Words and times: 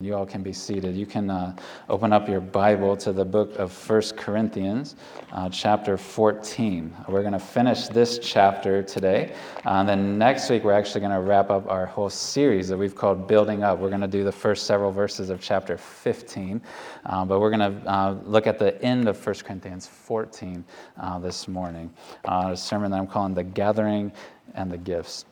You 0.00 0.14
all 0.14 0.26
can 0.26 0.44
be 0.44 0.52
seated. 0.52 0.94
You 0.94 1.06
can 1.06 1.28
uh, 1.28 1.56
open 1.88 2.12
up 2.12 2.28
your 2.28 2.40
Bible 2.40 2.96
to 2.98 3.12
the 3.12 3.24
book 3.24 3.56
of 3.56 3.72
First 3.72 4.16
Corinthians, 4.16 4.94
uh, 5.32 5.48
chapter 5.48 5.98
14. 5.98 6.94
We're 7.08 7.22
going 7.22 7.32
to 7.32 7.40
finish 7.40 7.88
this 7.88 8.20
chapter 8.20 8.80
today. 8.80 9.34
Uh, 9.66 9.70
and 9.70 9.88
then 9.88 10.16
next 10.16 10.50
week, 10.50 10.62
we're 10.62 10.70
actually 10.72 11.00
going 11.00 11.10
to 11.10 11.18
wrap 11.18 11.50
up 11.50 11.68
our 11.68 11.84
whole 11.84 12.10
series 12.10 12.68
that 12.68 12.76
we've 12.76 12.94
called 12.94 13.26
Building 13.26 13.64
Up. 13.64 13.80
We're 13.80 13.88
going 13.88 14.00
to 14.00 14.06
do 14.06 14.22
the 14.22 14.30
first 14.30 14.66
several 14.66 14.92
verses 14.92 15.30
of 15.30 15.40
chapter 15.40 15.76
15. 15.76 16.62
Uh, 17.04 17.24
but 17.24 17.40
we're 17.40 17.50
going 17.50 17.82
to 17.82 17.90
uh, 17.90 18.12
look 18.22 18.46
at 18.46 18.60
the 18.60 18.80
end 18.84 19.08
of 19.08 19.18
First 19.18 19.44
Corinthians 19.44 19.88
14 19.88 20.64
uh, 21.00 21.18
this 21.18 21.48
morning. 21.48 21.92
a 22.24 22.56
sermon 22.56 22.92
that 22.92 22.98
I'm 22.98 23.08
calling 23.08 23.34
The 23.34 23.42
Gathering 23.42 24.12
and 24.54 24.70
the 24.70 24.78
Gifts 24.78 25.24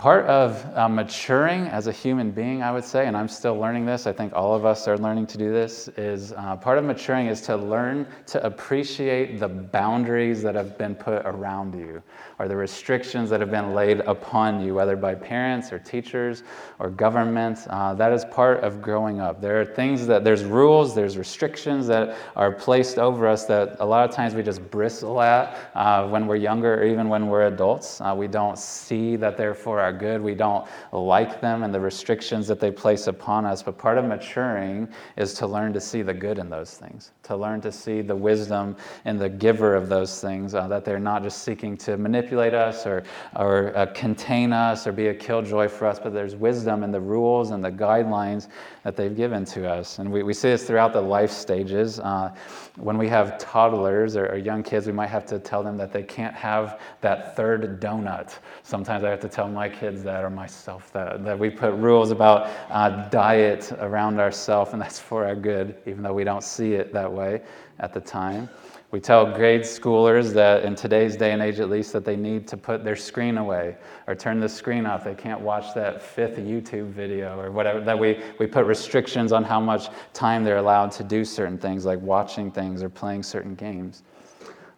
part 0.00 0.24
of 0.28 0.64
uh, 0.78 0.88
maturing 0.88 1.66
as 1.66 1.86
a 1.86 1.92
human 1.92 2.30
being, 2.30 2.62
I 2.62 2.72
would 2.72 2.86
say, 2.86 3.06
and 3.06 3.14
I'm 3.14 3.28
still 3.28 3.58
learning 3.58 3.84
this, 3.84 4.06
I 4.06 4.14
think 4.14 4.32
all 4.32 4.54
of 4.54 4.64
us 4.64 4.88
are 4.88 4.96
learning 4.96 5.26
to 5.26 5.36
do 5.36 5.52
this, 5.52 5.88
is 5.88 6.32
uh, 6.32 6.56
part 6.56 6.78
of 6.78 6.84
maturing 6.84 7.26
is 7.26 7.42
to 7.42 7.56
learn 7.58 8.06
to 8.28 8.42
appreciate 8.42 9.38
the 9.38 9.48
boundaries 9.48 10.40
that 10.40 10.54
have 10.54 10.78
been 10.78 10.94
put 10.94 11.26
around 11.26 11.74
you 11.74 12.02
or 12.38 12.48
the 12.48 12.56
restrictions 12.56 13.28
that 13.28 13.40
have 13.40 13.50
been 13.50 13.74
laid 13.74 14.00
upon 14.00 14.64
you, 14.64 14.72
whether 14.72 14.96
by 14.96 15.14
parents 15.14 15.70
or 15.70 15.78
teachers 15.78 16.44
or 16.78 16.88
government. 16.88 17.58
Uh, 17.68 17.92
that 17.92 18.10
is 18.10 18.24
part 18.24 18.64
of 18.64 18.80
growing 18.80 19.20
up. 19.20 19.42
There 19.42 19.60
are 19.60 19.66
things 19.66 20.06
that, 20.06 20.24
there's 20.24 20.44
rules, 20.44 20.94
there's 20.94 21.18
restrictions 21.18 21.86
that 21.88 22.16
are 22.36 22.50
placed 22.50 22.96
over 22.96 23.28
us 23.28 23.44
that 23.44 23.76
a 23.80 23.84
lot 23.84 24.08
of 24.08 24.16
times 24.16 24.34
we 24.34 24.42
just 24.42 24.62
bristle 24.70 25.20
at 25.20 25.58
uh, 25.74 26.08
when 26.08 26.26
we're 26.26 26.36
younger 26.36 26.76
or 26.76 26.84
even 26.84 27.10
when 27.10 27.26
we're 27.26 27.48
adults. 27.48 28.00
Uh, 28.00 28.14
we 28.16 28.28
don't 28.28 28.58
see 28.58 29.16
that 29.16 29.36
they're 29.36 29.54
for 29.54 29.78
our 29.78 29.89
good. 29.92 30.20
We 30.20 30.34
don't 30.34 30.66
like 30.92 31.40
them 31.40 31.62
and 31.62 31.74
the 31.74 31.80
restrictions 31.80 32.46
that 32.48 32.60
they 32.60 32.70
place 32.70 33.06
upon 33.06 33.44
us. 33.44 33.62
But 33.62 33.78
part 33.78 33.98
of 33.98 34.04
maturing 34.04 34.88
is 35.16 35.34
to 35.34 35.46
learn 35.46 35.72
to 35.72 35.80
see 35.80 36.02
the 36.02 36.14
good 36.14 36.38
in 36.38 36.48
those 36.48 36.74
things, 36.74 37.12
to 37.24 37.36
learn 37.36 37.60
to 37.62 37.72
see 37.72 38.02
the 38.02 38.16
wisdom 38.16 38.76
in 39.04 39.18
the 39.18 39.28
giver 39.28 39.74
of 39.74 39.88
those 39.88 40.20
things, 40.20 40.54
uh, 40.54 40.68
that 40.68 40.84
they're 40.84 40.98
not 40.98 41.22
just 41.22 41.42
seeking 41.42 41.76
to 41.78 41.96
manipulate 41.96 42.30
manipulate 42.30 42.54
us 42.54 42.86
or, 42.86 43.02
or 43.36 43.76
uh, 43.76 43.86
contain 43.94 44.52
us 44.52 44.86
or 44.86 44.92
be 44.92 45.08
a 45.08 45.14
killjoy 45.14 45.68
for 45.68 45.86
us, 45.86 45.98
but 45.98 46.12
there's 46.12 46.36
wisdom 46.36 46.84
in 46.84 46.90
the 46.90 47.00
rules 47.00 47.50
and 47.50 47.64
the 47.64 47.70
guidelines 47.70 48.48
that 48.84 48.96
they've 48.96 49.16
given 49.16 49.44
to 49.44 49.68
us. 49.68 49.98
And 49.98 50.10
we, 50.10 50.22
we 50.22 50.32
see 50.32 50.50
this 50.50 50.64
throughout 50.66 50.92
the 50.92 51.00
life 51.00 51.30
stages. 51.30 51.98
Uh, 51.98 52.34
when 52.80 52.96
we 52.96 53.08
have 53.08 53.38
toddlers 53.38 54.16
or, 54.16 54.26
or, 54.26 54.36
young 54.36 54.62
kids, 54.62 54.86
we 54.86 54.92
might 54.92 55.08
have 55.08 55.26
to 55.26 55.38
tell 55.38 55.62
them 55.62 55.76
that 55.76 55.92
they 55.92 56.02
can't 56.02 56.34
have 56.34 56.80
that 57.00 57.36
third 57.36 57.80
donut. 57.80 58.38
Sometimes 58.62 59.04
I 59.04 59.10
have 59.10 59.20
to 59.20 59.28
tell 59.28 59.48
my 59.48 59.68
kids 59.68 60.02
that 60.04 60.24
or 60.24 60.30
myself 60.30 60.92
that, 60.92 61.24
that 61.24 61.38
we 61.38 61.50
put 61.50 61.74
rules 61.74 62.10
about 62.10 62.50
uh, 62.70 63.08
diet 63.10 63.70
around 63.80 64.18
ourselves, 64.18 64.72
and 64.72 64.80
that's 64.80 64.98
for 64.98 65.26
our 65.26 65.36
good, 65.36 65.76
even 65.86 66.02
though 66.02 66.14
we 66.14 66.24
don't 66.24 66.44
see 66.44 66.72
it 66.72 66.92
that 66.92 67.10
way 67.12 67.42
at 67.80 67.92
the 67.92 68.00
time. 68.00 68.48
We 68.92 68.98
tell 68.98 69.24
grade 69.24 69.60
schoolers 69.60 70.32
that 70.34 70.64
in 70.64 70.74
today's 70.74 71.16
day 71.16 71.30
and 71.30 71.40
age, 71.40 71.60
at 71.60 71.70
least, 71.70 71.92
that 71.92 72.04
they 72.04 72.16
need 72.16 72.48
to 72.48 72.56
put 72.56 72.82
their 72.82 72.96
screen 72.96 73.38
away 73.38 73.76
or 74.08 74.16
turn 74.16 74.40
the 74.40 74.48
screen 74.48 74.84
off. 74.84 75.04
They 75.04 75.14
can't 75.14 75.40
watch 75.40 75.74
that 75.74 76.02
fifth 76.02 76.38
YouTube 76.38 76.88
video 76.88 77.38
or 77.38 77.52
whatever. 77.52 77.80
That 77.80 77.96
we, 77.96 78.20
we 78.40 78.48
put 78.48 78.66
restrictions 78.66 79.30
on 79.30 79.44
how 79.44 79.60
much 79.60 79.90
time 80.12 80.42
they're 80.42 80.56
allowed 80.56 80.90
to 80.92 81.04
do 81.04 81.24
certain 81.24 81.56
things, 81.56 81.86
like 81.86 82.00
watching 82.00 82.50
things 82.50 82.82
or 82.82 82.88
playing 82.88 83.22
certain 83.22 83.54
games. 83.54 84.02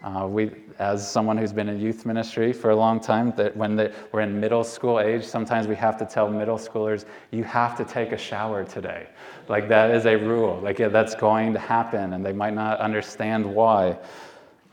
Uh, 0.03 0.27
we, 0.27 0.50
as 0.81 1.08
someone 1.08 1.36
who's 1.36 1.53
been 1.53 1.69
in 1.69 1.81
youth 1.81 2.05
ministry 2.05 2.53
for 2.53 2.70
a 2.70 2.77
long 2.77 2.98
time, 2.98 3.33
that 3.36 3.56
when 3.56 3.77
they, 3.77 3.92
we're 4.11 4.22
in 4.22 4.41
middle 4.41 4.64
school 4.64 4.98
age, 4.98 5.25
sometimes 5.25 5.69
we 5.69 5.77
have 5.77 5.97
to 5.97 6.05
tell 6.05 6.28
middle 6.28 6.58
schoolers, 6.58 7.05
you 7.31 7.45
have 7.45 7.77
to 7.77 7.84
take 7.84 8.11
a 8.11 8.19
shower 8.19 8.64
today. 8.64 9.06
Like 9.48 9.69
that 9.69 9.92
is 9.92 10.06
a 10.06 10.17
rule. 10.17 10.58
Like 10.61 10.80
yeah, 10.80 10.89
that's 10.89 11.14
going 11.14 11.53
to 11.53 11.58
happen, 11.61 12.14
and 12.14 12.27
they 12.27 12.33
might 12.33 12.55
not 12.55 12.80
understand 12.80 13.47
why. 13.47 13.97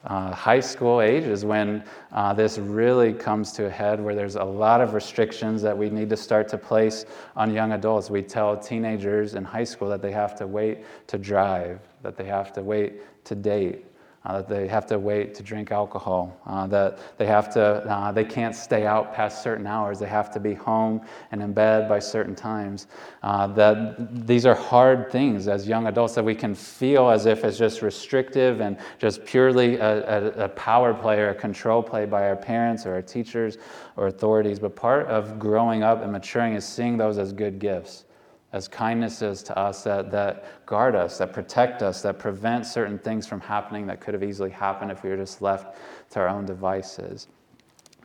Uh, 0.06 0.34
high 0.34 0.62
school 0.62 1.02
age 1.02 1.26
is 1.26 1.44
when 1.44 1.84
uh, 2.14 2.34
this 2.34 2.58
really 2.58 3.12
comes 3.12 3.52
to 3.52 3.66
a 3.66 3.70
head, 3.70 4.00
where 4.00 4.16
there's 4.16 4.38
a 4.38 4.44
lot 4.44 4.80
of 4.82 4.94
restrictions 4.94 5.62
that 5.62 5.78
we 5.78 5.90
need 5.90 6.10
to 6.10 6.18
start 6.18 6.48
to 6.48 6.58
place 6.58 7.06
on 7.36 7.54
young 7.54 7.74
adults. 7.74 8.10
We 8.10 8.22
tell 8.22 8.58
teenagers 8.58 9.36
in 9.36 9.44
high 9.44 9.66
school 9.66 9.90
that 9.90 10.02
they 10.02 10.12
have 10.12 10.36
to 10.38 10.48
wait 10.48 10.86
to 11.08 11.18
drive, 11.18 11.82
that 12.02 12.16
they 12.16 12.26
have 12.26 12.54
to 12.54 12.64
wait 12.64 13.26
to 13.26 13.36
date, 13.36 13.86
uh, 14.30 14.38
that 14.38 14.48
they 14.48 14.68
have 14.68 14.86
to 14.86 15.00
wait 15.00 15.34
to 15.34 15.42
drink 15.42 15.72
alcohol, 15.72 16.40
uh, 16.46 16.68
that 16.68 17.00
they 17.18 17.26
have 17.26 17.52
to, 17.52 17.62
uh, 17.62 18.12
they 18.12 18.24
can't 18.24 18.56
stay 18.56 18.86
out 18.86 19.12
past 19.12 19.42
certain 19.42 19.66
hours, 19.66 19.98
they 19.98 20.06
have 20.08 20.30
to 20.30 20.40
be 20.40 20.54
home 20.54 21.02
and 21.32 21.42
in 21.42 21.52
bed 21.52 21.90
by 21.90 21.98
certain 21.98 22.36
times. 22.36 22.86
Uh, 23.24 23.48
that 23.48 24.28
these 24.28 24.46
are 24.46 24.54
hard 24.54 25.12
things 25.12 25.48
as 25.48 25.68
young 25.68 25.88
adults 25.88 26.14
that 26.14 26.24
we 26.24 26.36
can 26.36 26.54
feel 26.54 27.10
as 27.10 27.26
if 27.26 27.44
it's 27.44 27.58
just 27.58 27.82
restrictive 27.82 28.62
and 28.62 28.78
just 29.00 29.26
purely 29.26 29.78
a, 29.78 30.38
a, 30.38 30.46
a 30.46 30.50
power 30.50 30.94
play 30.94 31.20
or 31.20 31.30
a 31.30 31.36
control 31.36 31.82
play 31.82 32.06
by 32.06 32.28
our 32.30 32.36
parents 32.36 32.86
or 32.86 32.94
our 32.94 33.02
teachers 33.02 33.58
or 33.98 34.06
authorities. 34.08 34.60
But 34.60 34.76
part 34.76 35.08
of 35.08 35.40
growing 35.40 35.82
up 35.82 36.04
and 36.04 36.12
maturing 36.12 36.54
is 36.54 36.66
seeing 36.66 36.98
those 36.98 37.18
as 37.18 37.34
good 37.34 37.58
gifts 37.58 38.06
as 38.52 38.68
kindnesses 38.68 39.44
to 39.44 39.58
us 39.58 39.84
that, 39.84 40.12
that 40.12 40.66
guard 40.66 40.96
us, 40.96 41.18
that 41.20 41.34
protect 41.34 41.82
us, 41.84 42.02
that 42.02 42.18
prevent 42.18 42.66
certain 42.66 42.98
things 42.98 43.28
from 43.28 43.40
happening 43.40 43.86
that 43.88 44.02
could 44.02 44.14
have 44.14 44.24
easily 44.24 44.50
happened 44.50 44.92
if 44.92 45.04
we 45.04 45.10
were 45.10 45.18
just 45.18 45.42
left 45.42 45.78
to 46.12 46.20
our 46.20 46.28
own 46.28 46.46
devices. 46.46 47.28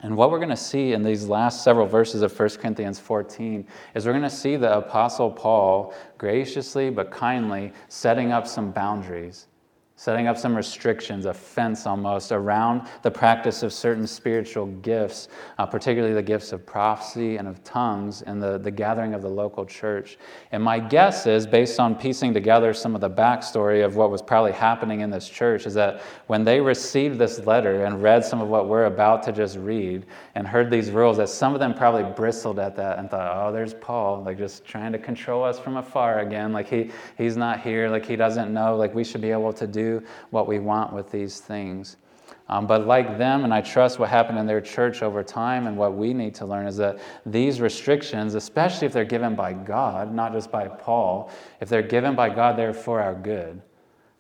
And 0.03 0.17
what 0.17 0.31
we're 0.31 0.39
going 0.39 0.51
to 0.51 0.57
see 0.57 0.93
in 0.93 1.03
these 1.03 1.27
last 1.27 1.65
several 1.65 1.87
verses 1.87 2.21
of 2.21 2.39
1 2.39 2.49
Corinthians 2.61 3.01
14 3.01 3.67
is 3.95 4.05
we're 4.05 4.13
going 4.13 4.23
to 4.23 4.29
see 4.29 4.57
the 4.57 4.77
Apostle 4.77 5.31
Paul 5.31 5.95
graciously 6.19 6.91
but 6.91 7.11
kindly 7.11 7.73
setting 7.89 8.31
up 8.31 8.47
some 8.47 8.71
boundaries 8.71 9.47
setting 10.05 10.27
up 10.27 10.37
some 10.37 10.55
restrictions, 10.55 11.25
a 11.25 11.33
fence 11.33 11.87
almost, 11.87 12.31
around 12.31 12.87
the 13.01 13.11
practice 13.11 13.63
of 13.63 13.73
certain 13.73 14.07
spiritual 14.07 14.67
gifts, 14.83 15.29
uh, 15.57 15.65
particularly 15.65 16.13
the 16.13 16.23
gifts 16.23 16.53
of 16.53 16.67
prophecy 16.67 17.39
and 17.39 17.49
of 17.49 17.65
tongues 17.65 18.21
and 18.21 18.43
the, 18.43 18.59
the 18.59 18.71
gathering 18.71 19.15
of 19.15 19.23
the 19.23 19.29
local 19.29 19.65
church. 19.65 20.19
And 20.53 20.63
my 20.63 20.79
guess 20.79 21.27
is, 21.27 21.47
based 21.47 21.81
on 21.81 21.95
piecing 21.95 22.35
together 22.35 22.75
some 22.75 22.95
of 22.95 23.01
the 23.01 23.09
backstory 23.09 23.83
of 23.83 23.97
what 23.97 24.11
was 24.11 24.21
probably 24.21 24.53
happening 24.53 25.01
in 25.01 25.09
this 25.09 25.27
church, 25.27 25.65
is 25.65 25.73
that 25.73 26.03
when 26.27 26.45
they 26.45 26.61
received 26.61 27.19
this 27.19 27.39
letter 27.47 27.87
and 27.87 28.03
read 28.03 28.23
some 28.27 28.43
of 28.43 28.49
what 28.49 28.69
we're 28.69 28.85
about 28.85 29.23
to 29.23 29.33
just 29.33 29.57
read 29.57 30.05
and 30.35 30.47
heard 30.47 30.71
these 30.71 30.91
rules, 30.91 31.17
that 31.17 31.31
some 31.31 31.55
of 31.55 31.61
them 31.61 31.73
probably 31.73 32.05
bristled 32.13 32.59
at 32.59 32.77
that 32.77 32.99
and 32.99 33.11
thought, 33.11 33.35
oh, 33.35 33.51
there's 33.51 33.73
Paul, 33.73 34.23
like 34.23 34.37
just 34.37 34.67
trying 34.67 34.93
to 34.93 34.99
control 34.99 35.43
us 35.43 35.59
from 35.59 35.79
afar 35.79 36.19
again. 36.19 36.53
Like 36.53 36.69
he, 36.69 36.91
he's 37.17 37.39
not 37.39 37.63
here, 37.63 37.89
like 37.89 38.05
he 38.05 38.17
doesn't 38.17 38.53
know, 38.53 38.77
like 38.77 38.95
we 38.95 39.03
should 39.03 39.23
be 39.23 39.31
able 39.31 39.55
to 39.55 39.67
do 39.67 39.94
what 40.31 40.47
we 40.47 40.59
want 40.59 40.93
with 40.93 41.11
these 41.11 41.41
things. 41.41 41.97
Um, 42.49 42.67
but 42.67 42.87
like 42.87 43.17
them, 43.17 43.45
and 43.45 43.55
I 43.55 43.63
trust 43.63 43.99
what 43.99 44.11
happened 44.11 44.39
in 44.39 44.47
their 44.47 44.61
church 44.61 45.03
over 45.03 45.23
time, 45.23 45.67
and 45.67 45.77
what 45.77 45.95
we 45.95 46.13
need 46.13 46.35
to 46.37 46.47
learn 46.47 46.67
is 46.67 46.77
that 46.77 46.99
these 47.25 47.61
restrictions, 47.61 48.35
especially 48.35 48.87
if 48.87 48.93
they're 48.93 49.05
given 49.05 49.35
by 49.35 49.55
God, 49.55 50.15
not 50.15 50.33
just 50.33 50.51
by 50.51 50.69
Paul, 50.69 51.31
if 51.61 51.69
they're 51.69 51.83
given 51.83 52.15
by 52.15 52.29
God, 52.29 52.59
they're 52.59 52.75
for 52.75 53.01
our 53.01 53.15
good. 53.15 53.63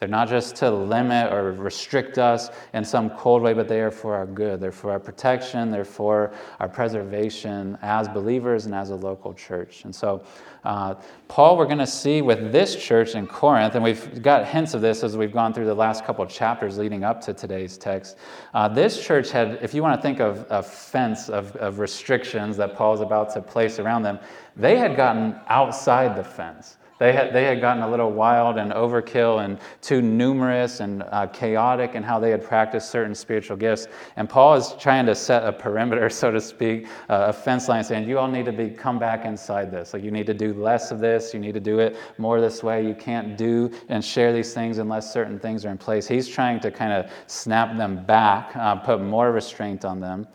They're 0.04 0.10
not 0.10 0.28
just 0.28 0.56
to 0.56 0.70
limit 0.70 1.32
or 1.32 1.52
restrict 1.52 2.18
us 2.18 2.50
in 2.74 2.84
some 2.84 3.08
cold 3.08 3.40
way, 3.40 3.54
but 3.54 3.68
they 3.68 3.80
are 3.80 3.90
for 3.90 4.14
our 4.14 4.26
good. 4.26 4.60
They're 4.60 4.70
for 4.70 4.90
our 4.90 5.00
protection, 5.00 5.70
they're 5.70 5.82
for 5.82 6.34
our 6.60 6.68
preservation 6.68 7.78
as 7.80 8.06
believers 8.06 8.66
and 8.66 8.74
as 8.74 8.90
a 8.90 8.96
local 8.96 9.32
church. 9.32 9.86
And 9.86 9.94
so, 9.94 10.22
uh, 10.62 10.96
Paul, 11.28 11.56
we're 11.56 11.64
going 11.64 11.78
to 11.78 11.86
see 11.86 12.20
with 12.20 12.52
this 12.52 12.76
church 12.76 13.14
in 13.14 13.26
Corinth, 13.26 13.76
and 13.76 13.82
we've 13.82 14.20
got 14.20 14.46
hints 14.46 14.74
of 14.74 14.82
this 14.82 15.02
as 15.02 15.16
we've 15.16 15.32
gone 15.32 15.54
through 15.54 15.64
the 15.64 15.74
last 15.74 16.04
couple 16.04 16.26
chapters 16.26 16.76
leading 16.76 17.02
up 17.02 17.22
to 17.22 17.32
today's 17.32 17.78
text. 17.78 18.18
Uh, 18.52 18.68
this 18.68 19.02
church 19.02 19.30
had, 19.30 19.58
if 19.62 19.72
you 19.72 19.82
want 19.82 19.98
to 19.98 20.02
think 20.02 20.20
of 20.20 20.44
a 20.50 20.62
fence 20.62 21.30
of, 21.30 21.56
of 21.56 21.78
restrictions 21.78 22.58
that 22.58 22.76
Paul 22.76 22.92
is 22.92 23.00
about 23.00 23.32
to 23.32 23.40
place 23.40 23.78
around 23.78 24.02
them, 24.02 24.18
they 24.54 24.76
had 24.76 24.96
gotten 24.96 25.34
outside 25.48 26.14
the 26.14 26.24
fence. 26.24 26.76
They 26.98 27.12
had, 27.12 27.32
they 27.32 27.44
had 27.44 27.60
gotten 27.60 27.82
a 27.82 27.90
little 27.90 28.12
wild 28.12 28.56
and 28.56 28.70
overkill 28.70 29.44
and 29.44 29.58
too 29.80 30.00
numerous 30.00 30.78
and 30.78 31.02
uh, 31.02 31.26
chaotic 31.26 31.96
in 31.96 32.04
how 32.04 32.20
they 32.20 32.30
had 32.30 32.44
practiced 32.44 32.90
certain 32.90 33.16
spiritual 33.16 33.56
gifts. 33.56 33.88
And 34.14 34.28
Paul 34.30 34.54
is 34.54 34.74
trying 34.78 35.06
to 35.06 35.14
set 35.14 35.44
a 35.44 35.52
perimeter, 35.52 36.08
so 36.10 36.30
to 36.30 36.40
speak, 36.40 36.86
uh, 37.08 37.26
a 37.28 37.32
fence 37.32 37.68
line, 37.68 37.82
saying, 37.82 38.08
You 38.08 38.18
all 38.18 38.28
need 38.28 38.44
to 38.46 38.52
be 38.52 38.70
come 38.70 39.00
back 39.00 39.24
inside 39.24 39.72
this. 39.72 39.92
Like, 39.92 40.04
you 40.04 40.12
need 40.12 40.26
to 40.26 40.34
do 40.34 40.54
less 40.54 40.92
of 40.92 41.00
this. 41.00 41.34
You 41.34 41.40
need 41.40 41.54
to 41.54 41.60
do 41.60 41.80
it 41.80 41.96
more 42.16 42.40
this 42.40 42.62
way. 42.62 42.86
You 42.86 42.94
can't 42.94 43.36
do 43.36 43.72
and 43.88 44.04
share 44.04 44.32
these 44.32 44.54
things 44.54 44.78
unless 44.78 45.12
certain 45.12 45.40
things 45.40 45.64
are 45.64 45.70
in 45.70 45.78
place. 45.78 46.06
He's 46.06 46.28
trying 46.28 46.60
to 46.60 46.70
kind 46.70 46.92
of 46.92 47.10
snap 47.26 47.76
them 47.76 48.04
back, 48.04 48.54
uh, 48.54 48.76
put 48.76 49.00
more 49.00 49.32
restraint 49.32 49.84
on 49.84 49.98
them. 49.98 50.28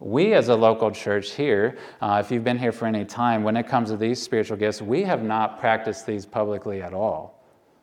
We, 0.00 0.34
as 0.34 0.48
a 0.48 0.54
local 0.54 0.90
church 0.92 1.32
here, 1.32 1.76
uh, 2.00 2.22
if 2.24 2.30
you've 2.30 2.44
been 2.44 2.58
here 2.58 2.72
for 2.72 2.86
any 2.86 3.04
time, 3.04 3.42
when 3.42 3.56
it 3.56 3.66
comes 3.66 3.90
to 3.90 3.96
these 3.96 4.22
spiritual 4.22 4.56
gifts, 4.56 4.80
we 4.80 5.02
have 5.02 5.22
not 5.24 5.58
practiced 5.58 6.06
these 6.06 6.24
publicly 6.24 6.82
at 6.82 6.94
all. 6.94 7.34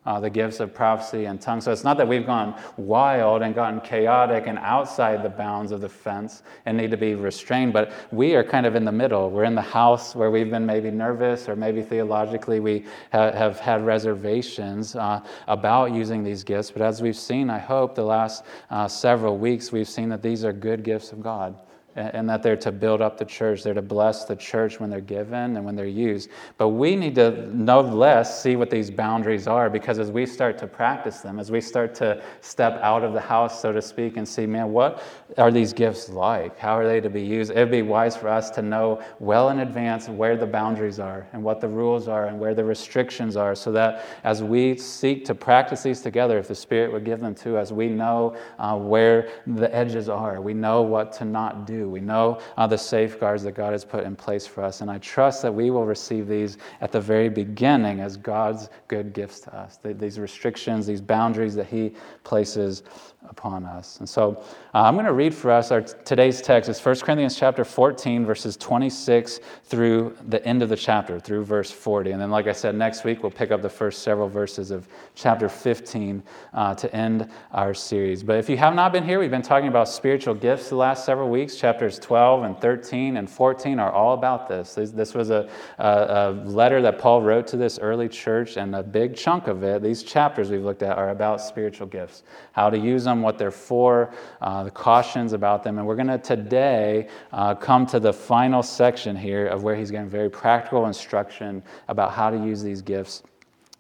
uh, 0.06 0.20
the 0.20 0.30
gifts 0.30 0.60
of 0.60 0.74
prophecy 0.74 1.26
and 1.26 1.42
tongues. 1.42 1.66
So 1.66 1.72
it's 1.72 1.84
not 1.84 1.98
that 1.98 2.08
we've 2.08 2.26
gone 2.26 2.60
wild 2.78 3.42
and 3.42 3.56
gotten 3.56 3.82
chaotic 3.82 4.46
and 4.48 4.60
outside 4.60 5.24
the 5.24 5.30
bounds 5.30 5.72
of 5.72 5.82
the 5.82 5.90
fence 5.90 6.44
and 6.66 6.78
need 6.78 6.92
to 6.92 6.98
be 6.98 7.16
restrained, 7.16 7.74
but 7.74 7.92
we 8.12 8.36
are 8.36 8.44
kind 8.44 8.66
of 8.66 8.76
in 8.76 8.86
the 8.86 8.92
middle. 8.92 9.30
We're 9.32 9.46
in 9.46 9.56
the 9.56 9.62
house 9.62 10.16
where 10.16 10.30
we've 10.30 10.50
been 10.50 10.66
maybe 10.66 10.92
nervous 10.92 11.50
or 11.50 11.56
maybe 11.56 11.82
theologically 11.82 12.60
we 12.60 12.86
ha- 13.12 13.32
have 13.32 13.60
had 13.60 13.86
reservations 13.86 14.96
uh, 14.96 15.22
about 15.48 15.92
using 15.92 16.24
these 16.24 16.44
gifts. 16.44 16.70
But 16.70 16.84
as 16.84 17.02
we've 17.02 17.18
seen, 17.18 17.50
I 17.50 17.58
hope, 17.60 17.96
the 17.96 18.04
last 18.04 18.44
uh, 18.70 18.88
several 18.88 19.38
weeks, 19.38 19.72
we've 19.72 19.90
seen 19.90 20.10
that 20.10 20.22
these 20.22 20.46
are 20.46 20.54
good 20.54 20.84
gifts 20.84 21.12
of 21.12 21.22
God 21.22 21.56
and 21.96 22.30
that 22.30 22.44
they're 22.44 22.58
to 22.58 22.72
build 22.72 23.02
up 23.02 23.18
the 23.18 23.26
church. 23.26 23.64
They're 23.64 23.74
to 23.74 23.82
bless 23.82 24.26
the 24.26 24.36
church 24.36 24.80
when 24.80 24.90
they're 24.90 25.00
given 25.00 25.56
and 25.56 25.64
when 25.64 25.76
they're 25.76 25.86
used. 25.86 26.30
But 26.58 26.70
we 26.70 26.96
need 26.96 27.16
to 27.16 27.48
no 27.56 27.80
less 27.80 28.42
see 28.44 28.58
what 28.58 28.70
these 28.70 28.92
boundaries 28.92 29.48
are 29.48 29.70
because 29.70 29.98
as 29.98 30.12
we 30.12 30.26
start 30.26 30.58
to 30.58 30.68
practice 30.68 31.20
them, 31.20 31.40
as 31.40 31.52
we 31.52 31.62
start 31.62 31.96
to 31.96 32.22
step 32.42 32.80
out 32.82 33.04
of 33.04 33.14
the 33.14 33.22
house, 33.22 33.62
so 33.62 33.72
to 33.72 33.82
speak, 33.82 34.18
and 34.18 34.28
see, 34.28 34.46
man, 34.46 34.72
what 34.72 35.02
are 35.38 35.52
these 35.52 35.72
gifts 35.72 36.10
like? 36.10 36.58
How 36.60 36.78
are 36.78 36.86
they 36.86 37.00
to 37.00 37.10
be 37.10 37.22
used? 37.22 37.52
It'd 37.52 37.72
be 37.72 37.82
wise 37.82 38.18
for 38.18 38.28
us 38.28 38.50
to 38.52 38.62
know 38.62 39.02
well 39.20 39.50
in 39.50 39.60
advance 39.60 40.10
where 40.10 40.36
the 40.36 40.46
boundaries 40.46 41.00
are 41.00 41.28
and 41.32 41.44
what 41.44 41.62
the 41.62 41.70
rules 41.70 42.08
are 42.08 42.28
and 42.28 42.40
where 42.40 42.54
the 42.54 42.64
restrictions 42.64 43.38
are 43.38 43.56
so 43.56 43.72
that 43.72 44.06
as 44.24 44.44
we 44.44 44.78
seek 44.78 45.24
to 45.26 45.36
practice 45.36 45.84
these 45.84 46.02
together, 46.02 46.38
if 46.38 46.48
the 46.48 46.56
Spirit 46.56 46.92
would 46.92 47.06
give 47.06 47.22
them 47.22 47.36
to 47.36 47.58
us, 47.58 47.72
we 47.72 47.88
know 47.88 48.36
uh, 48.60 48.78
where 48.78 49.30
the 49.48 49.74
edges 49.74 50.10
are. 50.10 50.42
We 50.42 50.54
know 50.54 50.82
what 50.82 51.14
to 51.14 51.26
not 51.26 51.66
do. 51.66 51.85
We 51.90 52.02
know 52.02 52.40
uh, 52.58 52.68
the 52.68 52.78
safeguards 52.78 53.44
that 53.44 53.54
God 53.54 53.72
has 53.72 53.86
put 53.86 54.04
in 54.04 54.16
place 54.16 54.46
for 54.46 54.64
us. 54.64 54.82
And 54.82 54.90
I 54.90 54.98
trust 55.00 55.42
that 55.42 55.54
we 55.54 55.70
will 55.70 55.86
receive 55.86 56.28
these 56.28 56.58
at 56.82 56.92
the 56.92 57.02
very 57.02 57.30
beginning 57.30 58.00
as 58.00 58.18
God's 58.18 58.70
good 58.88 59.14
gifts 59.14 59.40
to 59.42 59.56
us. 59.56 59.80
These 59.84 60.20
restrictions, 60.20 60.86
these 60.88 61.02
boundaries 61.02 61.56
that 61.56 61.68
He 61.68 61.94
places 62.24 62.84
upon 63.30 63.66
us. 63.66 64.00
And 64.00 64.08
so 64.08 64.44
uh, 64.74 64.82
I'm 64.84 64.96
going 64.96 65.06
to 65.06 65.14
read 65.14 65.34
for 65.34 65.52
us 65.52 65.72
our 65.72 65.82
today's 65.82 66.42
text 66.42 66.70
is 66.70 66.84
1 66.84 67.00
Corinthians 67.00 67.36
chapter 67.36 67.64
14 67.64 68.26
verses 68.26 68.58
26 68.58 69.40
through 69.64 70.16
the 70.28 70.46
end 70.46 70.62
of 70.62 70.70
the 70.70 70.76
chapter 70.76 71.20
through 71.20 71.44
verse 71.44 71.72
40. 71.72 72.12
And 72.12 72.22
then 72.22 72.32
like 72.32 72.48
I 72.48 72.52
said 72.52 72.76
next 72.76 73.04
week 73.04 73.22
we'll 73.22 73.32
pick 73.32 73.52
up 73.52 73.62
the 73.62 73.70
first 73.70 74.04
several 74.04 74.30
verses 74.30 74.72
of 74.72 74.88
chapter 75.16 75.50
15 75.50 76.24
uh, 76.54 76.76
to 76.76 76.96
end 76.96 77.30
our 77.52 77.74
series. 77.74 78.24
But 78.24 78.38
if 78.38 78.50
you 78.50 78.58
have 78.58 78.76
not 78.76 78.92
been 78.92 79.04
here, 79.04 79.20
we've 79.20 79.32
been 79.32 79.42
talking 79.42 79.68
about 79.68 79.88
spiritual 79.88 80.36
gifts 80.36 80.70
the 80.70 80.76
last 80.76 81.06
several 81.06 81.30
weeks. 81.30 81.56
Chapters 81.56 82.00
12 82.00 82.44
and 82.44 82.60
13 82.60 83.18
and 83.18 83.30
14 83.30 83.80
are 83.80 83.92
all 83.92 84.14
about 84.14 84.48
this. 84.48 84.76
This, 84.76 84.92
this 84.92 85.14
was 85.14 85.30
a, 85.30 85.50
a, 85.78 85.88
a 85.88 86.32
letter 86.46 86.82
that 86.82 87.00
Paul 87.00 87.22
wrote 87.22 87.48
to 87.48 87.58
this 87.58 87.80
early 87.80 88.10
church 88.10 88.58
and 88.58 88.76
a 88.76 88.84
big 88.84 89.16
chunk 89.16 89.48
of 89.48 89.64
it, 89.64 89.82
these 89.82 90.04
chapters 90.04 90.50
we've 90.50 90.64
looked 90.64 90.84
at 90.84 90.98
are 90.98 91.10
about 91.10 91.42
spiritual 91.42 91.88
gifts, 91.88 92.24
how 92.54 92.70
to 92.70 92.78
use 92.78 93.04
them 93.04 93.15
them, 93.16 93.24
what 93.24 93.38
they're 93.38 93.52
for, 93.52 94.14
uh, 94.42 94.64
the 94.64 94.72
cautions 94.72 95.34
about 95.34 95.64
them. 95.64 95.78
And 95.78 95.88
we're 95.88 95.96
going 95.96 96.08
to 96.08 96.18
today 96.18 97.08
uh, 97.32 97.56
come 97.56 97.86
to 97.88 98.00
the 98.00 98.14
final 98.14 98.62
section 98.62 99.16
here 99.16 99.48
of 99.48 99.64
where 99.64 99.76
he's 99.76 99.92
giving 99.92 100.10
very 100.10 100.30
practical 100.30 100.86
instruction 100.86 101.64
about 101.88 102.12
how 102.12 102.30
to 102.30 102.38
use 102.38 102.62
these 102.62 102.82
gifts 102.82 103.24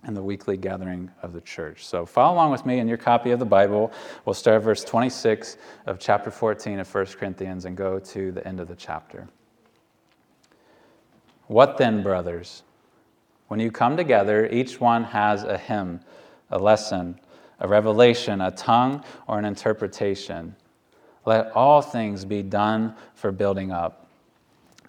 in 0.07 0.13
the 0.13 0.21
weekly 0.21 0.55
gathering 0.55 1.11
of 1.23 1.33
the 1.33 1.41
church. 1.41 1.85
So 1.85 2.05
follow 2.05 2.35
along 2.35 2.51
with 2.51 2.65
me 2.65 2.79
in 2.79 2.87
your 2.87 2.97
copy 2.97 3.31
of 3.31 3.39
the 3.39 3.45
Bible. 3.45 3.91
We'll 4.23 4.35
start 4.35 4.61
verse 4.63 4.83
26 4.83 5.57
of 5.87 5.99
chapter 5.99 6.29
14 6.31 6.79
of 6.79 6.93
1 6.93 7.05
Corinthians 7.07 7.65
and 7.65 7.75
go 7.75 7.99
to 7.99 8.31
the 8.31 8.47
end 8.47 8.59
of 8.59 8.67
the 8.67 8.75
chapter. 8.75 9.27
What 11.47 11.77
then, 11.77 12.03
brothers? 12.03 12.63
When 13.47 13.59
you 13.59 13.71
come 13.71 13.97
together, 13.97 14.47
each 14.47 14.79
one 14.79 15.03
has 15.05 15.43
a 15.43 15.57
hymn, 15.57 16.01
a 16.49 16.57
lesson 16.57 17.19
a 17.59 17.67
revelation, 17.67 18.41
a 18.41 18.51
tongue, 18.51 19.03
or 19.27 19.39
an 19.39 19.45
interpretation. 19.45 20.55
Let 21.25 21.51
all 21.53 21.81
things 21.81 22.25
be 22.25 22.43
done 22.43 22.95
for 23.13 23.31
building 23.31 23.71
up. 23.71 24.07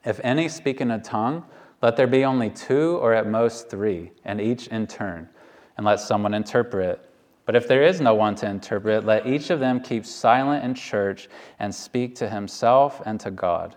If 0.04 0.20
any 0.22 0.48
speak 0.48 0.80
in 0.80 0.90
a 0.90 1.00
tongue, 1.00 1.44
let 1.82 1.96
there 1.96 2.06
be 2.06 2.24
only 2.24 2.50
two 2.50 2.98
or 2.98 3.12
at 3.12 3.26
most 3.26 3.68
three, 3.68 4.12
and 4.24 4.40
each 4.40 4.68
in 4.68 4.86
turn, 4.86 5.28
and 5.76 5.86
let 5.86 6.00
someone 6.00 6.34
interpret. 6.34 7.10
But 7.44 7.54
if 7.54 7.68
there 7.68 7.82
is 7.82 8.00
no 8.00 8.14
one 8.14 8.34
to 8.36 8.48
interpret, 8.48 9.04
let 9.04 9.26
each 9.26 9.50
of 9.50 9.60
them 9.60 9.80
keep 9.80 10.04
silent 10.04 10.64
in 10.64 10.74
church 10.74 11.28
and 11.58 11.74
speak 11.74 12.14
to 12.16 12.28
himself 12.28 13.00
and 13.06 13.20
to 13.20 13.30
God. 13.30 13.76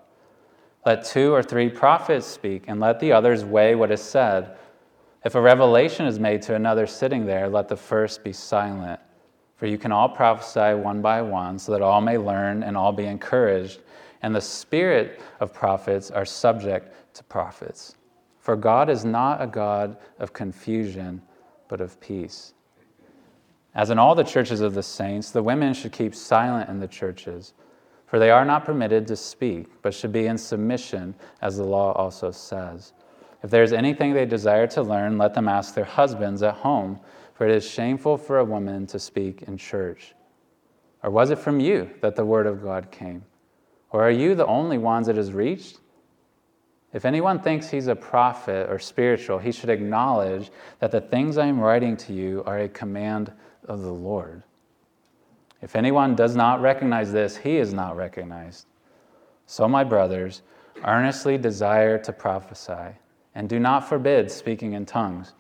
Let 0.86 1.06
two 1.06 1.34
or 1.34 1.44
three 1.44 1.70
prophets 1.70 2.26
speak, 2.26 2.64
and 2.68 2.80
let 2.80 3.00
the 3.00 3.12
others 3.12 3.44
weigh 3.44 3.76
what 3.76 3.92
is 3.92 4.02
said 4.02 4.58
if 5.26 5.36
a 5.36 5.42
revelation 5.42 6.06
is 6.06 6.20
made 6.20 6.42
to 6.44 6.56
another 6.56 6.88
sitting 6.88 7.26
there, 7.26 7.50
let 7.50 7.68
the 7.68 7.76
first 7.76 8.24
be 8.24 8.32
silent. 8.32 9.00
For 9.58 9.66
you 9.66 9.78
can 9.78 9.92
all 9.92 10.08
prophesy 10.08 10.74
one 10.80 11.02
by 11.02 11.22
one, 11.22 11.60
so 11.60 11.74
that 11.74 11.82
all 11.82 12.00
may 12.00 12.18
learn 12.18 12.64
and 12.64 12.78
all 12.78 12.94
be 12.94 13.06
encouraged. 13.06 13.82
And 14.22 14.34
the 14.34 14.42
spirit 14.42 15.20
of 15.42 15.54
prophets 15.54 16.12
are 16.12 16.26
subject 16.26 17.16
to 17.16 17.24
prophets. 17.26 17.96
For 18.40 18.56
God 18.56 18.90
is 18.90 19.04
not 19.04 19.42
a 19.42 19.48
God 19.48 19.98
of 20.20 20.32
confusion, 20.32 21.22
but 21.68 21.82
of 21.82 22.00
peace. 22.00 22.54
As 23.76 23.90
in 23.90 24.00
all 24.00 24.16
the 24.16 24.24
churches 24.24 24.62
of 24.62 24.74
the 24.74 24.84
saints, 24.84 25.32
the 25.32 25.44
women 25.44 25.74
should 25.74 25.92
keep 25.92 26.16
silent 26.16 26.70
in 26.70 26.80
the 26.80 26.88
churches, 26.88 27.54
for 28.08 28.18
they 28.18 28.32
are 28.32 28.46
not 28.46 28.66
permitted 28.66 29.06
to 29.08 29.16
speak, 29.16 29.68
but 29.82 29.94
should 29.94 30.12
be 30.12 30.26
in 30.26 30.38
submission, 30.38 31.14
as 31.42 31.58
the 31.58 31.64
law 31.64 31.92
also 31.92 32.32
says. 32.32 32.94
If 33.42 33.50
there 33.50 33.64
is 33.64 33.74
anything 33.74 34.14
they 34.14 34.26
desire 34.26 34.68
to 34.68 34.82
learn, 34.82 35.18
let 35.18 35.34
them 35.34 35.48
ask 35.48 35.74
their 35.74 35.86
husbands 35.86 36.44
at 36.44 36.56
home, 36.56 37.00
for 37.34 37.48
it 37.48 37.56
is 37.56 37.70
shameful 37.70 38.18
for 38.18 38.40
a 38.40 38.46
woman 38.46 38.86
to 38.88 39.00
speak 39.00 39.44
in 39.44 39.58
church. 39.58 40.14
Or 41.04 41.10
was 41.10 41.30
it 41.30 41.40
from 41.40 41.60
you 41.60 41.90
that 42.02 42.16
the 42.16 42.26
word 42.26 42.48
of 42.48 42.62
God 42.62 42.92
came? 42.92 43.24
Or 43.92 44.04
are 44.04 44.12
you 44.12 44.36
the 44.36 44.46
only 44.46 44.78
ones 44.78 45.08
it 45.08 45.16
has 45.16 45.32
reached? 45.32 45.80
If 46.92 47.06
anyone 47.06 47.40
thinks 47.40 47.70
he's 47.70 47.88
a 47.88 47.96
prophet 47.96 48.70
or 48.70 48.80
spiritual, 48.80 49.38
he 49.38 49.52
should 49.52 49.70
acknowledge 49.70 50.50
that 50.80 50.92
the 50.92 51.02
things 51.02 51.38
I 51.38 51.46
am 51.46 51.60
writing 51.60 51.96
to 51.98 52.14
you 52.14 52.44
are 52.46 52.60
a 52.60 52.70
command 52.70 53.32
of 53.66 53.82
the 53.82 53.94
Lord. 53.94 54.44
If 55.62 55.76
anyone 55.76 56.16
does 56.16 56.36
not 56.36 56.62
recognize 56.62 57.12
this, 57.12 57.38
he 57.38 57.58
is 57.58 57.74
not 57.74 57.96
recognized. 57.96 58.66
So, 59.46 59.68
my 59.68 59.84
brothers, 59.84 60.42
earnestly 60.84 61.38
desire 61.38 61.98
to 62.00 62.12
prophesy 62.12 62.96
and 63.40 63.48
do 63.48 63.58
not 63.58 63.88
forbid 63.88 64.30
speaking 64.30 64.74
in 64.74 64.86
tongues, 64.86 65.32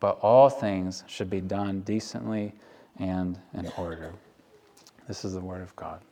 but 0.00 0.18
all 0.20 0.50
things 0.50 1.02
should 1.06 1.30
be 1.30 1.40
done 1.40 1.80
decently 1.80 2.52
and 2.98 3.40
in 3.54 3.72
order. 3.78 4.12
This 5.08 5.24
is 5.24 5.32
the 5.32 5.40
word 5.40 5.62
of 5.62 5.74
God. 5.74 6.02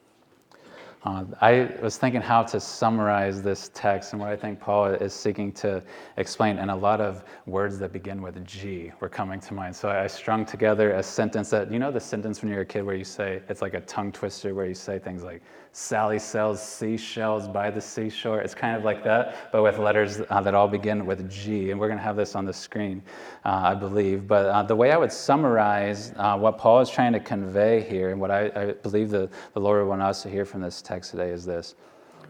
Uh, 1.03 1.25
I 1.41 1.71
was 1.81 1.97
thinking 1.97 2.21
how 2.21 2.43
to 2.43 2.61
summarize 2.61 3.41
this 3.41 3.71
text 3.73 4.13
and 4.13 4.21
what 4.21 4.29
I 4.29 4.37
think 4.37 4.61
Paul 4.61 4.85
is 4.87 5.15
seeking 5.15 5.51
to 5.53 5.83
explain, 6.19 6.59
and 6.59 6.71
a 6.71 6.75
lot 6.77 7.01
of 7.01 7.25
words 7.47 7.79
that 7.79 7.91
begin 7.91 8.21
with 8.21 8.45
G 8.45 8.93
were 9.01 9.09
coming 9.09 9.41
to 9.41 9.55
mind. 9.55 9.75
So 9.75 9.89
I 9.89 10.07
strung 10.07 10.45
together 10.45 10.93
a 10.93 11.03
sentence 11.03 11.49
that, 11.51 11.73
you 11.73 11.79
know, 11.79 11.91
the 11.91 12.01
sentence 12.01 12.43
when 12.43 12.53
you're 12.53 12.61
a 12.61 12.67
kid 12.67 12.83
where 12.83 12.97
you 12.97 13.05
say, 13.05 13.41
it's 13.49 13.63
like 13.63 13.73
a 13.73 13.81
tongue 13.81 14.13
twister 14.13 14.55
where 14.55 14.67
you 14.67 14.75
say 14.75 14.99
things 14.99 15.23
like, 15.23 15.41
Sally 15.73 16.19
sells 16.19 16.61
seashells 16.61 17.47
by 17.49 17.71
the 17.71 17.81
seashore. 17.81 18.41
It's 18.41 18.57
kind 18.57 18.77
of 18.77 18.85
like 18.85 19.05
that, 19.05 19.53
but 19.53 19.63
with 19.63 19.79
letters 19.79 20.21
uh, 20.29 20.41
that 20.43 20.53
all 20.53 20.67
begin 20.69 21.07
with 21.07 21.31
G. 21.31 21.71
And 21.71 21.79
we're 21.79 21.87
going 21.87 21.99
to 21.99 22.05
have 22.05 22.17
this 22.17 22.35
on 22.35 22.45
the 22.45 22.53
screen, 22.53 23.03
uh, 23.45 23.61
I 23.65 23.75
believe. 23.75 24.27
But 24.27 24.47
uh, 24.47 24.65
the 24.65 24.75
way 24.75 24.91
I 24.91 24.97
would 24.97 25.13
summarize 25.13 26.13
uh, 26.17 26.37
what 26.37 26.59
Paul 26.59 26.81
is 26.81 26.91
trying 26.91 27.13
to 27.13 27.21
convey 27.21 27.83
here, 27.89 28.11
and 28.11 28.21
what 28.21 28.33
I, 28.33 28.51
I 28.57 28.73
believe 28.73 29.11
the, 29.11 29.31
the 29.55 29.61
Lord 29.61 29.81
would 29.81 29.89
want 29.89 30.03
us 30.03 30.25
to 30.25 30.29
hear 30.29 30.45
from 30.45 30.61
this 30.61 30.83
text 30.83 30.90
today, 30.99 31.31
is 31.31 31.45
this 31.45 31.75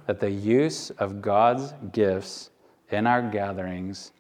that 0.06 0.20
the 0.20 0.30
use 0.30 0.90
of 0.90 1.20
God's 1.20 1.74
gifts 1.92 2.50
in 2.90 3.06
our 3.06 3.22
gatherings 3.22 4.12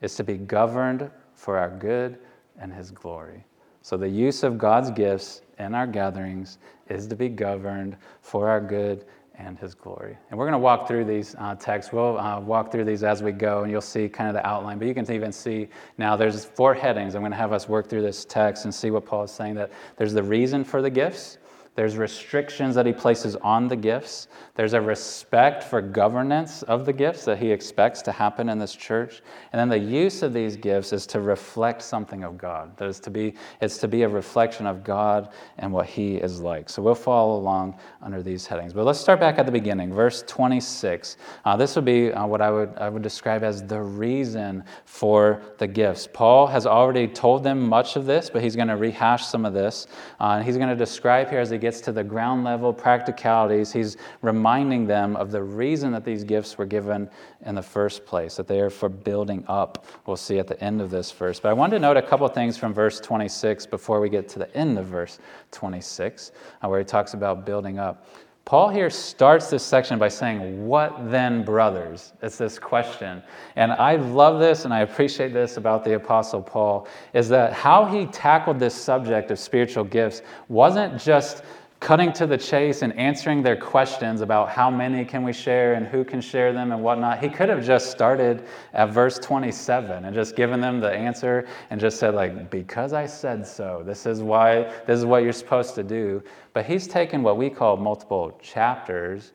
is 0.00 0.14
to 0.16 0.24
be 0.24 0.36
governed 0.36 1.10
for 1.34 1.58
our 1.58 1.70
good 1.70 2.18
and 2.60 2.72
His 2.72 2.90
glory. 2.90 3.44
So, 3.82 3.96
the 3.96 4.08
use 4.08 4.42
of 4.42 4.58
God's 4.58 4.90
gifts 4.90 5.42
in 5.58 5.74
our 5.74 5.86
gatherings 5.86 6.58
is 6.88 7.06
to 7.08 7.16
be 7.16 7.28
governed 7.28 7.96
for 8.22 8.48
our 8.48 8.60
good 8.60 9.04
and 9.36 9.58
his 9.58 9.74
glory. 9.74 10.16
And 10.30 10.38
we're 10.38 10.46
going 10.46 10.52
to 10.52 10.58
walk 10.58 10.86
through 10.86 11.04
these 11.04 11.34
uh, 11.38 11.54
texts. 11.56 11.92
We'll 11.92 12.18
uh, 12.18 12.40
walk 12.40 12.70
through 12.70 12.84
these 12.84 13.02
as 13.02 13.22
we 13.22 13.32
go, 13.32 13.62
and 13.62 13.70
you'll 13.70 13.80
see 13.80 14.08
kind 14.08 14.28
of 14.28 14.34
the 14.34 14.46
outline. 14.46 14.78
But 14.78 14.86
you 14.86 14.94
can 14.94 15.10
even 15.10 15.32
see 15.32 15.68
now 15.98 16.16
there's 16.16 16.44
four 16.44 16.74
headings. 16.74 17.14
I'm 17.14 17.22
going 17.22 17.32
to 17.32 17.38
have 17.38 17.52
us 17.52 17.68
work 17.68 17.88
through 17.88 18.02
this 18.02 18.24
text 18.24 18.64
and 18.64 18.74
see 18.74 18.90
what 18.90 19.04
Paul 19.04 19.24
is 19.24 19.32
saying 19.32 19.54
that 19.54 19.72
there's 19.96 20.12
the 20.12 20.22
reason 20.22 20.64
for 20.64 20.82
the 20.82 20.90
gifts, 20.90 21.38
There's 21.76 21.96
restrictions 21.96 22.76
that 22.76 22.86
he 22.86 22.92
places 22.92 23.34
on 23.36 23.66
the 23.66 23.74
gifts. 23.74 24.28
There's 24.54 24.74
a 24.74 24.80
respect 24.80 25.64
for 25.64 25.82
governance 25.82 26.62
of 26.62 26.86
the 26.86 26.92
gifts 26.92 27.24
that 27.24 27.38
he 27.38 27.50
expects 27.50 28.00
to 28.02 28.12
happen 28.12 28.48
in 28.48 28.60
this 28.60 28.76
church. 28.76 29.22
And 29.52 29.58
then 29.58 29.68
the 29.68 29.78
use 29.78 30.22
of 30.22 30.32
these 30.32 30.56
gifts 30.56 30.92
is 30.92 31.04
to 31.08 31.20
reflect 31.20 31.82
something 31.82 32.22
of 32.22 32.38
God. 32.38 32.76
That 32.76 32.88
is 32.88 33.00
to 33.00 33.10
be, 33.10 33.34
it's 33.60 33.78
to 33.78 33.88
be 33.88 34.02
a 34.02 34.08
reflection 34.08 34.66
of 34.66 34.84
God 34.84 35.30
and 35.58 35.72
what 35.72 35.86
he 35.86 36.14
is 36.14 36.40
like. 36.40 36.68
So 36.68 36.80
we'll 36.80 36.94
follow 36.94 37.36
along 37.36 37.76
under 38.00 38.22
these 38.22 38.46
headings. 38.46 38.72
But 38.72 38.84
let's 38.84 39.00
start 39.00 39.18
back 39.18 39.40
at 39.40 39.46
the 39.46 39.52
beginning, 39.52 39.92
verse 39.92 40.22
26. 40.28 41.16
Uh, 41.44 41.56
this 41.56 41.74
would 41.74 41.84
be 41.84 42.12
uh, 42.12 42.24
what 42.24 42.40
I 42.40 42.52
would, 42.52 42.72
I 42.76 42.88
would 42.88 43.02
describe 43.02 43.42
as 43.42 43.64
the 43.64 43.82
reason 43.82 44.62
for 44.84 45.42
the 45.58 45.66
gifts. 45.66 46.06
Paul 46.12 46.46
has 46.46 46.66
already 46.66 47.08
told 47.08 47.42
them 47.42 47.60
much 47.60 47.96
of 47.96 48.06
this, 48.06 48.30
but 48.30 48.44
he's 48.44 48.54
going 48.54 48.68
to 48.68 48.76
rehash 48.76 49.26
some 49.26 49.44
of 49.44 49.54
this. 49.54 49.88
Uh, 50.20 50.40
he's 50.40 50.56
going 50.56 50.68
to 50.68 50.76
describe 50.76 51.28
here 51.28 51.40
as 51.40 51.50
he 51.50 51.63
gets 51.64 51.80
to 51.80 51.92
the 51.92 52.04
ground 52.04 52.44
level 52.44 52.72
practicalities, 52.72 53.72
he's 53.72 53.96
reminding 54.22 54.86
them 54.86 55.16
of 55.16 55.30
the 55.30 55.42
reason 55.42 55.92
that 55.92 56.04
these 56.04 56.22
gifts 56.22 56.58
were 56.58 56.66
given 56.66 57.08
in 57.46 57.54
the 57.54 57.62
first 57.62 58.04
place, 58.04 58.36
that 58.36 58.46
they 58.46 58.60
are 58.60 58.70
for 58.70 58.88
building 58.88 59.44
up. 59.48 59.86
We'll 60.06 60.16
see 60.16 60.38
at 60.38 60.46
the 60.46 60.62
end 60.62 60.80
of 60.80 60.90
this 60.90 61.10
verse. 61.10 61.40
But 61.40 61.48
I 61.48 61.52
wanted 61.54 61.76
to 61.76 61.80
note 61.80 61.96
a 61.96 62.02
couple 62.02 62.28
things 62.28 62.56
from 62.56 62.74
verse 62.74 63.00
26 63.00 63.66
before 63.66 64.00
we 64.00 64.10
get 64.10 64.28
to 64.30 64.38
the 64.38 64.54
end 64.56 64.78
of 64.78 64.86
verse 64.86 65.18
26, 65.52 66.32
uh, 66.62 66.68
where 66.68 66.78
he 66.78 66.84
talks 66.84 67.14
about 67.14 67.46
building 67.46 67.78
up. 67.78 68.06
Paul 68.44 68.68
here 68.68 68.90
starts 68.90 69.48
this 69.48 69.62
section 69.62 69.98
by 69.98 70.08
saying, 70.08 70.66
What 70.66 71.10
then, 71.10 71.44
brothers? 71.44 72.12
It's 72.20 72.36
this 72.36 72.58
question. 72.58 73.22
And 73.56 73.72
I 73.72 73.96
love 73.96 74.38
this 74.38 74.66
and 74.66 74.74
I 74.74 74.80
appreciate 74.80 75.32
this 75.32 75.56
about 75.56 75.82
the 75.82 75.94
Apostle 75.94 76.42
Paul 76.42 76.86
is 77.14 77.28
that 77.30 77.54
how 77.54 77.86
he 77.86 78.04
tackled 78.06 78.58
this 78.58 78.74
subject 78.74 79.30
of 79.30 79.38
spiritual 79.38 79.84
gifts 79.84 80.20
wasn't 80.48 81.00
just 81.00 81.42
cutting 81.84 82.14
to 82.14 82.26
the 82.26 82.38
chase 82.38 82.80
and 82.80 82.98
answering 82.98 83.42
their 83.42 83.54
questions 83.54 84.22
about 84.22 84.48
how 84.48 84.70
many 84.70 85.04
can 85.04 85.22
we 85.22 85.34
share 85.34 85.74
and 85.74 85.86
who 85.86 86.02
can 86.02 86.18
share 86.18 86.50
them 86.50 86.72
and 86.72 86.82
whatnot. 86.82 87.22
He 87.22 87.28
could 87.28 87.50
have 87.50 87.62
just 87.62 87.90
started 87.90 88.46
at 88.72 88.88
verse 88.88 89.18
27 89.18 90.06
and 90.06 90.14
just 90.14 90.34
given 90.34 90.62
them 90.62 90.80
the 90.80 90.90
answer 90.90 91.46
and 91.68 91.78
just 91.78 91.98
said, 91.98 92.14
like, 92.14 92.50
because 92.50 92.94
I 92.94 93.04
said 93.04 93.46
so, 93.46 93.82
this 93.84 94.06
is 94.06 94.22
why, 94.22 94.62
this 94.86 94.98
is 94.98 95.04
what 95.04 95.24
you're 95.24 95.34
supposed 95.34 95.74
to 95.74 95.82
do. 95.82 96.22
But 96.54 96.64
he's 96.64 96.88
taken 96.88 97.22
what 97.22 97.36
we 97.36 97.50
call 97.50 97.76
multiple 97.76 98.34
chapters 98.40 99.32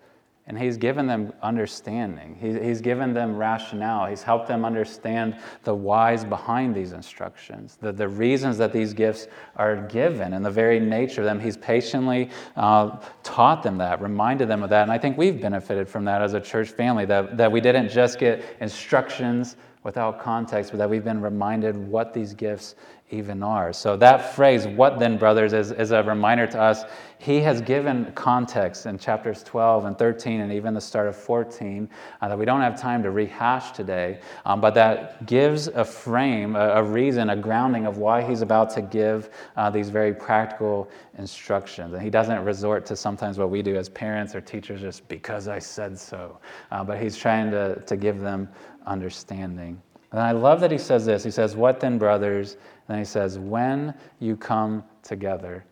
and 0.50 0.58
he's 0.58 0.78
given 0.78 1.06
them 1.06 1.32
understanding. 1.44 2.36
He, 2.42 2.60
he's 2.60 2.82
given 2.82 3.14
them 3.14 3.38
rationale. 3.38 4.08
He's 4.08 4.24
helped 4.24 4.48
them 4.48 4.66
understand 4.66 5.38
the 5.64 5.76
whys 5.76 6.26
behind 6.26 6.74
these 6.74 6.92
instructions, 6.92 7.78
the, 7.80 7.92
the 7.92 8.08
reasons 8.08 8.58
that 8.58 8.74
these 8.74 8.92
gifts 8.92 9.28
are 9.58 9.76
given, 9.88 10.34
and 10.34 10.44
the 10.44 10.50
very 10.50 10.80
nature 10.80 11.22
of 11.22 11.26
them. 11.26 11.40
He's 11.40 11.56
patiently 11.56 12.32
uh, 12.56 12.98
taught 13.22 13.62
them 13.62 13.78
that, 13.78 14.02
reminded 14.02 14.48
them 14.48 14.64
of 14.64 14.72
that. 14.72 14.82
And 14.82 14.92
I 14.92 14.98
think 14.98 15.20
we've 15.20 15.40
benefited 15.40 15.88
from 15.88 16.04
that 16.06 16.24
as 16.24 16.34
a 16.34 16.42
church 16.42 16.70
family, 16.70 17.06
that, 17.06 17.38
that 17.38 17.52
we 17.52 17.62
didn't 17.62 17.90
just 17.90 18.18
get 18.18 18.44
instructions 18.60 19.56
without 19.84 20.20
context, 20.20 20.72
but 20.72 20.78
that 20.78 20.90
we've 20.90 21.06
been 21.06 21.22
reminded 21.22 21.78
what 21.78 22.12
these 22.12 22.34
gifts 22.34 22.74
even 23.12 23.42
are. 23.44 23.74
So, 23.74 23.98
that 23.98 24.36
phrase, 24.36 24.68
what 24.68 25.00
then, 25.00 25.18
brothers, 25.18 25.54
is, 25.54 25.72
is 25.72 25.92
a 25.92 26.04
reminder 26.04 26.48
to 26.48 26.62
us. 26.62 26.84
He 27.22 27.42
has 27.42 27.60
given 27.60 28.14
context 28.14 28.86
in 28.86 28.98
chapters 28.98 29.44
12 29.44 29.84
and 29.86 29.98
13 29.98 30.40
and 30.40 30.54
even 30.54 30.74
the 30.74 30.80
start 30.80 31.06
of 31.06 31.18
14 31.18 31.90
uh, 32.22 32.28
that 32.30 32.40
we 32.40 32.46
don't 32.46 32.62
have 32.62 32.80
time 32.80 33.04
to 33.04 33.12
rehash 33.12 33.72
today, 33.72 34.20
um, 34.46 34.62
but 34.62 34.74
that 34.76 35.26
gives 35.26 35.68
a 35.68 35.84
frame, 35.84 36.56
a, 36.56 36.76
a, 36.76 36.84
reason, 36.84 37.32
a 37.32 37.36
grounding 37.36 37.86
of 37.86 37.98
why 37.98 38.22
he's 38.22 38.42
about 38.42 38.70
to 38.70 38.82
give 38.82 39.32
uh, 39.58 39.70
these 39.70 39.90
very 39.90 40.14
practical 40.14 40.90
instructions. 41.18 41.94
And 41.94 42.02
he 42.02 42.10
doesn't 42.10 42.42
resort 42.46 42.86
to 42.86 42.96
sometimes 42.96 43.38
what 43.38 43.50
we 43.50 43.62
do 43.62 43.76
as 43.76 43.90
parents 43.90 44.34
or 44.34 44.40
teachers 44.40 44.80
just 44.80 45.06
because 45.10 45.50
I 45.50 45.60
said 45.60 46.00
so, 46.00 46.40
uh, 46.72 46.86
but 46.86 47.02
he's 47.02 47.18
trying 47.18 47.52
to, 47.52 47.82
to 47.86 47.98
give 47.98 48.20
them 48.22 48.48
understanding. 48.86 49.82
And 50.12 50.22
I 50.22 50.32
love 50.32 50.62
that 50.62 50.72
he 50.72 50.78
says 50.78 51.06
this. 51.06 51.24
He 51.24 51.32
says, 51.32 51.56
What 51.56 51.80
then, 51.80 51.98
brothers? 51.98 52.58
And 52.90 52.98
he 52.98 53.06
says, 53.06 53.40
When 53.40 53.94
you 54.20 54.36
come 54.36 54.84
together. 55.04 55.64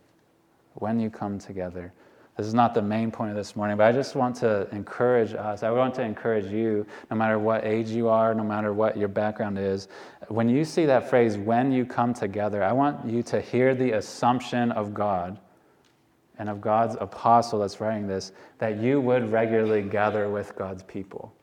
When 0.76 1.00
you 1.00 1.10
come 1.10 1.40
together. 1.40 1.92
This 2.38 2.46
is 2.46 2.54
not 2.54 2.76
the 2.76 2.84
main 2.84 3.10
point 3.10 3.32
of 3.32 3.36
this 3.36 3.56
morning, 3.56 3.78
but 3.78 3.88
I 3.88 3.92
just 3.92 4.16
want 4.16 4.36
to 4.38 4.68
encourage 4.72 5.34
us. 5.34 5.64
I 5.64 5.72
want 5.72 5.96
to 5.96 6.04
encourage 6.04 6.46
you, 6.52 6.86
no 7.10 7.18
matter 7.18 7.40
what 7.40 7.66
age 7.66 7.90
you 7.90 8.10
are, 8.10 8.36
no 8.36 8.44
matter 8.44 8.74
what 8.74 8.96
your 8.96 9.08
background 9.08 9.58
is. 9.58 9.88
When 10.28 10.48
you 10.48 10.64
see 10.64 10.86
that 10.86 11.10
phrase, 11.10 11.36
when 11.36 11.72
you 11.72 11.84
come 11.84 12.14
together, 12.14 12.64
I 12.64 12.74
want 12.74 13.08
you 13.08 13.24
to 13.24 13.42
hear 13.42 13.74
the 13.74 13.94
assumption 13.94 14.72
of 14.72 14.94
God 14.94 15.40
and 16.38 16.48
of 16.48 16.62
God's 16.62 16.96
apostle 17.00 17.58
that's 17.58 17.82
writing 17.82 18.06
this 18.06 18.32
that 18.60 18.78
you 18.78 19.02
would 19.02 19.32
regularly 19.32 19.82
gather 19.82 20.30
with 20.30 20.56
God's 20.56 20.84
people. 20.84 21.34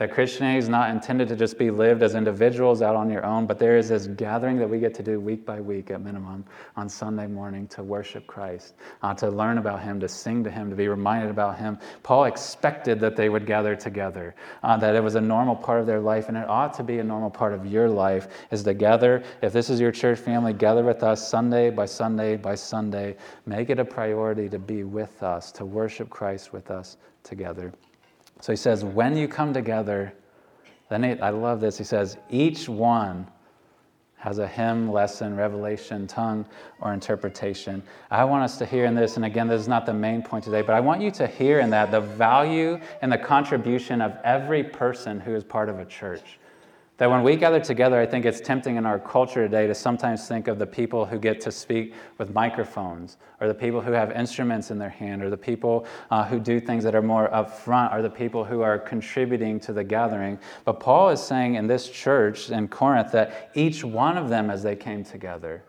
That 0.00 0.12
Christianity 0.12 0.56
is 0.56 0.70
not 0.70 0.88
intended 0.88 1.28
to 1.28 1.36
just 1.36 1.58
be 1.58 1.70
lived 1.70 2.02
as 2.02 2.14
individuals 2.14 2.80
out 2.80 2.96
on 2.96 3.10
your 3.10 3.22
own, 3.22 3.44
but 3.44 3.58
there 3.58 3.76
is 3.76 3.90
this 3.90 4.06
gathering 4.06 4.56
that 4.56 4.66
we 4.66 4.78
get 4.78 4.94
to 4.94 5.02
do 5.02 5.20
week 5.20 5.44
by 5.44 5.60
week 5.60 5.90
at 5.90 6.00
minimum 6.00 6.46
on 6.74 6.88
Sunday 6.88 7.26
morning 7.26 7.68
to 7.68 7.82
worship 7.82 8.26
Christ, 8.26 8.72
uh, 9.02 9.12
to 9.12 9.28
learn 9.28 9.58
about 9.58 9.82
Him, 9.82 10.00
to 10.00 10.08
sing 10.08 10.42
to 10.44 10.50
Him, 10.50 10.70
to 10.70 10.74
be 10.74 10.88
reminded 10.88 11.28
about 11.30 11.58
Him. 11.58 11.78
Paul 12.02 12.24
expected 12.24 12.98
that 13.00 13.14
they 13.14 13.28
would 13.28 13.44
gather 13.44 13.76
together, 13.76 14.34
uh, 14.62 14.78
that 14.78 14.96
it 14.96 15.02
was 15.02 15.16
a 15.16 15.20
normal 15.20 15.54
part 15.54 15.80
of 15.80 15.86
their 15.86 16.00
life, 16.00 16.28
and 16.28 16.36
it 16.38 16.48
ought 16.48 16.72
to 16.72 16.82
be 16.82 17.00
a 17.00 17.04
normal 17.04 17.28
part 17.28 17.52
of 17.52 17.66
your 17.66 17.86
life, 17.86 18.28
is 18.50 18.62
to 18.62 18.72
gather. 18.72 19.22
If 19.42 19.52
this 19.52 19.68
is 19.68 19.80
your 19.80 19.92
church 19.92 20.18
family, 20.18 20.54
gather 20.54 20.82
with 20.82 21.02
us 21.02 21.28
Sunday 21.28 21.68
by 21.68 21.84
Sunday 21.84 22.36
by 22.36 22.54
Sunday. 22.54 23.16
Make 23.44 23.68
it 23.68 23.78
a 23.78 23.84
priority 23.84 24.48
to 24.48 24.58
be 24.58 24.82
with 24.82 25.22
us, 25.22 25.52
to 25.52 25.66
worship 25.66 26.08
Christ 26.08 26.54
with 26.54 26.70
us 26.70 26.96
together. 27.22 27.70
So 28.40 28.52
he 28.52 28.56
says, 28.56 28.84
when 28.84 29.16
you 29.16 29.28
come 29.28 29.52
together, 29.52 30.12
then 30.88 31.04
it, 31.04 31.22
I 31.22 31.30
love 31.30 31.60
this. 31.60 31.78
He 31.78 31.84
says, 31.84 32.16
each 32.30 32.68
one 32.68 33.26
has 34.16 34.38
a 34.38 34.46
hymn, 34.46 34.92
lesson, 34.92 35.34
revelation, 35.34 36.06
tongue, 36.06 36.44
or 36.80 36.92
interpretation. 36.92 37.82
I 38.10 38.24
want 38.24 38.44
us 38.44 38.58
to 38.58 38.66
hear 38.66 38.84
in 38.84 38.94
this, 38.94 39.16
and 39.16 39.24
again, 39.24 39.48
this 39.48 39.62
is 39.62 39.68
not 39.68 39.86
the 39.86 39.94
main 39.94 40.20
point 40.20 40.44
today, 40.44 40.60
but 40.60 40.74
I 40.74 40.80
want 40.80 41.00
you 41.00 41.10
to 41.12 41.26
hear 41.26 41.60
in 41.60 41.70
that 41.70 41.90
the 41.90 42.00
value 42.00 42.78
and 43.00 43.10
the 43.10 43.18
contribution 43.18 44.02
of 44.02 44.16
every 44.22 44.62
person 44.62 45.20
who 45.20 45.34
is 45.34 45.42
part 45.42 45.70
of 45.70 45.78
a 45.78 45.86
church. 45.86 46.38
That 46.98 47.08
when 47.08 47.22
we 47.22 47.34
gather 47.34 47.60
together, 47.60 47.98
I 47.98 48.04
think 48.04 48.26
it's 48.26 48.42
tempting 48.42 48.76
in 48.76 48.84
our 48.84 48.98
culture 48.98 49.42
today 49.42 49.66
to 49.66 49.74
sometimes 49.74 50.28
think 50.28 50.48
of 50.48 50.58
the 50.58 50.66
people 50.66 51.06
who 51.06 51.18
get 51.18 51.40
to 51.40 51.50
speak 51.50 51.94
with 52.18 52.34
microphones, 52.34 53.16
or 53.40 53.48
the 53.48 53.54
people 53.54 53.80
who 53.80 53.92
have 53.92 54.12
instruments 54.12 54.70
in 54.70 54.78
their 54.78 54.90
hand, 54.90 55.22
or 55.22 55.30
the 55.30 55.36
people 55.36 55.86
uh, 56.10 56.24
who 56.24 56.38
do 56.38 56.60
things 56.60 56.84
that 56.84 56.94
are 56.94 57.02
more 57.02 57.28
upfront, 57.30 57.94
or 57.94 58.02
the 58.02 58.10
people 58.10 58.44
who 58.44 58.60
are 58.60 58.78
contributing 58.78 59.58
to 59.60 59.72
the 59.72 59.84
gathering. 59.84 60.38
But 60.64 60.80
Paul 60.80 61.10
is 61.10 61.22
saying 61.22 61.54
in 61.54 61.66
this 61.66 61.88
church 61.88 62.50
in 62.50 62.68
Corinth 62.68 63.12
that 63.12 63.50
each 63.54 63.82
one 63.84 64.18
of 64.18 64.28
them, 64.28 64.50
as 64.50 64.62
they 64.62 64.76
came 64.76 65.04
together, 65.04 65.62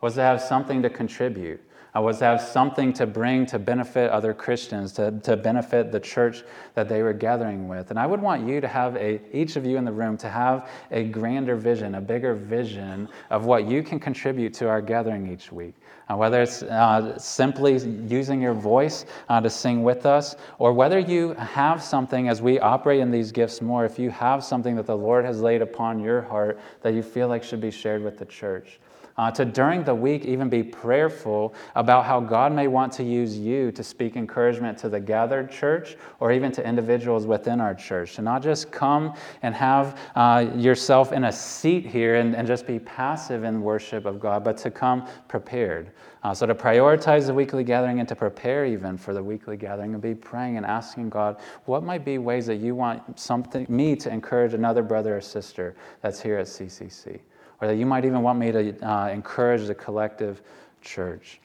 was 0.00 0.14
to 0.14 0.20
have 0.20 0.40
something 0.40 0.82
to 0.82 0.90
contribute 0.90 1.60
uh, 1.96 2.00
was 2.00 2.18
to 2.18 2.24
have 2.24 2.40
something 2.40 2.92
to 2.92 3.06
bring 3.06 3.46
to 3.46 3.58
benefit 3.58 4.10
other 4.10 4.34
Christians, 4.34 4.92
to, 4.92 5.18
to 5.20 5.36
benefit 5.36 5.90
the 5.90 6.00
church 6.00 6.42
that 6.74 6.88
they 6.88 7.02
were 7.02 7.12
gathering 7.12 7.68
with. 7.68 7.90
And 7.90 7.98
I 7.98 8.06
would 8.06 8.20
want 8.20 8.46
you 8.46 8.60
to 8.60 8.68
have 8.68 8.96
a, 8.96 9.20
each 9.36 9.56
of 9.56 9.64
you 9.64 9.76
in 9.76 9.84
the 9.84 9.92
room, 9.92 10.16
to 10.18 10.28
have 10.28 10.68
a 10.90 11.04
grander 11.04 11.56
vision, 11.56 11.94
a 11.94 12.00
bigger 12.00 12.34
vision 12.34 13.08
of 13.30 13.46
what 13.46 13.66
you 13.66 13.82
can 13.82 13.98
contribute 13.98 14.54
to 14.54 14.68
our 14.68 14.82
gathering 14.82 15.32
each 15.32 15.50
week. 15.50 15.74
Uh, 16.10 16.16
whether 16.16 16.40
it's 16.40 16.62
uh, 16.62 17.18
simply 17.18 17.78
using 18.08 18.40
your 18.40 18.54
voice 18.54 19.04
uh, 19.28 19.40
to 19.40 19.50
sing 19.50 19.82
with 19.82 20.06
us, 20.06 20.36
or 20.58 20.72
whether 20.72 20.98
you 20.98 21.34
have 21.34 21.82
something 21.82 22.28
as 22.28 22.40
we 22.40 22.58
operate 22.60 23.00
in 23.00 23.10
these 23.10 23.30
gifts 23.30 23.60
more, 23.60 23.84
if 23.84 23.98
you 23.98 24.10
have 24.10 24.42
something 24.42 24.74
that 24.74 24.86
the 24.86 24.96
Lord 24.96 25.24
has 25.24 25.40
laid 25.40 25.60
upon 25.60 26.00
your 26.00 26.22
heart 26.22 26.58
that 26.82 26.94
you 26.94 27.02
feel 27.02 27.28
like 27.28 27.42
should 27.42 27.60
be 27.60 27.70
shared 27.70 28.02
with 28.02 28.18
the 28.18 28.24
church 28.24 28.80
uh, 29.18 29.30
to 29.32 29.44
during 29.44 29.82
the 29.84 29.94
week 29.94 30.24
even 30.24 30.48
be 30.48 30.62
prayerful 30.62 31.52
about 31.74 32.04
how 32.04 32.20
God 32.20 32.52
may 32.52 32.68
want 32.68 32.92
to 32.94 33.04
use 33.04 33.36
you 33.36 33.72
to 33.72 33.82
speak 33.82 34.16
encouragement 34.16 34.78
to 34.78 34.88
the 34.88 35.00
gathered 35.00 35.50
church 35.50 35.96
or 36.20 36.32
even 36.32 36.52
to 36.52 36.66
individuals 36.66 37.26
within 37.26 37.60
our 37.60 37.74
church. 37.74 38.14
To 38.14 38.22
not 38.22 38.42
just 38.42 38.70
come 38.70 39.14
and 39.42 39.54
have 39.54 39.98
uh, 40.14 40.46
yourself 40.54 41.12
in 41.12 41.24
a 41.24 41.32
seat 41.32 41.84
here 41.84 42.14
and, 42.14 42.36
and 42.36 42.46
just 42.46 42.66
be 42.66 42.78
passive 42.78 43.42
in 43.42 43.60
worship 43.60 44.06
of 44.06 44.20
God, 44.20 44.44
but 44.44 44.56
to 44.58 44.70
come 44.70 45.06
prepared. 45.26 45.90
Uh, 46.22 46.34
so 46.34 46.46
to 46.46 46.54
prioritize 46.54 47.26
the 47.26 47.34
weekly 47.34 47.64
gathering 47.64 48.00
and 48.00 48.08
to 48.08 48.14
prepare 48.14 48.66
even 48.66 48.96
for 48.96 49.14
the 49.14 49.22
weekly 49.22 49.56
gathering 49.56 49.94
and 49.94 50.02
be 50.02 50.14
praying 50.14 50.56
and 50.56 50.66
asking 50.66 51.08
God, 51.08 51.40
what 51.64 51.82
might 51.82 52.04
be 52.04 52.18
ways 52.18 52.46
that 52.46 52.56
you 52.56 52.74
want 52.74 53.18
something 53.18 53.66
me 53.68 53.96
to 53.96 54.12
encourage 54.12 54.54
another 54.54 54.82
brother 54.82 55.16
or 55.16 55.20
sister 55.20 55.76
that's 56.02 56.20
here 56.20 56.38
at 56.38 56.46
CCC? 56.46 57.20
Or 57.60 57.68
that 57.68 57.76
you 57.76 57.86
might 57.86 58.04
even 58.04 58.22
want 58.22 58.38
me 58.38 58.52
to 58.52 58.88
uh, 58.88 59.08
encourage 59.08 59.66
the 59.66 59.74
collective 59.74 60.42
church. 60.80 61.40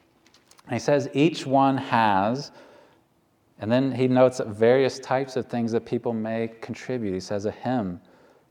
And 0.66 0.74
he 0.74 0.80
says 0.80 1.10
each 1.14 1.46
one 1.46 1.78
has, 1.78 2.52
and 3.60 3.72
then 3.72 3.92
he 3.92 4.08
notes 4.08 4.42
various 4.46 5.00
types 5.00 5.36
of 5.36 5.48
things 5.48 5.72
that 5.72 5.86
people 5.86 6.14
may 6.14 6.52
contribute. 6.62 7.14
He 7.14 7.20
says 7.20 7.46
a 7.46 7.52
hymn, 7.52 8.00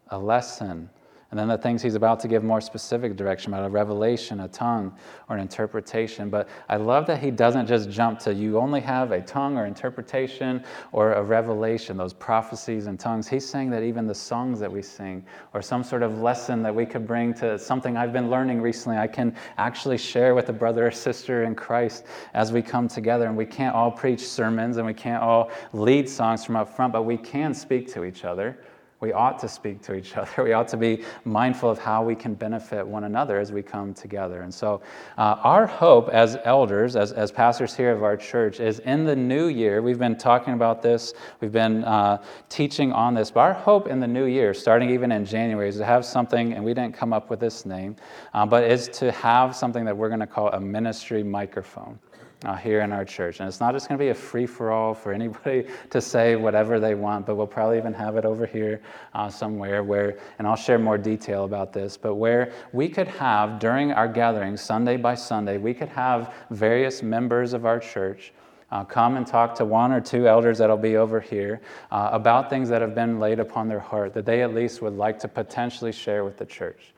a 0.08 0.18
lesson, 0.18 0.90
And 1.32 1.38
then 1.38 1.48
the 1.48 1.56
things 1.56 1.80
he's 1.80 1.94
about 1.94 2.20
to 2.20 2.28
give 2.28 2.44
more 2.44 2.60
specific 2.60 3.16
direction 3.16 3.54
about 3.54 3.64
a 3.64 3.70
revelation, 3.70 4.40
a 4.40 4.48
tongue, 4.48 4.94
or 5.30 5.36
an 5.36 5.40
interpretation. 5.40 6.28
But 6.28 6.46
I 6.68 6.76
love 6.76 7.06
that 7.06 7.20
he 7.20 7.30
doesn't 7.30 7.66
just 7.66 7.88
jump 7.88 8.18
to 8.20 8.34
you 8.34 8.58
only 8.58 8.82
have 8.82 9.12
a 9.12 9.22
tongue 9.22 9.56
or 9.56 9.64
interpretation 9.64 10.62
or 10.92 11.14
a 11.14 11.22
revelation, 11.22 11.96
those 11.96 12.12
prophecies 12.12 12.86
and 12.86 13.00
tongues. 13.00 13.26
He's 13.26 13.48
saying 13.48 13.70
that 13.70 13.82
even 13.82 14.06
the 14.06 14.14
songs 14.14 14.60
that 14.60 14.70
we 14.70 14.82
sing 14.82 15.24
or 15.54 15.62
some 15.62 15.82
sort 15.82 16.02
of 16.02 16.18
lesson 16.20 16.62
that 16.64 16.74
we 16.74 16.84
could 16.84 17.06
bring 17.06 17.32
to 17.34 17.58
something 17.58 17.96
I've 17.96 18.12
been 18.12 18.28
learning 18.28 18.60
recently, 18.60 18.98
I 18.98 19.06
can 19.06 19.34
actually 19.56 19.96
share 19.96 20.34
with 20.34 20.50
a 20.50 20.52
brother 20.52 20.86
or 20.86 20.90
sister 20.90 21.44
in 21.44 21.54
Christ 21.54 22.04
as 22.34 22.52
we 22.52 22.60
come 22.60 22.88
together. 22.88 23.24
And 23.24 23.38
we 23.38 23.46
can't 23.46 23.74
all 23.74 23.90
preach 23.90 24.20
sermons 24.20 24.76
and 24.76 24.86
we 24.86 24.92
can't 24.92 25.22
all 25.22 25.50
lead 25.72 26.10
songs 26.10 26.44
from 26.44 26.56
up 26.56 26.68
front, 26.68 26.92
but 26.92 27.04
we 27.04 27.16
can 27.16 27.54
speak 27.54 27.90
to 27.94 28.04
each 28.04 28.26
other 28.26 28.58
we 29.02 29.12
ought 29.12 29.36
to 29.40 29.48
speak 29.48 29.82
to 29.82 29.94
each 29.94 30.16
other. 30.16 30.44
We 30.44 30.54
ought 30.54 30.68
to 30.68 30.78
be 30.78 31.04
mindful 31.24 31.68
of 31.68 31.78
how 31.78 32.02
we 32.02 32.14
can 32.14 32.32
benefit 32.34 32.86
one 32.86 33.04
another 33.04 33.38
as 33.38 33.52
we 33.52 33.60
come 33.60 33.92
together. 33.92 34.42
And 34.42 34.54
so, 34.54 34.80
uh, 35.18 35.36
our 35.42 35.66
hope 35.66 36.08
as 36.08 36.38
elders, 36.44 36.96
as, 36.96 37.12
as 37.12 37.30
pastors 37.30 37.76
here 37.76 37.90
of 37.90 38.02
our 38.02 38.16
church, 38.16 38.60
is 38.60 38.78
in 38.78 39.04
the 39.04 39.16
new 39.16 39.48
year. 39.48 39.82
We've 39.82 39.98
been 39.98 40.16
talking 40.16 40.54
about 40.54 40.80
this, 40.80 41.12
we've 41.40 41.52
been 41.52 41.84
uh, 41.84 42.22
teaching 42.48 42.92
on 42.92 43.12
this, 43.14 43.30
but 43.30 43.40
our 43.40 43.52
hope 43.52 43.88
in 43.88 43.98
the 44.00 44.06
new 44.06 44.24
year, 44.26 44.54
starting 44.54 44.90
even 44.90 45.10
in 45.12 45.26
January, 45.26 45.68
is 45.68 45.76
to 45.78 45.84
have 45.84 46.04
something, 46.06 46.52
and 46.52 46.64
we 46.64 46.72
didn't 46.72 46.94
come 46.94 47.12
up 47.12 47.28
with 47.28 47.40
this 47.40 47.66
name, 47.66 47.96
uh, 48.34 48.46
but 48.46 48.62
is 48.62 48.88
to 48.88 49.10
have 49.10 49.56
something 49.56 49.84
that 49.84 49.96
we're 49.96 50.08
going 50.08 50.20
to 50.20 50.26
call 50.26 50.48
a 50.50 50.60
ministry 50.60 51.24
microphone 51.24 51.98
uh, 52.44 52.56
here 52.56 52.80
in 52.80 52.92
our 52.92 53.04
church. 53.04 53.40
And 53.40 53.48
it's 53.48 53.60
not 53.60 53.72
just 53.72 53.88
going 53.88 53.98
to 53.98 54.04
be 54.04 54.10
a 54.10 54.14
free 54.14 54.46
for 54.46 54.70
all 54.70 54.94
for 54.94 55.12
anybody 55.12 55.66
to 55.90 56.00
say 56.00 56.36
whatever 56.36 56.80
they 56.80 56.94
want, 56.94 57.26
but 57.26 57.36
we'll 57.36 57.46
probably 57.46 57.78
even 57.78 57.92
have 57.94 58.16
it 58.16 58.24
over 58.24 58.46
here 58.46 58.80
uh, 59.14 59.28
somewhere 59.28 59.82
where, 59.82 60.18
and 60.38 60.46
I'll 60.46 60.56
share 60.56 60.78
more 60.78 60.98
detail 60.98 61.44
about 61.44 61.72
this, 61.72 61.96
but 61.96 62.14
where 62.14 62.52
we 62.72 62.88
could 62.88 63.08
have 63.08 63.58
during 63.58 63.92
our 63.92 64.08
gathering, 64.08 64.56
Sunday 64.56 64.96
by 64.96 65.14
Sunday, 65.14 65.58
we 65.58 65.74
could 65.74 65.88
have 65.88 66.34
various 66.50 67.02
members 67.02 67.52
of 67.52 67.66
our 67.66 67.78
church. 67.78 68.32
Uh, 68.70 68.82
come 68.82 69.18
and 69.18 69.26
talk 69.26 69.54
to 69.54 69.66
one 69.66 69.92
or 69.92 70.00
two 70.00 70.26
elders 70.26 70.56
that'll 70.56 70.78
be 70.78 70.96
over 70.96 71.20
here 71.20 71.60
uh, 71.90 72.08
about 72.10 72.48
things 72.48 72.70
that 72.70 72.80
have 72.80 72.94
been 72.94 73.20
laid 73.20 73.38
upon 73.38 73.68
their 73.68 73.78
heart 73.78 74.14
that 74.14 74.24
they 74.24 74.42
at 74.42 74.54
least 74.54 74.80
would 74.80 74.96
like 74.96 75.18
to 75.18 75.28
potentially 75.28 75.92
share 75.92 76.24
with 76.24 76.38
the 76.38 76.46
church 76.46 76.94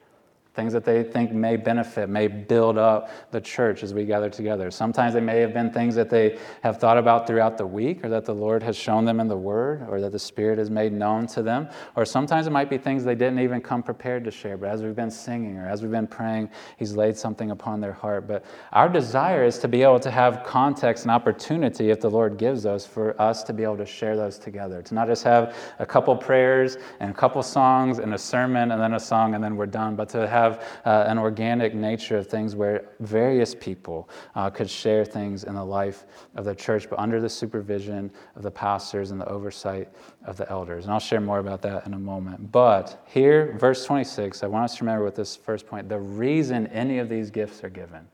things 0.54 0.72
that 0.72 0.84
they 0.84 1.02
think 1.02 1.32
may 1.32 1.56
benefit, 1.56 2.08
may 2.08 2.28
build 2.28 2.78
up 2.78 3.10
the 3.32 3.40
church 3.40 3.82
as 3.82 3.92
we 3.92 4.04
gather 4.04 4.30
together. 4.30 4.70
Sometimes 4.70 5.14
they 5.14 5.20
may 5.20 5.40
have 5.40 5.52
been 5.52 5.72
things 5.72 5.96
that 5.96 6.08
they 6.08 6.38
have 6.62 6.78
thought 6.78 6.96
about 6.96 7.26
throughout 7.26 7.58
the 7.58 7.66
week, 7.66 8.04
or 8.04 8.08
that 8.08 8.24
the 8.24 8.34
Lord 8.34 8.62
has 8.62 8.76
shown 8.76 9.04
them 9.04 9.18
in 9.18 9.26
the 9.26 9.36
Word, 9.36 9.84
or 9.88 10.00
that 10.00 10.12
the 10.12 10.18
Spirit 10.18 10.58
has 10.58 10.70
made 10.70 10.92
known 10.92 11.26
to 11.28 11.42
them. 11.42 11.68
Or 11.96 12.04
sometimes 12.04 12.46
it 12.46 12.50
might 12.50 12.70
be 12.70 12.78
things 12.78 13.04
they 13.04 13.16
didn't 13.16 13.40
even 13.40 13.60
come 13.60 13.82
prepared 13.82 14.24
to 14.24 14.30
share, 14.30 14.56
but 14.56 14.68
as 14.68 14.82
we've 14.82 14.94
been 14.94 15.10
singing 15.10 15.56
or 15.56 15.68
as 15.68 15.82
we've 15.82 15.90
been 15.90 16.06
praying, 16.06 16.50
He's 16.76 16.94
laid 16.94 17.16
something 17.16 17.50
upon 17.50 17.80
their 17.80 17.92
heart. 17.92 18.28
But 18.28 18.44
our 18.72 18.88
desire 18.88 19.44
is 19.44 19.58
to 19.58 19.68
be 19.68 19.82
able 19.82 20.00
to 20.00 20.10
have 20.10 20.44
context 20.44 21.04
and 21.04 21.10
opportunity, 21.10 21.90
if 21.90 22.00
the 22.00 22.10
Lord 22.10 22.36
gives 22.36 22.64
us, 22.64 22.86
for 22.86 23.20
us 23.20 23.42
to 23.44 23.52
be 23.52 23.64
able 23.64 23.78
to 23.78 23.86
share 23.86 24.16
those 24.16 24.38
together. 24.38 24.82
To 24.82 24.94
not 24.94 25.08
just 25.08 25.24
have 25.24 25.56
a 25.80 25.86
couple 25.86 26.14
prayers 26.16 26.78
and 27.00 27.10
a 27.10 27.14
couple 27.14 27.42
songs 27.42 27.98
and 27.98 28.14
a 28.14 28.18
sermon 28.18 28.70
and 28.70 28.80
then 28.80 28.94
a 28.94 29.00
song 29.00 29.34
and 29.34 29.42
then 29.42 29.56
we're 29.56 29.66
done, 29.66 29.96
but 29.96 30.08
to 30.10 30.28
have 30.28 30.43
have 30.44 30.62
uh, 30.84 31.04
an 31.08 31.18
organic 31.18 31.74
nature 31.74 32.16
of 32.18 32.28
things 32.28 32.54
where 32.54 32.90
various 33.00 33.54
people 33.54 34.08
uh, 34.34 34.50
could 34.50 34.68
share 34.68 35.04
things 35.04 35.44
in 35.44 35.54
the 35.54 35.64
life 35.64 36.06
of 36.36 36.44
the 36.44 36.54
church, 36.54 36.88
but 36.88 36.98
under 36.98 37.20
the 37.20 37.28
supervision 37.28 38.10
of 38.36 38.42
the 38.42 38.50
pastors 38.50 39.10
and 39.10 39.20
the 39.20 39.28
oversight 39.28 39.88
of 40.24 40.36
the 40.36 40.48
elders. 40.50 40.84
And 40.84 40.92
I'll 40.92 41.00
share 41.00 41.20
more 41.20 41.38
about 41.38 41.62
that 41.62 41.86
in 41.86 41.94
a 41.94 41.98
moment. 41.98 42.52
But 42.52 43.04
here, 43.06 43.56
verse 43.58 43.84
26, 43.84 44.42
I 44.42 44.46
want 44.46 44.64
us 44.64 44.76
to 44.76 44.84
remember 44.84 45.04
with 45.04 45.16
this 45.16 45.36
first 45.36 45.66
point 45.66 45.88
the 45.88 45.98
reason 45.98 46.66
any 46.68 46.98
of 46.98 47.08
these 47.08 47.30
gifts 47.30 47.64
are 47.64 47.70
given 47.70 48.06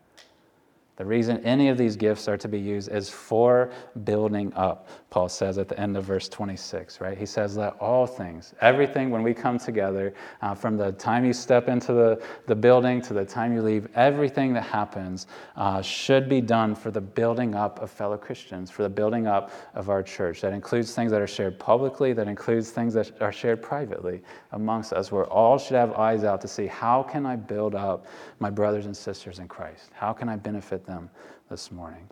the 1.01 1.07
reason 1.07 1.43
any 1.47 1.71
of 1.71 1.79
these 1.79 1.97
gifts 1.97 2.29
are 2.29 2.37
to 2.37 2.47
be 2.47 2.61
used 2.61 2.91
is 2.91 3.09
for 3.09 3.71
building 4.05 4.53
up, 4.53 4.87
Paul 5.09 5.31
says 5.31 5.57
at 5.57 5.67
the 5.67 5.81
end 5.81 5.97
of 5.97 6.05
verse 6.05 6.29
26, 6.29 7.01
right? 7.01 7.17
He 7.17 7.25
says 7.25 7.55
that 7.55 7.73
all 7.81 8.07
things, 8.07 8.53
everything 8.61 9.09
when 9.09 9.23
we 9.23 9.33
come 9.33 9.59
together, 9.59 10.13
uh, 10.43 10.55
from 10.55 10.77
the 10.77 10.93
time 10.93 11.25
you 11.25 11.33
step 11.33 11.69
into 11.69 11.95
the, 11.95 12.23
the 12.47 12.55
building 12.55 13.01
to 13.01 13.15
the 13.15 13.25
time 13.25 13.55
you 13.55 13.63
leave, 13.63 13.89
everything 13.95 14.53
that 14.53 14.65
happens 14.65 15.27
uh, 15.57 15.81
should 15.81 16.29
be 16.29 16.43
done 16.43 16.75
for 16.75 16.91
the 16.91 17.01
building 17.01 17.55
up 17.55 17.81
of 17.81 17.91
fellow 17.91 18.19
Christians, 18.19 18.71
for 18.71 18.83
the 18.83 18.91
building 18.91 19.27
up 19.27 19.53
of 19.73 19.89
our 19.89 20.03
church. 20.03 20.43
That 20.43 20.53
includes 20.53 20.95
things 20.95 21.13
that 21.13 21.23
are 21.23 21.27
shared 21.27 21.59
publicly, 21.59 22.13
that 22.13 22.29
includes 22.29 22.73
things 22.73 22.93
that 22.93 23.23
are 23.23 23.33
shared 23.33 23.63
privately 23.63 24.21
amongst 24.53 24.93
us, 24.93 25.11
where 25.11 25.25
all 25.25 25.57
should 25.57 25.77
have 25.77 25.95
eyes 25.95 26.25
out 26.25 26.43
to 26.43 26.49
see 26.49 26.67
how 26.67 27.03
can 27.03 27.25
I 27.25 27.37
build 27.37 27.75
up 27.75 28.05
my 28.39 28.51
brothers 28.51 28.85
and 28.85 28.95
sisters 28.95 29.39
in 29.39 29.49
Christ? 29.49 29.89
How 29.95 30.13
can 30.13 30.29
I 30.29 30.37
benefit 30.37 30.85
them? 30.85 30.90
Them 30.91 31.09
this 31.49 31.73
morning. 31.73 32.07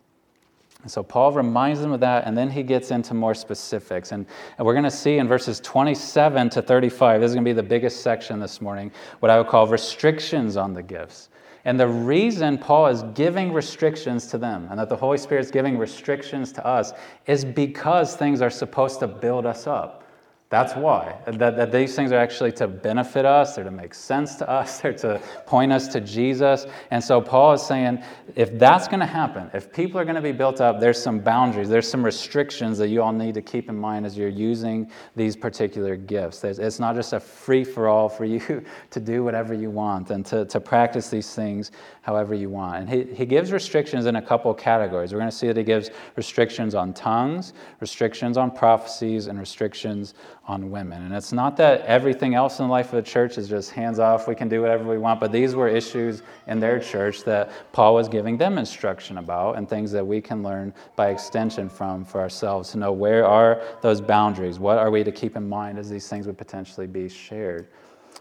And 0.82 0.90
so 0.90 1.02
Paul 1.02 1.32
reminds 1.32 1.80
them 1.80 1.92
of 1.92 2.00
that, 2.00 2.24
and 2.26 2.38
then 2.38 2.48
he 2.48 2.62
gets 2.62 2.92
into 2.92 3.12
more 3.12 3.34
specifics. 3.34 4.12
And, 4.12 4.26
and 4.56 4.66
we're 4.66 4.74
going 4.74 4.84
to 4.84 4.90
see 4.90 5.18
in 5.18 5.26
verses 5.26 5.58
27 5.60 6.50
to 6.50 6.62
35, 6.62 7.20
this 7.20 7.30
is 7.30 7.34
going 7.34 7.44
to 7.44 7.48
be 7.48 7.52
the 7.52 7.62
biggest 7.62 8.02
section 8.02 8.38
this 8.38 8.60
morning, 8.60 8.92
what 9.18 9.30
I 9.30 9.38
would 9.38 9.48
call 9.48 9.66
restrictions 9.66 10.56
on 10.56 10.72
the 10.72 10.82
gifts. 10.82 11.30
And 11.64 11.78
the 11.78 11.88
reason 11.88 12.56
Paul 12.58 12.86
is 12.86 13.02
giving 13.14 13.52
restrictions 13.52 14.28
to 14.28 14.38
them 14.38 14.68
and 14.70 14.78
that 14.78 14.88
the 14.88 14.96
Holy 14.96 15.18
Spirit 15.18 15.44
is 15.44 15.50
giving 15.50 15.76
restrictions 15.76 16.52
to 16.52 16.64
us 16.64 16.92
is 17.26 17.44
because 17.44 18.14
things 18.14 18.40
are 18.40 18.48
supposed 18.48 19.00
to 19.00 19.08
build 19.08 19.44
us 19.44 19.66
up. 19.66 20.07
That's 20.50 20.74
why. 20.74 21.14
That, 21.26 21.58
that 21.58 21.72
these 21.72 21.94
things 21.94 22.10
are 22.10 22.18
actually 22.18 22.52
to 22.52 22.66
benefit 22.66 23.26
us, 23.26 23.54
they're 23.54 23.64
to 23.64 23.70
make 23.70 23.92
sense 23.92 24.36
to 24.36 24.48
us, 24.48 24.80
they're 24.80 24.94
to 24.94 25.20
point 25.46 25.72
us 25.72 25.88
to 25.88 26.00
Jesus. 26.00 26.66
And 26.90 27.04
so 27.04 27.20
Paul 27.20 27.52
is 27.52 27.62
saying 27.62 28.02
if 28.34 28.58
that's 28.58 28.88
going 28.88 29.00
to 29.00 29.06
happen, 29.06 29.50
if 29.52 29.70
people 29.70 30.00
are 30.00 30.04
going 30.04 30.16
to 30.16 30.22
be 30.22 30.32
built 30.32 30.62
up, 30.62 30.80
there's 30.80 31.00
some 31.00 31.18
boundaries, 31.18 31.68
there's 31.68 31.88
some 31.88 32.02
restrictions 32.02 32.78
that 32.78 32.88
you 32.88 33.02
all 33.02 33.12
need 33.12 33.34
to 33.34 33.42
keep 33.42 33.68
in 33.68 33.76
mind 33.76 34.06
as 34.06 34.16
you're 34.16 34.28
using 34.28 34.90
these 35.14 35.36
particular 35.36 35.96
gifts. 35.96 36.42
It's 36.44 36.80
not 36.80 36.94
just 36.94 37.12
a 37.12 37.20
free 37.20 37.64
for 37.64 37.88
all 37.88 38.08
for 38.08 38.24
you 38.24 38.64
to 38.90 39.00
do 39.00 39.22
whatever 39.22 39.52
you 39.52 39.68
want 39.68 40.10
and 40.10 40.24
to, 40.26 40.46
to 40.46 40.60
practice 40.60 41.10
these 41.10 41.34
things 41.34 41.72
however 42.00 42.34
you 42.34 42.48
want. 42.48 42.80
And 42.80 42.88
he, 42.88 43.14
he 43.14 43.26
gives 43.26 43.52
restrictions 43.52 44.06
in 44.06 44.16
a 44.16 44.22
couple 44.22 44.54
categories. 44.54 45.12
We're 45.12 45.18
going 45.18 45.30
to 45.30 45.36
see 45.36 45.48
that 45.48 45.58
he 45.58 45.62
gives 45.62 45.90
restrictions 46.16 46.74
on 46.74 46.94
tongues, 46.94 47.52
restrictions 47.80 48.38
on 48.38 48.50
prophecies, 48.50 49.26
and 49.26 49.38
restrictions 49.38 50.14
on 50.48 50.70
women. 50.70 51.02
And 51.02 51.14
it's 51.14 51.32
not 51.32 51.58
that 51.58 51.82
everything 51.82 52.34
else 52.34 52.58
in 52.58 52.66
the 52.66 52.72
life 52.72 52.86
of 52.86 52.92
the 53.04 53.08
church 53.08 53.36
is 53.36 53.48
just 53.48 53.70
hands 53.70 53.98
off, 53.98 54.26
we 54.26 54.34
can 54.34 54.48
do 54.48 54.62
whatever 54.62 54.84
we 54.84 54.96
want, 54.96 55.20
but 55.20 55.30
these 55.30 55.54
were 55.54 55.68
issues 55.68 56.22
in 56.46 56.58
their 56.58 56.80
church 56.80 57.22
that 57.24 57.50
Paul 57.72 57.94
was 57.94 58.08
giving 58.08 58.38
them 58.38 58.56
instruction 58.56 59.18
about 59.18 59.58
and 59.58 59.68
things 59.68 59.92
that 59.92 60.06
we 60.06 60.22
can 60.22 60.42
learn 60.42 60.72
by 60.96 61.10
extension 61.10 61.68
from 61.68 62.04
for 62.04 62.20
ourselves 62.20 62.70
to 62.72 62.78
know 62.78 62.92
where 62.92 63.26
are 63.26 63.62
those 63.82 64.00
boundaries? 64.00 64.58
What 64.58 64.78
are 64.78 64.90
we 64.90 65.04
to 65.04 65.12
keep 65.12 65.36
in 65.36 65.46
mind 65.46 65.78
as 65.78 65.90
these 65.90 66.08
things 66.08 66.26
would 66.26 66.38
potentially 66.38 66.86
be 66.86 67.10
shared? 67.10 67.68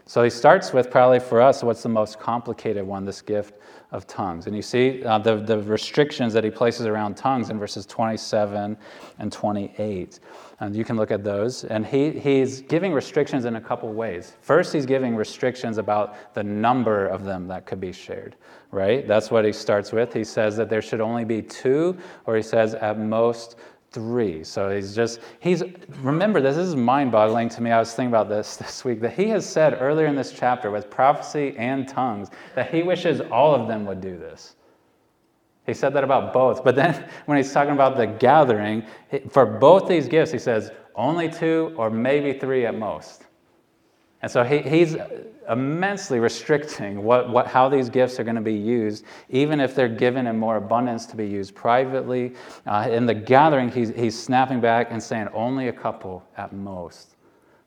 So 0.06 0.24
he 0.24 0.30
starts 0.30 0.74
with 0.74 0.92
probably 0.92 1.20
for 1.20 1.42
us 1.42 1.64
what's 1.64 1.84
the 1.84 1.90
most 1.90 2.20
complicated 2.20 2.86
one 2.86 3.06
this 3.06 3.22
gift 3.22 3.56
of 3.92 4.06
tongues. 4.06 4.48
And 4.48 4.56
you 4.56 4.62
see 4.62 5.04
uh, 5.04 5.18
the, 5.20 5.38
the 5.38 5.60
restrictions 5.60 6.34
that 6.34 6.44
he 6.44 6.50
places 6.50 6.86
around 6.86 7.16
tongues 7.16 7.50
in 7.50 7.58
verses 7.58 7.86
27 7.86 8.78
and 9.20 9.32
28. 9.32 10.20
And 10.60 10.76
you 10.76 10.84
can 10.84 10.98
look 10.98 11.12
at 11.12 11.24
those. 11.24 11.64
And 11.64 11.86
he, 11.86 12.12
he's 12.12 12.62
giving 12.62 12.92
restrictions 12.92 13.46
in 13.46 13.56
a 13.56 13.62
couple 13.62 13.94
ways. 13.94 14.34
First, 14.42 14.74
he's 14.74 14.86
giving 14.86 15.16
restrictions 15.16 15.78
about 15.78 16.34
the 16.34 16.44
number 16.44 17.08
of 17.08 17.24
them 17.24 17.48
that 17.48 17.66
could 17.66 17.80
be 17.80 17.94
shared, 17.94 18.36
right? 18.72 19.08
That's 19.08 19.32
what 19.32 19.46
he 19.46 19.54
starts 19.54 19.94
with. 19.94 20.14
He 20.14 20.24
says 20.26 20.58
that 20.58 20.70
there 20.70 20.82
should 20.82 21.02
only 21.02 21.24
be 21.24 21.42
two, 21.42 21.98
or 22.26 22.36
he 22.36 22.42
says 22.42 22.74
at 22.74 23.00
most 23.00 23.56
three. 23.98 24.44
So 24.44 24.70
he's 24.70 24.96
just, 24.96 25.20
he's, 25.40 25.64
remember, 26.02 26.40
this 26.40 26.56
is 26.56 26.76
mind 26.76 27.12
boggling 27.12 27.50
to 27.50 27.62
me. 27.62 27.72
I 27.72 27.80
was 27.80 27.96
thinking 27.96 28.12
about 28.12 28.30
this 28.30 28.56
this 28.58 28.86
week 28.86 29.02
that 29.02 29.14
he 29.14 29.28
has 29.30 29.44
said 29.44 29.80
earlier 29.82 30.06
in 30.06 30.16
this 30.16 30.32
chapter 30.32 30.70
with 30.70 30.88
prophecy 30.92 31.56
and 31.58 31.88
tongues 31.88 32.30
that 32.54 32.70
he 32.72 32.84
wishes 32.84 33.22
all 33.22 33.56
of 33.56 33.68
them 33.68 33.88
would 33.88 34.00
do 34.00 34.16
this. 34.16 34.56
He 35.66 35.74
said 35.74 35.96
that 35.96 36.04
about 36.04 36.32
both. 36.32 36.64
But 36.64 36.76
then 36.76 37.10
when 37.26 37.38
he's 37.38 37.52
talking 37.52 37.74
about 37.74 37.98
the 37.98 38.06
gathering, 38.06 38.86
for 39.32 39.48
both 39.48 39.88
these 39.88 40.08
gifts, 40.08 40.32
he 40.32 40.38
says 40.38 40.70
only 40.94 41.28
two 41.28 41.74
or 41.76 41.90
maybe 41.90 42.38
three 42.38 42.68
at 42.68 42.78
most. 42.78 43.26
And 44.22 44.32
so 44.32 44.44
he, 44.44 44.60
he's 44.60 44.96
immensely 45.50 46.20
restricting 46.20 47.04
what, 47.04 47.30
what, 47.30 47.48
how 47.48 47.70
these 47.70 47.90
gifts 47.90 48.20
are 48.20 48.24
going 48.24 48.36
to 48.36 48.42
be 48.42 48.54
used, 48.54 49.06
even 49.30 49.60
if 49.60 49.76
they're 49.76 49.88
given 49.88 50.28
in 50.28 50.38
more 50.38 50.58
abundance 50.58 51.06
to 51.08 51.16
be 51.16 51.28
used 51.28 51.56
privately. 51.56 52.34
Uh, 52.66 52.88
in 52.92 53.06
the 53.06 53.14
gathering, 53.14 53.70
he's, 53.70 53.90
he's 53.90 54.18
snapping 54.18 54.60
back 54.60 54.88
and 54.92 55.02
saying 55.02 55.28
only 55.34 55.68
a 55.68 55.74
couple 55.74 56.26
at 56.36 56.52
most 56.52 57.18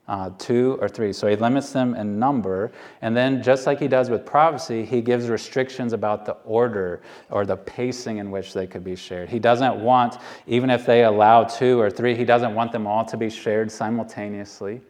uh, 0.07 0.29
two 0.37 0.77
or 0.81 0.89
three. 0.89 1.13
So 1.13 1.27
he 1.27 1.37
limits 1.37 1.71
them 1.71 1.95
in 1.95 2.19
number. 2.19 2.71
And 3.01 3.15
then, 3.15 3.41
just 3.41 3.65
like 3.65 3.79
he 3.79 3.87
does 3.87 4.09
with 4.09 4.25
prophecy, 4.25 4.85
he 4.85 5.01
gives 5.01 5.29
restrictions 5.29 5.93
about 5.93 6.25
the 6.25 6.33
order 6.43 7.01
or 7.29 7.45
the 7.45 7.55
pacing 7.55 8.17
in 8.17 8.29
which 8.29 8.53
they 8.53 8.67
could 8.67 8.83
be 8.83 8.95
shared. 8.95 9.29
He 9.29 9.39
doesn't 9.39 9.81
want, 9.81 10.17
even 10.47 10.69
if 10.69 10.85
they 10.85 11.05
allow 11.05 11.45
two 11.45 11.79
or 11.79 11.89
three, 11.89 12.13
he 12.13 12.25
doesn't 12.25 12.53
want 12.53 12.73
them 12.73 12.85
all 12.85 13.05
to 13.05 13.15
be 13.15 13.29
shared 13.29 13.71
simultaneously. 13.71 14.81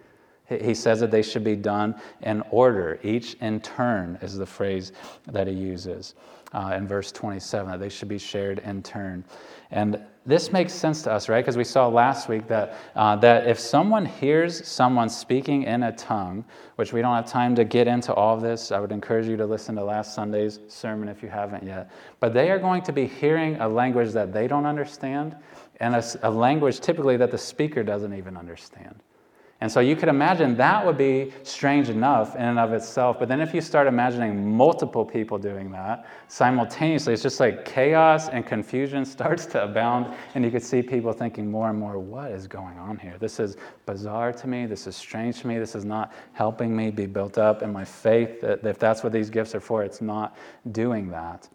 He 0.47 0.73
says 0.73 0.99
that 0.99 1.11
they 1.11 1.21
should 1.21 1.43
be 1.43 1.55
done 1.55 1.95
in 2.21 2.43
order. 2.51 2.99
Each 3.03 3.35
in 3.35 3.61
turn 3.61 4.17
is 4.21 4.37
the 4.37 4.45
phrase 4.45 4.91
that 5.27 5.47
he 5.47 5.53
uses 5.53 6.15
uh, 6.53 6.73
in 6.75 6.87
verse 6.87 7.11
27, 7.11 7.71
that 7.71 7.79
they 7.79 7.89
should 7.89 8.09
be 8.09 8.17
shared 8.17 8.59
in 8.59 8.83
turn. 8.83 9.23
And 9.71 10.01
this 10.25 10.51
makes 10.51 10.73
sense 10.73 11.01
to 11.03 11.11
us, 11.11 11.29
right? 11.29 11.41
Because 11.41 11.57
we 11.57 11.63
saw 11.63 11.87
last 11.87 12.27
week 12.27 12.47
that, 12.47 12.75
uh, 12.95 13.15
that 13.17 13.47
if 13.47 13.57
someone 13.57 14.05
hears 14.05 14.67
someone 14.67 15.09
speaking 15.09 15.63
in 15.63 15.83
a 15.83 15.93
tongue, 15.93 16.43
which 16.75 16.93
we 16.93 17.01
don't 17.01 17.15
have 17.15 17.25
time 17.25 17.55
to 17.55 17.63
get 17.63 17.87
into 17.87 18.13
all 18.13 18.35
of 18.35 18.41
this, 18.41 18.71
I 18.71 18.79
would 18.79 18.91
encourage 18.91 19.27
you 19.27 19.37
to 19.37 19.45
listen 19.45 19.75
to 19.75 19.83
last 19.83 20.13
Sunday's 20.13 20.59
sermon 20.67 21.07
if 21.07 21.23
you 21.23 21.29
haven't 21.29 21.63
yet. 21.63 21.89
But 22.19 22.33
they 22.33 22.51
are 22.51 22.59
going 22.59 22.83
to 22.83 22.91
be 22.91 23.07
hearing 23.07 23.55
a 23.61 23.67
language 23.67 24.11
that 24.11 24.33
they 24.33 24.47
don't 24.47 24.65
understand 24.65 25.35
and 25.79 25.95
a, 25.95 26.03
a 26.21 26.29
language 26.29 26.79
typically 26.81 27.17
that 27.17 27.31
the 27.31 27.37
speaker 27.37 27.81
doesn't 27.81 28.13
even 28.13 28.37
understand. 28.37 29.01
And 29.61 29.71
so 29.71 29.79
you 29.79 29.95
could 29.95 30.09
imagine 30.09 30.55
that 30.57 30.83
would 30.83 30.97
be 30.97 31.31
strange 31.43 31.89
enough 31.89 32.35
in 32.35 32.41
and 32.41 32.57
of 32.57 32.73
itself. 32.73 33.19
But 33.19 33.27
then 33.27 33.39
if 33.39 33.53
you 33.53 33.61
start 33.61 33.85
imagining 33.85 34.57
multiple 34.57 35.05
people 35.05 35.37
doing 35.37 35.71
that 35.71 36.07
simultaneously, 36.27 37.13
it's 37.13 37.21
just 37.21 37.39
like 37.39 37.63
chaos 37.63 38.27
and 38.29 38.43
confusion 38.43 39.05
starts 39.15 39.45
to 39.47 39.63
abound. 39.63 40.15
And 40.33 40.43
you 40.43 40.49
could 40.49 40.63
see 40.63 40.81
people 40.81 41.13
thinking 41.13 41.49
more 41.49 41.69
and 41.69 41.77
more, 41.79 41.99
what 41.99 42.31
is 42.31 42.47
going 42.47 42.79
on 42.79 42.97
here? 42.97 43.17
This 43.19 43.39
is 43.39 43.55
bizarre 43.85 44.33
to 44.33 44.47
me. 44.47 44.65
This 44.65 44.87
is 44.87 44.95
strange 44.95 45.41
to 45.41 45.47
me. 45.47 45.59
This 45.59 45.75
is 45.75 45.85
not 45.85 46.11
helping 46.33 46.75
me 46.75 46.89
be 46.89 47.05
built 47.05 47.37
up 47.37 47.61
in 47.61 47.71
my 47.71 47.85
faith. 47.85 48.43
If 48.43 48.79
that's 48.79 49.03
what 49.03 49.13
these 49.13 49.29
gifts 49.29 49.53
are 49.53 49.59
for, 49.59 49.83
it's 49.83 50.01
not 50.01 50.35
doing 50.71 51.11
that. 51.11 51.47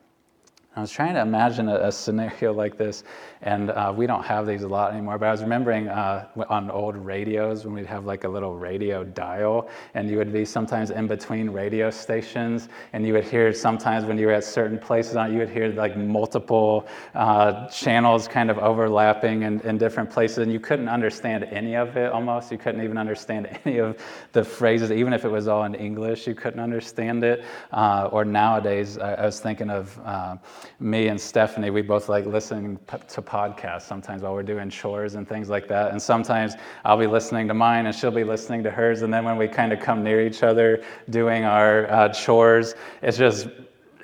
I 0.77 0.83
was 0.83 0.91
trying 0.91 1.15
to 1.15 1.23
imagine 1.23 1.71
a, 1.71 1.77
a 1.87 1.91
scenario 1.91 2.53
like 2.53 2.77
this, 2.77 3.03
and 3.41 3.71
uh, 3.71 3.95
we 3.97 4.07
don't 4.07 4.23
have 4.27 4.47
these 4.47 4.63
a 4.63 4.69
lot 4.69 4.93
anymore. 4.93 5.17
But 5.17 5.29
I 5.29 5.31
was 5.31 5.41
remembering 5.41 5.89
uh, 5.89 6.27
on 6.51 6.71
old 6.71 6.97
radios 6.97 7.65
when 7.65 7.73
we'd 7.73 7.87
have 7.87 8.05
like 8.05 8.25
a 8.25 8.29
little 8.29 8.55
radio 8.55 9.03
dial, 9.03 9.71
and 9.95 10.11
you 10.11 10.19
would 10.19 10.35
be 10.35 10.45
sometimes 10.45 10.91
in 10.91 11.07
between 11.07 11.49
radio 11.49 11.89
stations, 11.89 12.69
and 12.93 13.07
you 13.07 13.15
would 13.15 13.25
hear 13.25 13.55
sometimes 13.55 14.05
when 14.05 14.19
you 14.19 14.27
were 14.27 14.35
at 14.35 14.45
certain 14.45 14.79
places 14.79 15.17
on, 15.17 15.33
you 15.33 15.39
would 15.39 15.49
hear 15.49 15.73
like 15.73 15.97
multiple 15.97 16.87
uh, 17.15 17.67
channels 17.69 18.29
kind 18.29 18.51
of 18.51 18.59
overlapping 18.59 19.45
in, 19.45 19.61
in 19.63 19.79
different 19.79 20.11
places, 20.11 20.39
and 20.39 20.53
you 20.53 20.61
couldn't 20.61 20.91
understand 20.91 21.45
any 21.45 21.75
of 21.75 21.97
it 21.97 22.13
almost. 22.13 22.53
You 22.53 22.59
couldn't 22.59 22.85
even 22.85 22.99
understand 22.99 23.49
any 23.65 23.79
of 23.79 23.99
the 24.33 24.45
phrases, 24.45 24.93
even 24.93 25.15
if 25.15 25.25
it 25.25 25.31
was 25.31 25.49
all 25.49 25.65
in 25.65 25.75
English. 25.75 26.27
You 26.27 26.35
couldn't 26.35 26.61
understand 26.61 27.25
it. 27.25 27.47
Uh, 27.73 28.11
or 28.13 28.27
nowadays, 28.27 28.99
I, 28.99 29.15
I, 29.15 29.25
was 29.25 29.41
thinking 29.41 29.71
of 29.71 29.99
uh, 30.05 30.37
me 30.81 31.09
and 31.09 31.21
Stephanie, 31.21 31.71
we 31.71 31.83
both 31.83 32.09
like 32.09 32.27
listening 32.27 32.79
to 32.87 33.23
podcasts 33.23 33.83
sometimes 33.83 34.23
while 34.23 34.33
we're 34.33 34.43
doing 34.43 34.71
chores 34.71 35.15
and 35.15 35.29
things 35.29 35.49
like 35.49 35.69
that. 35.69 35.91
And 35.91 36.01
sometimes 36.01 36.55
I'll 36.85 36.99
be 36.99 37.07
listening 37.07 37.49
to 37.49 37.55
mine 37.55 37.87
and 37.87 37.95
she'll 37.95 38.11
be 38.11 38.25
listening 38.25 38.63
to 38.65 38.71
hers. 38.71 39.03
And 39.03 39.13
then 39.13 39.25
when 39.25 39.37
we 39.37 39.49
kind 39.49 39.73
of 39.73 39.81
come 39.81 40.03
near 40.03 40.27
each 40.27 40.43
other 40.43 40.83
doing 41.11 41.45
our 41.45 41.91
uh, 41.91 42.09
chores, 42.11 42.75
it's 43.03 43.19
just 43.19 43.49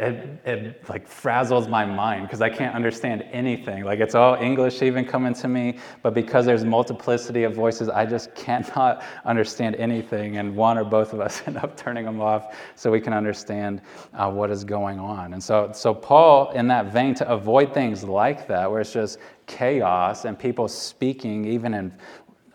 it, 0.02 0.40
it 0.44 0.88
like 0.88 1.08
frazzles 1.08 1.68
my 1.68 1.84
mind 1.84 2.26
because 2.26 2.40
I 2.40 2.50
can't 2.50 2.74
understand 2.74 3.22
anything. 3.30 3.84
Like 3.84 4.00
it's 4.00 4.14
all 4.14 4.34
English 4.34 4.82
even 4.82 5.04
coming 5.04 5.32
to 5.34 5.48
me, 5.48 5.78
but 6.02 6.12
because 6.12 6.44
there's 6.44 6.64
multiplicity 6.64 7.44
of 7.44 7.54
voices, 7.54 7.88
I 7.88 8.04
just 8.04 8.34
cannot 8.34 9.04
understand 9.24 9.76
anything. 9.76 10.38
And 10.38 10.56
one 10.56 10.76
or 10.76 10.84
both 10.84 11.12
of 11.12 11.20
us 11.20 11.42
end 11.46 11.56
up 11.56 11.76
turning 11.76 12.04
them 12.04 12.20
off 12.20 12.56
so 12.74 12.90
we 12.90 13.00
can 13.00 13.12
understand 13.12 13.80
uh, 14.14 14.30
what 14.30 14.50
is 14.50 14.64
going 14.64 14.98
on. 14.98 15.34
And 15.34 15.42
so, 15.42 15.70
so 15.72 15.94
Paul, 15.94 16.50
in 16.50 16.66
that 16.68 16.92
vein, 16.92 17.14
to 17.14 17.28
avoid 17.30 17.72
things 17.72 18.02
like 18.02 18.48
that, 18.48 18.70
where 18.70 18.80
it's 18.80 18.92
just 18.92 19.18
chaos 19.46 20.24
and 20.24 20.38
people 20.38 20.66
speaking 20.66 21.44
even 21.44 21.74
in 21.74 21.92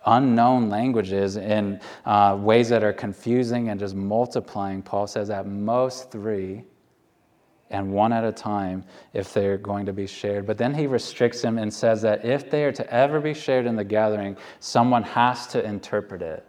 unknown 0.06 0.70
languages 0.70 1.38
in 1.38 1.80
uh, 2.06 2.38
ways 2.40 2.70
that 2.70 2.84
are 2.84 2.94
confusing 2.94 3.70
and 3.70 3.80
just 3.80 3.96
multiplying, 3.96 4.82
Paul 4.82 5.08
says 5.08 5.30
at 5.30 5.46
most 5.46 6.12
three 6.12 6.64
and 7.70 7.92
one 7.92 8.14
at 8.14 8.24
a 8.24 8.32
time 8.32 8.84
if 9.14 9.34
they're 9.34 9.58
going 9.58 9.86
to 9.86 9.94
be 9.94 10.08
shared. 10.08 10.46
But 10.46 10.58
then 10.58 10.74
he 10.74 10.88
restricts 10.88 11.42
them 11.42 11.58
and 11.58 11.74
says 11.74 12.02
that 12.04 12.24
if 12.24 12.50
they 12.50 12.64
are 12.64 12.72
to 12.72 12.94
ever 12.94 13.20
be 13.20 13.34
shared 13.34 13.66
in 13.66 13.76
the 13.76 13.84
gathering, 13.84 14.38
someone 14.60 15.04
has 15.04 15.48
to 15.48 15.64
interpret 15.64 16.22
it. 16.22 16.46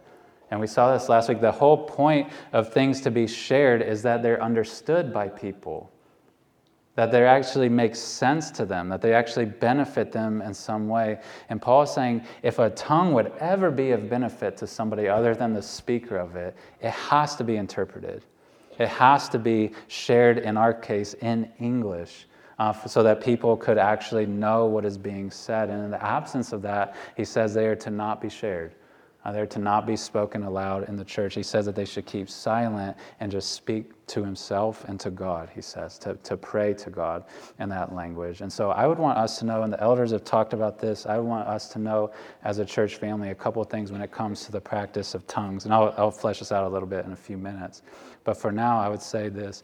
And 0.51 0.59
we 0.59 0.67
saw 0.67 0.91
this 0.93 1.09
last 1.09 1.29
week. 1.29 1.41
The 1.41 1.51
whole 1.51 1.85
point 1.85 2.31
of 2.53 2.73
things 2.73 3.01
to 3.01 3.11
be 3.11 3.27
shared 3.27 3.81
is 3.81 4.01
that 4.03 4.23
they're 4.23 4.41
understood 4.41 5.13
by 5.13 5.27
people, 5.27 5.91
that 6.95 7.11
they 7.11 7.23
actually 7.25 7.69
make 7.69 7.95
sense 7.95 8.49
to 8.51 8.65
them, 8.65 8.89
that 8.89 9.01
they 9.01 9.13
actually 9.13 9.45
benefit 9.45 10.11
them 10.11 10.41
in 10.41 10.53
some 10.53 10.87
way. 10.87 11.19
And 11.49 11.61
Paul 11.61 11.83
is 11.83 11.91
saying 11.91 12.25
if 12.41 12.57
a 12.57 12.71
tongue 12.71 13.13
would 13.13 13.31
ever 13.39 13.69
be 13.69 13.91
of 13.91 14.09
benefit 14.09 14.57
to 14.57 14.67
somebody 14.67 15.07
other 15.07 15.35
than 15.35 15.53
the 15.53 15.61
speaker 15.61 16.17
of 16.17 16.35
it, 16.35 16.55
it 16.81 16.91
has 16.91 17.35
to 17.35 17.43
be 17.43 17.57
interpreted. 17.57 18.23
It 18.79 18.87
has 18.87 19.29
to 19.29 19.39
be 19.39 19.71
shared, 19.87 20.39
in 20.39 20.57
our 20.57 20.73
case, 20.73 21.13
in 21.15 21.51
English. 21.59 22.25
Uh, 22.57 22.73
so 22.85 23.01
that 23.03 23.23
people 23.23 23.55
could 23.55 23.77
actually 23.77 24.25
know 24.25 24.65
what 24.65 24.83
is 24.83 24.97
being 24.97 25.31
said. 25.31 25.69
And 25.69 25.81
in 25.81 25.91
the 25.91 26.03
absence 26.03 26.51
of 26.51 26.61
that, 26.63 26.97
he 27.15 27.23
says 27.23 27.53
they 27.53 27.67
are 27.67 27.75
to 27.77 27.89
not 27.89 28.19
be 28.19 28.27
shared. 28.27 28.73
Uh, 29.23 29.31
they're 29.31 29.45
to 29.45 29.59
not 29.59 29.85
be 29.85 29.97
spoken 29.97 30.43
aloud 30.43 30.87
in 30.87 30.95
the 30.95 31.03
church. 31.03 31.35
He 31.35 31.43
says 31.43 31.65
that 31.65 31.75
they 31.75 31.85
should 31.85 32.05
keep 32.05 32.29
silent 32.29 32.95
and 33.19 33.31
just 33.31 33.51
speak 33.51 33.91
to 34.07 34.23
himself 34.23 34.85
and 34.85 34.99
to 35.01 35.11
God, 35.11 35.49
he 35.53 35.61
says, 35.61 35.97
to, 35.99 36.15
to 36.15 36.37
pray 36.37 36.73
to 36.75 36.89
God 36.89 37.25
in 37.59 37.69
that 37.69 37.93
language. 37.93 38.41
And 38.41 38.51
so 38.51 38.71
I 38.71 38.87
would 38.87 38.97
want 38.97 39.17
us 39.17 39.37
to 39.39 39.45
know, 39.45 39.63
and 39.63 39.71
the 39.71 39.81
elders 39.81 40.11
have 40.11 40.23
talked 40.23 40.53
about 40.53 40.79
this, 40.79 41.05
I 41.05 41.17
want 41.19 41.47
us 41.47 41.67
to 41.69 41.79
know 41.79 42.11
as 42.43 42.59
a 42.59 42.65
church 42.65 42.95
family 42.95 43.29
a 43.29 43.35
couple 43.35 43.61
of 43.61 43.69
things 43.69 43.91
when 43.91 44.01
it 44.01 44.11
comes 44.11 44.45
to 44.45 44.51
the 44.51 44.61
practice 44.61 45.13
of 45.13 45.27
tongues. 45.27 45.65
And 45.65 45.73
I'll, 45.73 45.93
I'll 45.97 46.11
flesh 46.11 46.39
this 46.39 46.51
out 46.51 46.65
a 46.65 46.69
little 46.69 46.87
bit 46.87 47.05
in 47.05 47.11
a 47.11 47.17
few 47.17 47.37
minutes. 47.37 47.83
But 48.23 48.37
for 48.37 48.51
now, 48.51 48.79
I 48.79 48.89
would 48.89 49.01
say 49.01 49.29
this 49.29 49.63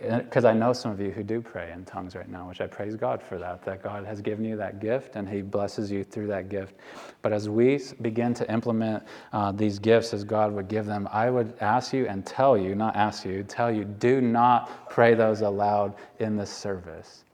because 0.00 0.46
I 0.46 0.54
know 0.54 0.72
some 0.72 0.90
of 0.90 1.00
you 1.00 1.10
who 1.10 1.22
do 1.22 1.42
pray 1.42 1.72
in 1.72 1.84
tongues 1.84 2.16
right 2.16 2.28
now, 2.28 2.48
which 2.48 2.60
I 2.60 2.66
praise 2.66 2.96
God 2.96 3.22
for 3.22 3.38
that, 3.38 3.62
that 3.64 3.82
God 3.82 4.06
has 4.06 4.20
given 4.22 4.44
you 4.44 4.56
that 4.56 4.80
gift 4.80 5.16
and 5.16 5.28
He 5.28 5.42
blesses 5.42 5.90
you 5.90 6.04
through 6.04 6.28
that 6.28 6.48
gift. 6.48 6.74
But 7.22 7.32
as 7.32 7.48
we 7.48 7.78
begin 8.00 8.32
to 8.34 8.50
implement 8.50 9.02
uh, 9.32 9.52
these 9.52 9.78
gifts 9.78 10.14
as 10.14 10.24
God 10.24 10.52
would 10.52 10.68
give 10.68 10.86
them, 10.86 11.08
I 11.12 11.28
would 11.30 11.54
ask 11.60 11.92
you 11.92 12.06
and 12.06 12.24
tell 12.24 12.56
you, 12.56 12.74
not 12.74 12.96
ask 12.96 13.26
you, 13.26 13.42
tell 13.42 13.70
you, 13.70 13.84
do 13.84 14.20
not 14.22 14.88
pray 14.88 15.14
those 15.14 15.42
aloud 15.42 15.94
in 16.18 16.36
the 16.36 16.46
service. 16.46 17.24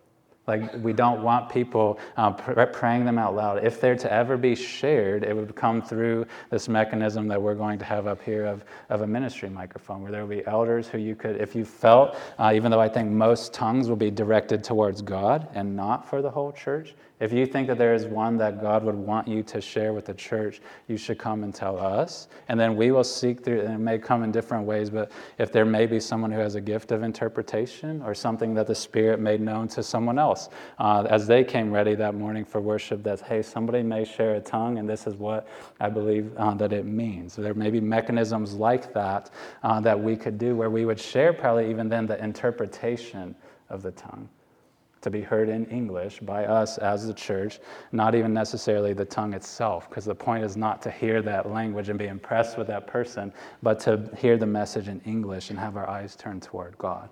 Like, 0.46 0.72
we 0.82 0.92
don't 0.92 1.22
want 1.22 1.48
people 1.48 1.98
uh, 2.16 2.30
pr- 2.30 2.62
praying 2.66 3.04
them 3.04 3.18
out 3.18 3.34
loud. 3.34 3.64
If 3.64 3.80
they're 3.80 3.96
to 3.96 4.12
ever 4.12 4.36
be 4.36 4.54
shared, 4.54 5.24
it 5.24 5.34
would 5.34 5.56
come 5.56 5.82
through 5.82 6.26
this 6.50 6.68
mechanism 6.68 7.26
that 7.28 7.40
we're 7.40 7.56
going 7.56 7.78
to 7.80 7.84
have 7.84 8.06
up 8.06 8.22
here 8.22 8.46
of, 8.46 8.64
of 8.88 9.00
a 9.00 9.06
ministry 9.06 9.48
microphone, 9.48 10.02
where 10.02 10.12
there 10.12 10.20
will 10.22 10.36
be 10.36 10.46
elders 10.46 10.86
who 10.86 10.98
you 10.98 11.16
could, 11.16 11.40
if 11.40 11.54
you 11.56 11.64
felt, 11.64 12.16
uh, 12.38 12.52
even 12.54 12.70
though 12.70 12.80
I 12.80 12.88
think 12.88 13.10
most 13.10 13.52
tongues 13.52 13.88
will 13.88 13.96
be 13.96 14.10
directed 14.10 14.62
towards 14.62 15.02
God 15.02 15.48
and 15.54 15.74
not 15.74 16.08
for 16.08 16.22
the 16.22 16.30
whole 16.30 16.52
church, 16.52 16.94
if 17.18 17.32
you 17.32 17.46
think 17.46 17.66
that 17.68 17.78
there 17.78 17.94
is 17.94 18.04
one 18.04 18.36
that 18.36 18.60
God 18.60 18.84
would 18.84 18.94
want 18.94 19.26
you 19.26 19.42
to 19.44 19.60
share 19.60 19.94
with 19.94 20.04
the 20.04 20.14
church, 20.14 20.60
you 20.86 20.98
should 20.98 21.18
come 21.18 21.44
and 21.44 21.54
tell 21.54 21.78
us. 21.78 22.28
And 22.48 22.60
then 22.60 22.76
we 22.76 22.90
will 22.90 23.04
seek 23.04 23.42
through, 23.42 23.62
and 23.62 23.72
it 23.72 23.78
may 23.78 23.98
come 23.98 24.22
in 24.22 24.30
different 24.30 24.66
ways, 24.66 24.90
but 24.90 25.10
if 25.38 25.50
there 25.50 25.64
may 25.64 25.86
be 25.86 25.98
someone 25.98 26.30
who 26.30 26.38
has 26.38 26.56
a 26.56 26.60
gift 26.60 26.92
of 26.92 27.02
interpretation 27.02 28.02
or 28.02 28.14
something 28.14 28.52
that 28.54 28.66
the 28.66 28.74
Spirit 28.74 29.18
made 29.18 29.40
known 29.40 29.66
to 29.68 29.82
someone 29.82 30.18
else 30.18 30.50
uh, 30.78 31.06
as 31.08 31.26
they 31.26 31.42
came 31.42 31.70
ready 31.70 31.94
that 31.94 32.14
morning 32.14 32.44
for 32.44 32.60
worship, 32.60 33.02
that, 33.02 33.20
hey, 33.22 33.40
somebody 33.40 33.82
may 33.82 34.04
share 34.04 34.34
a 34.34 34.40
tongue, 34.40 34.78
and 34.78 34.86
this 34.86 35.06
is 35.06 35.14
what 35.14 35.48
I 35.80 35.88
believe 35.88 36.32
uh, 36.36 36.52
that 36.54 36.74
it 36.74 36.84
means. 36.84 37.34
There 37.34 37.54
may 37.54 37.70
be 37.70 37.80
mechanisms 37.80 38.54
like 38.54 38.92
that 38.92 39.30
uh, 39.62 39.80
that 39.80 39.98
we 39.98 40.16
could 40.16 40.36
do 40.36 40.54
where 40.54 40.70
we 40.70 40.84
would 40.84 41.00
share 41.00 41.32
probably 41.32 41.70
even 41.70 41.88
then 41.88 42.06
the 42.06 42.22
interpretation 42.22 43.34
of 43.70 43.82
the 43.82 43.92
tongue 43.92 44.28
to 45.06 45.10
be 45.10 45.20
heard 45.22 45.48
in 45.48 45.64
English 45.66 46.18
by 46.18 46.46
us 46.46 46.78
as 46.78 47.06
the 47.06 47.14
church, 47.14 47.60
not 47.92 48.16
even 48.16 48.34
necessarily 48.34 48.92
the 48.92 49.04
tongue 49.04 49.34
itself, 49.34 49.88
because 49.88 50.04
the 50.04 50.14
point 50.14 50.42
is 50.42 50.56
not 50.56 50.82
to 50.82 50.90
hear 50.90 51.22
that 51.22 51.48
language 51.48 51.88
and 51.88 51.96
be 51.96 52.08
impressed 52.08 52.58
with 52.58 52.66
that 52.66 52.88
person, 52.88 53.32
but 53.62 53.78
to 53.78 54.10
hear 54.18 54.36
the 54.36 54.46
message 54.46 54.88
in 54.88 55.00
English 55.02 55.50
and 55.50 55.58
have 55.60 55.76
our 55.76 55.88
eyes 55.88 56.16
turned 56.16 56.42
toward 56.42 56.76
God. 56.76 57.08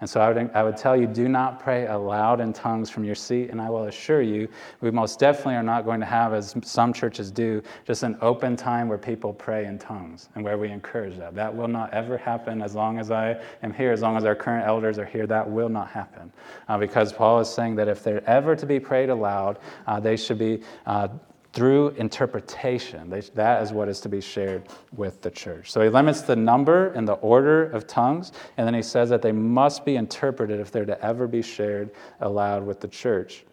And 0.00 0.08
so 0.08 0.20
I 0.20 0.32
would, 0.32 0.50
I 0.54 0.62
would 0.62 0.76
tell 0.76 0.96
you 0.96 1.06
do 1.06 1.28
not 1.28 1.60
pray 1.60 1.86
aloud 1.86 2.40
in 2.40 2.52
tongues 2.52 2.88
from 2.88 3.04
your 3.04 3.14
seat. 3.14 3.50
And 3.50 3.60
I 3.60 3.68
will 3.68 3.84
assure 3.84 4.22
you, 4.22 4.48
we 4.80 4.90
most 4.90 5.18
definitely 5.18 5.56
are 5.56 5.62
not 5.62 5.84
going 5.84 6.00
to 6.00 6.06
have, 6.06 6.32
as 6.32 6.56
some 6.62 6.92
churches 6.92 7.30
do, 7.30 7.62
just 7.86 8.02
an 8.02 8.16
open 8.22 8.56
time 8.56 8.88
where 8.88 8.98
people 8.98 9.32
pray 9.32 9.66
in 9.66 9.78
tongues 9.78 10.30
and 10.34 10.44
where 10.44 10.56
we 10.56 10.70
encourage 10.70 11.18
that. 11.18 11.34
That 11.34 11.54
will 11.54 11.68
not 11.68 11.92
ever 11.92 12.16
happen 12.16 12.62
as 12.62 12.74
long 12.74 12.98
as 12.98 13.10
I 13.10 13.40
am 13.62 13.74
here, 13.74 13.92
as 13.92 14.00
long 14.00 14.16
as 14.16 14.24
our 14.24 14.34
current 14.34 14.66
elders 14.66 14.98
are 14.98 15.04
here. 15.04 15.26
That 15.26 15.48
will 15.48 15.68
not 15.68 15.88
happen. 15.88 16.32
Uh, 16.68 16.78
because 16.78 17.12
Paul 17.12 17.40
is 17.40 17.48
saying 17.48 17.76
that 17.76 17.88
if 17.88 18.02
they're 18.02 18.28
ever 18.28 18.56
to 18.56 18.66
be 18.66 18.80
prayed 18.80 19.10
aloud, 19.10 19.58
uh, 19.86 20.00
they 20.00 20.16
should 20.16 20.38
be 20.38 20.62
uh, 20.86 21.08
through 21.52 21.88
interpretation. 21.90 23.10
That 23.34 23.62
is 23.62 23.72
what 23.72 23.88
is 23.88 24.00
to 24.00 24.08
be 24.08 24.20
shared 24.20 24.68
with 24.96 25.20
the 25.22 25.30
church. 25.30 25.70
So 25.70 25.80
he 25.80 25.88
limits 25.88 26.20
the 26.22 26.36
number 26.36 26.88
and 26.92 27.08
the 27.08 27.14
order 27.14 27.64
of 27.70 27.86
tongues, 27.86 28.32
and 28.56 28.66
then 28.66 28.74
he 28.74 28.82
says 28.82 29.08
that 29.08 29.22
they 29.22 29.32
must 29.32 29.84
be 29.84 29.96
interpreted 29.96 30.60
if 30.60 30.70
they're 30.70 30.84
to 30.84 31.04
ever 31.04 31.26
be 31.26 31.42
shared 31.42 31.90
aloud 32.20 32.64
with 32.64 32.80
the 32.80 32.88
church. 32.88 33.44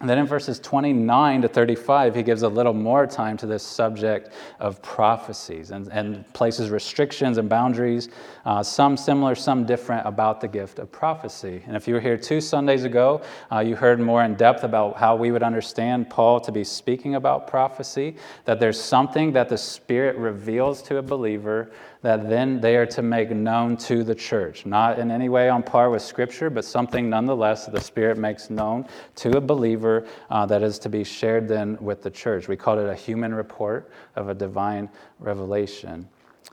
And 0.00 0.08
then 0.08 0.16
in 0.16 0.26
verses 0.26 0.58
29 0.58 1.42
to 1.42 1.48
35, 1.48 2.14
he 2.14 2.22
gives 2.22 2.42
a 2.42 2.48
little 2.48 2.72
more 2.72 3.06
time 3.06 3.36
to 3.36 3.46
this 3.46 3.62
subject 3.62 4.30
of 4.58 4.80
prophecies 4.80 5.72
and, 5.72 5.88
and 5.88 6.30
places 6.32 6.70
restrictions 6.70 7.36
and 7.36 7.50
boundaries, 7.50 8.08
uh, 8.46 8.62
some 8.62 8.96
similar, 8.96 9.34
some 9.34 9.66
different, 9.66 10.06
about 10.06 10.40
the 10.40 10.48
gift 10.48 10.78
of 10.78 10.90
prophecy. 10.90 11.62
And 11.66 11.76
if 11.76 11.86
you 11.86 11.92
were 11.92 12.00
here 12.00 12.16
two 12.16 12.40
Sundays 12.40 12.84
ago, 12.84 13.20
uh, 13.52 13.58
you 13.58 13.76
heard 13.76 14.00
more 14.00 14.24
in 14.24 14.36
depth 14.36 14.64
about 14.64 14.96
how 14.96 15.16
we 15.16 15.32
would 15.32 15.42
understand 15.42 16.08
Paul 16.08 16.40
to 16.40 16.50
be 16.50 16.64
speaking 16.64 17.16
about 17.16 17.46
prophecy, 17.46 18.16
that 18.46 18.58
there's 18.58 18.80
something 18.80 19.32
that 19.32 19.50
the 19.50 19.58
Spirit 19.58 20.16
reveals 20.16 20.80
to 20.82 20.96
a 20.96 21.02
believer 21.02 21.70
that 22.02 22.28
then 22.28 22.60
they 22.60 22.76
are 22.76 22.86
to 22.86 23.02
make 23.02 23.30
known 23.30 23.76
to 23.76 24.02
the 24.02 24.14
church. 24.14 24.64
Not 24.64 24.98
in 24.98 25.10
any 25.10 25.28
way 25.28 25.48
on 25.48 25.62
par 25.62 25.90
with 25.90 26.02
Scripture, 26.02 26.48
but 26.48 26.64
something 26.64 27.10
nonetheless 27.10 27.66
that 27.66 27.74
the 27.74 27.80
Spirit 27.80 28.16
makes 28.16 28.48
known 28.48 28.86
to 29.16 29.36
a 29.36 29.40
believer 29.40 30.06
uh, 30.30 30.46
that 30.46 30.62
is 30.62 30.78
to 30.80 30.88
be 30.88 31.04
shared 31.04 31.46
then 31.46 31.76
with 31.80 32.02
the 32.02 32.10
church. 32.10 32.48
We 32.48 32.56
call 32.56 32.78
it 32.78 32.88
a 32.88 32.94
human 32.94 33.34
report 33.34 33.90
of 34.16 34.28
a 34.28 34.34
divine 34.34 34.88
revelation. 35.18 36.08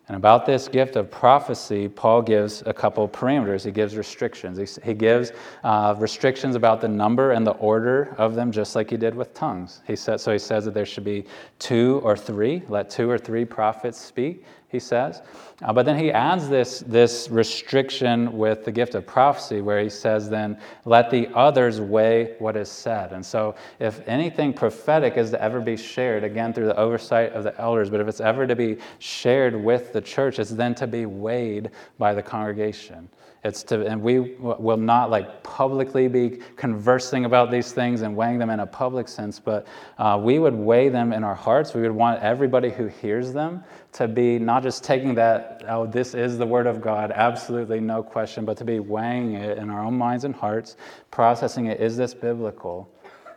And 0.09 0.15
about 0.15 0.45
this 0.45 0.69
gift 0.69 0.95
of 0.95 1.11
prophecy, 1.11 1.89
Paul 1.89 2.21
gives 2.21 2.63
a 2.65 2.73
couple 2.73 3.09
parameters. 3.09 3.65
He 3.65 3.71
gives 3.71 3.97
restrictions. 3.97 4.57
He, 4.57 4.81
he 4.81 4.93
gives 4.93 5.33
uh, 5.65 5.95
restrictions 5.97 6.55
about 6.55 6.79
the 6.79 6.87
number 6.87 7.31
and 7.31 7.45
the 7.45 7.51
order 7.51 8.15
of 8.17 8.33
them, 8.33 8.49
just 8.49 8.73
like 8.73 8.89
he 8.89 8.95
did 8.95 9.13
with 9.13 9.33
tongues. 9.33 9.81
He 9.85 9.97
said, 9.97 10.21
so 10.21 10.31
he 10.31 10.39
says 10.39 10.63
that 10.63 10.73
there 10.73 10.85
should 10.85 11.03
be 11.03 11.25
two 11.59 11.99
or 12.05 12.15
three. 12.15 12.63
Let 12.69 12.89
two 12.89 13.09
or 13.09 13.17
three 13.17 13.43
prophets 13.43 13.99
speak 13.99 14.45
he 14.69 14.79
says. 14.79 15.21
Uh, 15.63 15.71
but 15.71 15.85
then 15.85 15.97
he 15.97 16.11
adds 16.11 16.49
this, 16.49 16.81
this 16.81 17.29
restriction 17.29 18.37
with 18.37 18.65
the 18.65 18.71
gift 18.71 18.95
of 18.95 19.07
prophecy, 19.07 19.61
where 19.61 19.81
he 19.81 19.89
says, 19.89 20.29
then 20.29 20.59
let 20.85 21.09
the 21.09 21.29
others 21.33 21.79
weigh 21.79 22.35
what 22.39 22.57
is 22.57 22.69
said. 22.69 23.13
And 23.13 23.25
so, 23.25 23.55
if 23.79 24.05
anything 24.07 24.53
prophetic 24.53 25.17
is 25.17 25.31
to 25.31 25.41
ever 25.41 25.61
be 25.61 25.77
shared, 25.77 26.23
again 26.23 26.53
through 26.53 26.67
the 26.67 26.77
oversight 26.77 27.31
of 27.31 27.43
the 27.43 27.59
elders, 27.59 27.89
but 27.89 28.01
if 28.01 28.07
it's 28.07 28.21
ever 28.21 28.45
to 28.45 28.55
be 28.55 28.77
shared 28.99 29.55
with 29.55 29.93
the 29.93 30.01
church, 30.01 30.37
it's 30.37 30.51
then 30.51 30.75
to 30.75 30.85
be 30.87 31.05
weighed 31.05 31.71
by 31.97 32.13
the 32.13 32.21
congregation. 32.21 33.09
It's 33.43 33.63
to, 33.63 33.85
and 33.85 34.01
we 34.01 34.35
will 34.39 34.77
not 34.77 35.09
like 35.09 35.41
publicly 35.43 36.07
be 36.07 36.39
conversing 36.55 37.25
about 37.25 37.49
these 37.49 37.71
things 37.71 38.01
and 38.01 38.15
weighing 38.15 38.39
them 38.39 38.49
in 38.49 38.59
a 38.59 38.67
public 38.67 39.07
sense, 39.07 39.39
but 39.39 39.67
uh, 39.97 40.19
we 40.21 40.39
would 40.39 40.53
weigh 40.53 40.89
them 40.89 41.13
in 41.13 41.23
our 41.23 41.35
hearts. 41.35 41.73
We 41.73 41.81
would 41.81 41.91
want 41.91 42.21
everybody 42.21 42.69
who 42.69 42.87
hears 42.87 43.31
them 43.31 43.63
to 43.97 44.07
be 44.07 44.37
not 44.37 44.61
just 44.61 44.83
taking 44.83 45.15
that, 45.15 45.63
oh, 45.67 45.87
this 45.87 46.13
is 46.13 46.37
the 46.37 46.45
word 46.45 46.67
of 46.67 46.81
God, 46.81 47.11
absolutely 47.11 47.79
no 47.79 48.03
question, 48.03 48.45
but 48.45 48.55
to 48.57 48.63
be 48.63 48.79
weighing 48.79 49.33
it 49.33 49.57
in 49.57 49.71
our 49.71 49.83
own 49.83 49.97
minds 49.97 50.23
and 50.23 50.35
hearts, 50.35 50.77
processing 51.09 51.65
it. 51.65 51.79
Is 51.79 51.97
this 51.97 52.13
biblical? 52.13 52.87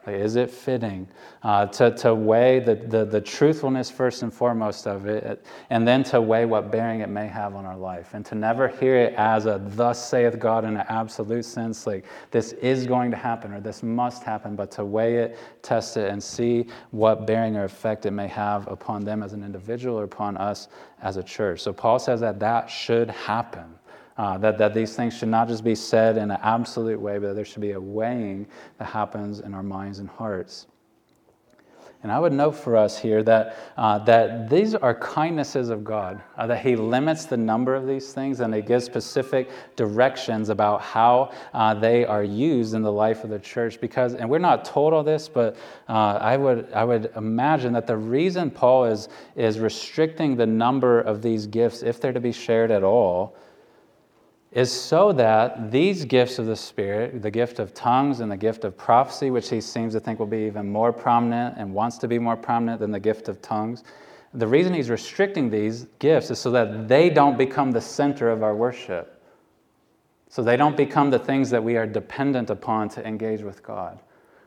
Is 0.07 0.37
it 0.37 0.51
fitting? 0.51 1.09
Uh, 1.43 1.67
to, 1.67 1.91
to 1.97 2.15
weigh 2.15 2.59
the, 2.59 2.75
the, 2.75 3.05
the, 3.05 3.21
truthfulness 3.21 3.91
first 3.91 4.23
and 4.23 4.33
foremost 4.33 4.87
of 4.87 5.07
it, 5.07 5.45
and 5.71 5.89
then 5.89 6.03
to 6.05 6.21
weigh 6.21 6.45
what 6.45 6.71
bearing 6.71 7.01
it 7.01 7.09
may 7.09 7.27
have 7.27 7.55
on 7.55 7.65
our 7.65 7.77
life. 7.77 8.13
And 8.13 8.25
to 8.27 8.35
never 8.35 8.69
hear 8.69 8.97
it 8.97 9.15
as 9.15 9.47
a 9.47 9.61
thus 9.69 10.09
saith 10.09 10.39
God 10.39 10.65
in 10.65 10.77
an 10.77 10.87
absolute 10.89 11.45
sense, 11.45 11.87
like 11.87 12.05
this 12.31 12.53
is 12.53 12.87
going 12.87 13.11
to 13.11 13.17
happen 13.17 13.53
or 13.53 13.61
this 13.61 13.83
must 13.83 14.23
happen, 14.23 14.55
but 14.57 14.71
to 14.73 14.85
weigh 14.85 15.17
it, 15.17 15.39
test 15.63 15.97
it, 15.97 16.11
and 16.11 16.23
see 16.23 16.67
what 16.91 17.27
bearing 17.27 17.57
or 17.57 17.65
effect 17.65 18.05
it 18.05 18.11
may 18.11 18.29
have 18.29 18.67
upon 18.69 19.05
them 19.05 19.23
as 19.23 19.33
an 19.33 19.43
individual 19.43 19.99
or 19.99 20.05
upon 20.05 20.37
us 20.37 20.69
as 21.03 21.17
a 21.17 21.23
church. 21.23 21.61
So 21.61 21.73
Paul 21.73 21.99
says 21.99 22.21
that 22.21 22.39
that 22.41 22.69
should 22.69 23.11
happen. 23.11 23.65
Uh, 24.21 24.37
that, 24.37 24.59
that 24.59 24.75
these 24.75 24.95
things 24.95 25.17
should 25.17 25.31
not 25.31 25.49
just 25.49 25.65
be 25.65 25.75
said 25.75 26.19
in 26.19 26.31
an 26.31 26.39
absolute 26.43 27.01
way, 27.01 27.17
but 27.17 27.33
there 27.33 27.43
should 27.43 27.63
be 27.63 27.73
a 27.73 27.81
weighing 27.81 28.47
that 28.77 28.85
happens 28.85 29.41
in 29.41 29.55
our 29.55 29.63
minds 29.63 29.99
and 29.99 30.11
hearts. 30.11 30.67
And 32.03 32.13
I 32.13 32.19
would 32.19 32.35
note 32.35 32.53
for 32.53 32.77
us 32.77 32.99
here 32.99 33.23
that, 33.23 33.57
uh, 33.79 33.99
that 34.01 34.51
these 34.51 34.75
are 34.75 34.95
kindnesses 34.95 35.71
of 35.71 35.85
God, 35.85 36.21
uh, 36.37 36.47
that 36.49 36.61
He 36.61 36.77
limits 36.77 37.25
the 37.25 37.39
number 37.39 37.75
of 37.75 37.87
these 37.87 38.13
things 38.13 38.41
and 38.41 38.55
He 38.55 38.61
gives 38.61 38.85
specific 38.85 39.49
directions 39.75 40.51
about 40.51 40.83
how 40.83 41.33
uh, 41.55 41.73
they 41.73 42.05
are 42.05 42.23
used 42.23 42.75
in 42.75 42.83
the 42.83 42.93
life 42.93 43.25
of 43.25 43.31
the 43.31 43.39
church. 43.39 43.81
Because, 43.81 44.13
and 44.13 44.29
we're 44.29 44.39
not 44.39 44.67
told 44.67 44.93
all 44.93 45.03
this, 45.03 45.31
but 45.31 45.57
uh, 45.89 46.19
I, 46.21 46.37
would, 46.37 46.71
I 46.75 46.85
would 46.85 47.11
imagine 47.17 47.73
that 47.73 47.87
the 47.87 47.97
reason 47.97 48.51
Paul 48.51 48.85
is, 48.85 49.09
is 49.35 49.59
restricting 49.59 50.37
the 50.37 50.47
number 50.47 51.01
of 51.01 51.23
these 51.23 51.47
gifts, 51.47 51.83
if 51.83 52.03
they're 52.03 52.13
to 52.13 52.21
be 52.21 52.33
shared 52.33 52.71
at 52.71 52.85
all, 52.85 53.35
is 54.53 54.73
so 54.73 55.13
that 55.13 55.71
these 55.71 56.05
gifts 56.05 56.39
of 56.39 56.47
the 56.47 56.57
Spirit, 56.57 57.23
the 57.23 57.31
gift 57.31 57.61
of 57.61 57.73
tongues 57.73 58.21
and 58.21 58.31
the 58.31 58.37
gift 58.37 58.65
of 58.65 58.77
prophecy, 58.77 59.31
which 59.31 59.49
he 59.49 59.61
seems 59.61 59.93
to 59.95 60.01
think 60.01 60.19
will 60.19 60.27
be 60.27 60.47
even 60.47 60.69
more 60.69 60.93
prominent 60.93 61.57
and 61.57 61.73
wants 61.73 61.99
to 61.99 62.09
be 62.09 62.19
more 62.19 62.37
prominent 62.37 62.81
than 62.81 62.91
the 62.91 62.99
gift 62.99 63.29
of 63.29 63.41
tongues, 63.41 63.85
the 64.35 64.47
reason 64.47 64.75
he's 64.75 64.91
restricting 64.91 65.51
these 65.51 65.87
gifts 65.99 66.31
is 66.31 66.39
so 66.39 66.51
that 66.51 66.89
they 66.89 67.11
don't 67.11 67.39
become 67.39 67.71
the 67.71 67.81
center 67.81 68.29
of 68.29 68.43
our 68.43 68.55
worship. 68.55 69.23
So 70.29 70.43
they 70.43 70.57
don't 70.57 70.77
become 70.77 71.11
the 71.11 71.19
things 71.19 71.51
that 71.51 71.63
we 71.63 71.77
are 71.77 71.87
dependent 71.87 72.51
upon 72.51 72.89
to 72.91 73.07
engage 73.07 73.43
with 73.43 73.63
God. 73.63 74.01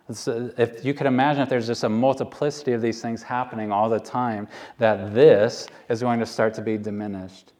Uh, 0.09 0.49
if 0.57 0.83
you 0.83 0.93
could 0.93 1.07
imagine 1.07 1.43
if 1.43 1.49
there's 1.49 1.67
just 1.67 1.83
a 1.83 1.89
multiplicity 1.89 2.73
of 2.73 2.81
these 2.81 3.01
things 3.01 3.23
happening 3.23 3.71
all 3.71 3.89
the 3.89 3.99
time, 3.99 4.49
that 4.77 5.13
this 5.13 5.67
is 5.89 6.01
going 6.01 6.19
to 6.19 6.25
start 6.25 6.53
to 6.53 6.61
be 6.61 6.77
diminished 6.77 7.52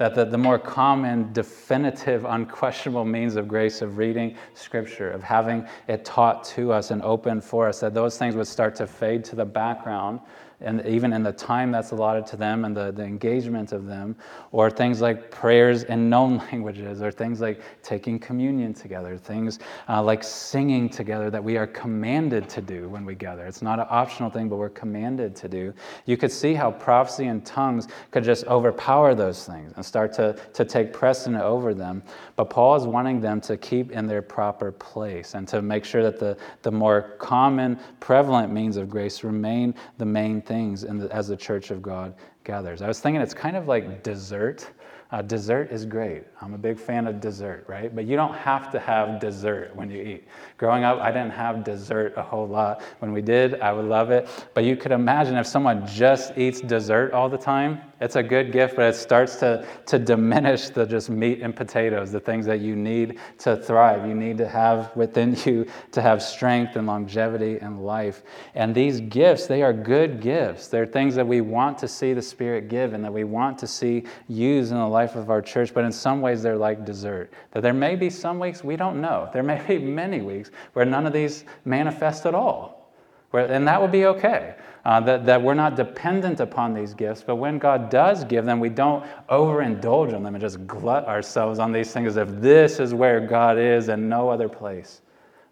that 0.00 0.14
the, 0.14 0.24
the 0.24 0.38
more 0.38 0.58
common, 0.58 1.30
definitive, 1.34 2.24
unquestionable 2.24 3.04
means 3.04 3.36
of 3.36 3.46
grace 3.46 3.82
of 3.82 3.98
reading 3.98 4.34
Scripture, 4.54 5.10
of 5.10 5.22
having 5.22 5.68
it 5.88 6.06
taught 6.06 6.42
to 6.42 6.72
us 6.72 6.90
and 6.90 7.02
open 7.02 7.38
for 7.38 7.68
us, 7.68 7.80
that 7.80 7.92
those 7.92 8.16
things 8.16 8.34
would 8.34 8.46
start 8.46 8.74
to 8.76 8.86
fade 8.86 9.22
to 9.24 9.36
the 9.36 9.44
background 9.44 10.18
and 10.60 10.84
even 10.86 11.12
in 11.12 11.22
the 11.22 11.32
time 11.32 11.70
that's 11.70 11.90
allotted 11.90 12.26
to 12.26 12.36
them 12.36 12.64
and 12.64 12.76
the, 12.76 12.92
the 12.92 13.02
engagement 13.02 13.72
of 13.72 13.86
them, 13.86 14.16
or 14.52 14.70
things 14.70 15.00
like 15.00 15.30
prayers 15.30 15.84
in 15.84 16.10
known 16.10 16.36
languages, 16.52 17.02
or 17.02 17.10
things 17.10 17.40
like 17.40 17.60
taking 17.82 18.18
communion 18.18 18.74
together, 18.74 19.16
things 19.16 19.58
uh, 19.88 20.02
like 20.02 20.22
singing 20.22 20.88
together 20.88 21.30
that 21.30 21.42
we 21.42 21.56
are 21.56 21.66
commanded 21.66 22.48
to 22.48 22.60
do 22.60 22.88
when 22.88 23.04
we 23.04 23.14
gather. 23.14 23.46
It's 23.46 23.62
not 23.62 23.78
an 23.78 23.86
optional 23.88 24.30
thing, 24.30 24.48
but 24.48 24.56
we're 24.56 24.68
commanded 24.68 25.34
to 25.36 25.48
do. 25.48 25.72
You 26.06 26.16
could 26.16 26.32
see 26.32 26.54
how 26.54 26.70
prophecy 26.70 27.26
and 27.26 27.44
tongues 27.44 27.88
could 28.10 28.24
just 28.24 28.46
overpower 28.46 29.14
those 29.14 29.46
things 29.46 29.72
and 29.76 29.84
start 29.84 30.12
to, 30.14 30.36
to 30.52 30.64
take 30.64 30.92
precedent 30.92 31.42
over 31.42 31.74
them. 31.74 32.02
But 32.36 32.50
Paul 32.50 32.76
is 32.76 32.86
wanting 32.86 33.20
them 33.20 33.40
to 33.42 33.56
keep 33.56 33.92
in 33.92 34.06
their 34.06 34.22
proper 34.22 34.72
place 34.72 35.34
and 35.34 35.48
to 35.48 35.62
make 35.62 35.84
sure 35.84 36.02
that 36.02 36.18
the, 36.18 36.36
the 36.62 36.70
more 36.70 37.16
common, 37.18 37.78
prevalent 38.00 38.52
means 38.52 38.76
of 38.76 38.90
grace 38.90 39.24
remain 39.24 39.74
the 39.98 40.04
main 40.04 40.42
things 40.50 40.82
the, 40.82 41.08
as 41.12 41.28
the 41.28 41.36
church 41.36 41.70
of 41.70 41.80
God 41.80 42.12
gathers. 42.42 42.82
I 42.82 42.88
was 42.88 42.98
thinking 42.98 43.22
it's 43.22 43.32
kind 43.32 43.56
of 43.56 43.68
like 43.68 44.02
dessert. 44.02 44.68
Uh, 45.12 45.22
dessert 45.22 45.70
is 45.70 45.86
great. 45.86 46.24
I'm 46.40 46.54
a 46.54 46.58
big 46.58 46.76
fan 46.76 47.06
of 47.06 47.20
dessert, 47.20 47.64
right? 47.68 47.94
But 47.94 48.04
you 48.04 48.16
don't 48.16 48.34
have 48.34 48.68
to 48.72 48.80
have 48.80 49.20
dessert 49.20 49.70
when 49.76 49.90
you 49.90 50.02
eat. 50.02 50.24
Growing 50.56 50.82
up, 50.82 50.98
I 50.98 51.12
didn't 51.12 51.30
have 51.30 51.62
dessert 51.62 52.14
a 52.16 52.22
whole 52.22 52.48
lot. 52.48 52.82
When 52.98 53.12
we 53.12 53.22
did, 53.22 53.60
I 53.60 53.72
would 53.72 53.84
love 53.84 54.10
it. 54.10 54.28
But 54.52 54.64
you 54.64 54.76
could 54.76 54.90
imagine 54.90 55.36
if 55.36 55.46
someone 55.46 55.86
just 55.86 56.36
eats 56.36 56.60
dessert 56.60 57.12
all 57.12 57.28
the 57.28 57.38
time, 57.38 57.80
it's 58.00 58.16
a 58.16 58.22
good 58.22 58.50
gift, 58.50 58.76
but 58.76 58.86
it 58.86 58.96
starts 58.96 59.36
to, 59.36 59.66
to 59.84 59.98
diminish 59.98 60.70
the 60.70 60.86
just 60.86 61.10
meat 61.10 61.42
and 61.42 61.54
potatoes, 61.54 62.10
the 62.10 62.20
things 62.20 62.46
that 62.46 62.60
you 62.60 62.74
need 62.74 63.18
to 63.38 63.56
thrive, 63.56 64.06
you 64.06 64.14
need 64.14 64.38
to 64.38 64.48
have 64.48 64.94
within 64.96 65.36
you 65.44 65.66
to 65.92 66.00
have 66.00 66.22
strength 66.22 66.76
and 66.76 66.86
longevity 66.86 67.58
and 67.58 67.84
life. 67.84 68.22
And 68.54 68.74
these 68.74 69.00
gifts, 69.02 69.46
they 69.46 69.62
are 69.62 69.74
good 69.74 70.20
gifts. 70.22 70.68
They're 70.68 70.86
things 70.86 71.14
that 71.14 71.26
we 71.26 71.42
want 71.42 71.76
to 71.78 71.88
see 71.88 72.14
the 72.14 72.22
Spirit 72.22 72.68
give 72.68 72.94
and 72.94 73.04
that 73.04 73.12
we 73.12 73.24
want 73.24 73.58
to 73.58 73.66
see 73.66 74.04
used 74.28 74.72
in 74.72 74.78
the 74.78 74.88
life 74.88 75.14
of 75.14 75.28
our 75.28 75.42
church, 75.42 75.74
but 75.74 75.84
in 75.84 75.92
some 75.92 76.22
ways 76.22 76.42
they're 76.42 76.56
like 76.56 76.86
dessert. 76.86 77.30
That 77.50 77.62
there 77.62 77.74
may 77.74 77.96
be 77.96 78.08
some 78.08 78.38
weeks 78.38 78.64
we 78.64 78.76
don't 78.76 79.02
know. 79.02 79.28
There 79.30 79.42
may 79.42 79.62
be 79.68 79.78
many 79.78 80.22
weeks 80.22 80.50
where 80.72 80.86
none 80.86 81.06
of 81.06 81.12
these 81.12 81.44
manifest 81.66 82.24
at 82.24 82.34
all. 82.34 82.94
Where, 83.30 83.44
and 83.44 83.68
that 83.68 83.80
would 83.80 83.92
be 83.92 84.06
okay 84.06 84.54
uh, 84.84 85.00
that, 85.00 85.26
that 85.26 85.42
we're 85.42 85.54
not 85.54 85.76
dependent 85.76 86.40
upon 86.40 86.74
these 86.74 86.94
gifts, 86.94 87.22
but 87.26 87.36
when 87.36 87.58
God 87.58 87.90
does 87.90 88.24
give 88.24 88.44
them, 88.44 88.60
we 88.60 88.68
don't 88.68 89.04
overindulge 89.28 90.14
on 90.14 90.22
them 90.22 90.34
and 90.34 90.40
just 90.40 90.66
glut 90.66 91.06
ourselves 91.06 91.58
on 91.58 91.72
these 91.72 91.92
things 91.92 92.08
as 92.08 92.16
if 92.16 92.40
this 92.40 92.80
is 92.80 92.94
where 92.94 93.20
God 93.20 93.58
is 93.58 93.88
and 93.88 94.08
no 94.08 94.28
other 94.28 94.48
place. 94.48 95.02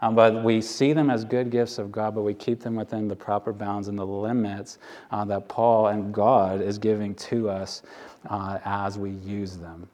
Um, 0.01 0.15
but 0.15 0.45
we 0.45 0.61
see 0.61 0.93
them 0.93 1.11
as 1.11 1.25
good 1.25 1.51
gifts 1.51 1.79
of 1.79 1.91
God, 1.91 2.15
but 2.15 2.23
we 2.23 2.33
keep 2.33 2.61
them 2.61 2.77
within 2.77 3.09
the 3.09 3.17
proper 3.17 3.53
bounds 3.53 3.89
and 3.89 3.99
the 3.99 4.07
limits 4.07 4.79
uh, 5.11 5.25
that 5.25 5.49
Paul 5.49 5.89
and 5.89 6.15
God 6.15 6.61
is 6.61 6.79
giving 6.79 7.15
to 7.17 7.51
us 7.51 7.83
uh, 8.31 8.59
as 8.65 8.99
we 8.99 9.11
use 9.11 9.57
them. 9.57 9.89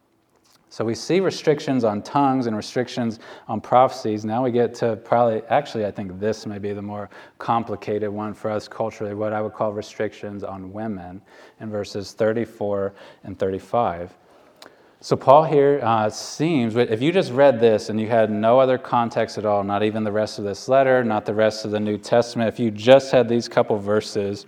So 0.74 0.84
we 0.84 0.96
see 0.96 1.20
restrictions 1.20 1.84
on 1.84 2.02
tongues 2.02 2.48
and 2.48 2.56
restrictions 2.56 3.20
on 3.46 3.60
prophecies. 3.60 4.24
Now 4.24 4.42
we 4.42 4.50
get 4.50 4.74
to 4.74 4.96
probably, 4.96 5.40
actually, 5.48 5.86
I 5.86 5.92
think 5.92 6.18
this 6.18 6.46
may 6.46 6.58
be 6.58 6.72
the 6.72 6.82
more 6.82 7.10
complicated 7.38 8.10
one 8.10 8.34
for 8.34 8.50
us 8.50 8.66
culturally, 8.66 9.14
what 9.14 9.32
I 9.32 9.40
would 9.40 9.52
call 9.52 9.72
restrictions 9.72 10.42
on 10.42 10.72
women 10.72 11.22
in 11.60 11.70
verses 11.70 12.12
34 12.14 12.92
and 13.22 13.38
35. 13.38 14.18
So, 14.98 15.14
Paul 15.14 15.44
here 15.44 15.78
uh, 15.80 16.10
seems, 16.10 16.74
if 16.74 17.00
you 17.00 17.12
just 17.12 17.30
read 17.30 17.60
this 17.60 17.88
and 17.88 18.00
you 18.00 18.08
had 18.08 18.28
no 18.28 18.58
other 18.58 18.76
context 18.76 19.38
at 19.38 19.46
all, 19.46 19.62
not 19.62 19.84
even 19.84 20.02
the 20.02 20.10
rest 20.10 20.40
of 20.40 20.44
this 20.44 20.68
letter, 20.68 21.04
not 21.04 21.24
the 21.24 21.34
rest 21.34 21.64
of 21.64 21.70
the 21.70 21.78
New 21.78 21.98
Testament, 21.98 22.48
if 22.48 22.58
you 22.58 22.72
just 22.72 23.12
had 23.12 23.28
these 23.28 23.48
couple 23.48 23.78
verses, 23.78 24.44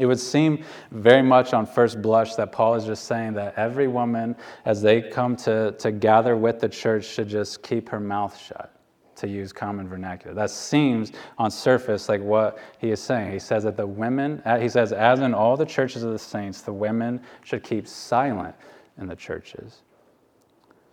it 0.00 0.06
would 0.06 0.18
seem 0.18 0.64
very 0.90 1.22
much 1.22 1.52
on 1.52 1.66
first 1.66 2.00
blush 2.00 2.34
that 2.36 2.52
Paul 2.52 2.74
is 2.74 2.86
just 2.86 3.04
saying 3.04 3.34
that 3.34 3.54
every 3.56 3.86
woman, 3.86 4.34
as 4.64 4.80
they 4.80 5.02
come 5.02 5.36
to, 5.36 5.72
to 5.72 5.92
gather 5.92 6.36
with 6.36 6.58
the 6.58 6.68
church, 6.68 7.04
should 7.04 7.28
just 7.28 7.62
keep 7.62 7.90
her 7.90 8.00
mouth 8.00 8.36
shut, 8.36 8.72
to 9.16 9.28
use 9.28 9.52
common 9.52 9.86
vernacular. 9.86 10.34
That 10.34 10.50
seems 10.50 11.12
on 11.36 11.50
surface 11.50 12.08
like 12.08 12.22
what 12.22 12.58
he 12.78 12.90
is 12.90 13.00
saying. 13.00 13.30
He 13.30 13.38
says 13.38 13.64
that 13.64 13.76
the 13.76 13.86
women, 13.86 14.42
uh, 14.46 14.58
he 14.58 14.70
says, 14.70 14.92
as 14.92 15.20
in 15.20 15.34
all 15.34 15.56
the 15.58 15.66
churches 15.66 16.02
of 16.02 16.12
the 16.12 16.18
saints, 16.18 16.62
the 16.62 16.72
women 16.72 17.20
should 17.44 17.62
keep 17.62 17.86
silent 17.86 18.54
in 18.98 19.06
the 19.06 19.16
churches. 19.16 19.82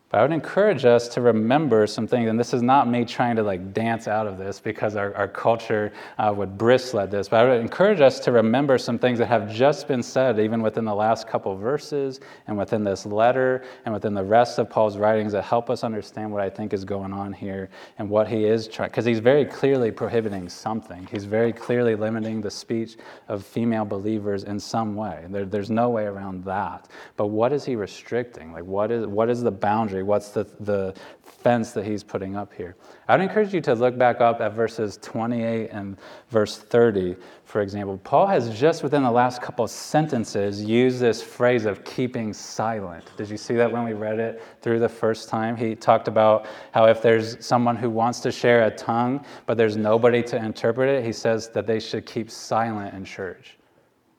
But 0.09 0.19
I 0.19 0.21
would 0.21 0.31
encourage 0.31 0.85
us 0.85 1.09
to 1.09 1.21
remember 1.21 1.85
some 1.85 2.07
things, 2.07 2.29
and 2.29 2.39
this 2.39 2.53
is 2.53 2.61
not 2.61 2.87
me 2.87 3.03
trying 3.03 3.35
to 3.35 3.43
like 3.43 3.73
dance 3.73 4.07
out 4.07 4.25
of 4.25 4.37
this 4.37 4.57
because 4.57 4.95
our, 4.95 5.13
our 5.15 5.27
culture 5.27 5.91
uh, 6.17 6.33
would 6.33 6.57
bristle 6.57 7.01
at 7.01 7.11
this, 7.11 7.27
but 7.27 7.43
I 7.45 7.49
would 7.49 7.59
encourage 7.59 7.99
us 7.99 8.21
to 8.21 8.31
remember 8.31 8.77
some 8.77 8.97
things 8.97 9.19
that 9.19 9.25
have 9.25 9.53
just 9.53 9.85
been 9.85 10.01
said, 10.01 10.39
even 10.39 10.61
within 10.61 10.85
the 10.85 10.95
last 10.95 11.27
couple 11.27 11.57
verses, 11.57 12.21
and 12.47 12.57
within 12.57 12.85
this 12.85 13.05
letter, 13.05 13.65
and 13.83 13.93
within 13.93 14.13
the 14.13 14.23
rest 14.23 14.59
of 14.59 14.69
Paul's 14.69 14.97
writings 14.97 15.33
that 15.33 15.43
help 15.43 15.69
us 15.69 15.83
understand 15.83 16.31
what 16.31 16.41
I 16.41 16.49
think 16.49 16.71
is 16.71 16.85
going 16.85 17.11
on 17.11 17.33
here 17.33 17.69
and 17.97 18.09
what 18.09 18.29
he 18.29 18.45
is 18.45 18.69
trying, 18.69 18.89
because 18.89 19.03
he's 19.03 19.19
very 19.19 19.43
clearly 19.43 19.91
prohibiting 19.91 20.47
something. 20.47 21.05
He's 21.11 21.25
very 21.25 21.51
clearly 21.51 21.95
limiting 21.95 22.39
the 22.39 22.51
speech 22.51 22.95
of 23.27 23.45
female 23.45 23.83
believers 23.83 24.45
in 24.45 24.57
some 24.57 24.95
way. 24.95 25.25
There, 25.27 25.43
there's 25.43 25.69
no 25.69 25.89
way 25.89 26.05
around 26.05 26.45
that. 26.45 26.87
But 27.17 27.27
what 27.27 27.51
is 27.51 27.65
he 27.65 27.75
restricting? 27.75 28.53
Like, 28.53 28.63
what 28.63 28.89
is, 28.89 29.05
what 29.05 29.29
is 29.29 29.43
the 29.43 29.51
boundary? 29.51 29.96
Boundary? 29.97 30.03
What's 30.03 30.29
the, 30.29 30.45
the 30.59 30.93
fence 31.21 31.71
that 31.71 31.85
he's 31.85 32.03
putting 32.03 32.35
up 32.35 32.53
here? 32.53 32.75
I 33.07 33.15
would 33.15 33.23
encourage 33.23 33.53
you 33.53 33.61
to 33.61 33.73
look 33.73 33.97
back 33.97 34.21
up 34.21 34.41
at 34.41 34.53
verses 34.53 34.97
28 35.01 35.69
and 35.71 35.97
verse 36.29 36.57
30, 36.57 37.15
for 37.45 37.61
example. 37.61 37.97
Paul 38.03 38.27
has 38.27 38.57
just 38.57 38.83
within 38.83 39.03
the 39.03 39.11
last 39.11 39.41
couple 39.41 39.67
sentences 39.67 40.63
used 40.63 40.99
this 40.99 41.21
phrase 41.21 41.65
of 41.65 41.83
keeping 41.83 42.33
silent. 42.33 43.05
Did 43.17 43.29
you 43.29 43.37
see 43.37 43.55
that 43.55 43.71
when 43.71 43.83
we 43.83 43.93
read 43.93 44.19
it 44.19 44.41
through 44.61 44.79
the 44.79 44.89
first 44.89 45.29
time? 45.29 45.55
He 45.55 45.75
talked 45.75 46.07
about 46.07 46.47
how 46.71 46.85
if 46.85 47.01
there's 47.01 47.43
someone 47.45 47.75
who 47.75 47.89
wants 47.89 48.19
to 48.21 48.31
share 48.31 48.65
a 48.65 48.71
tongue, 48.71 49.25
but 49.45 49.57
there's 49.57 49.77
nobody 49.77 50.21
to 50.23 50.37
interpret 50.37 50.89
it, 50.89 51.05
he 51.05 51.13
says 51.13 51.49
that 51.49 51.65
they 51.65 51.79
should 51.79 52.05
keep 52.05 52.29
silent 52.29 52.93
in 52.93 53.05
church, 53.05 53.57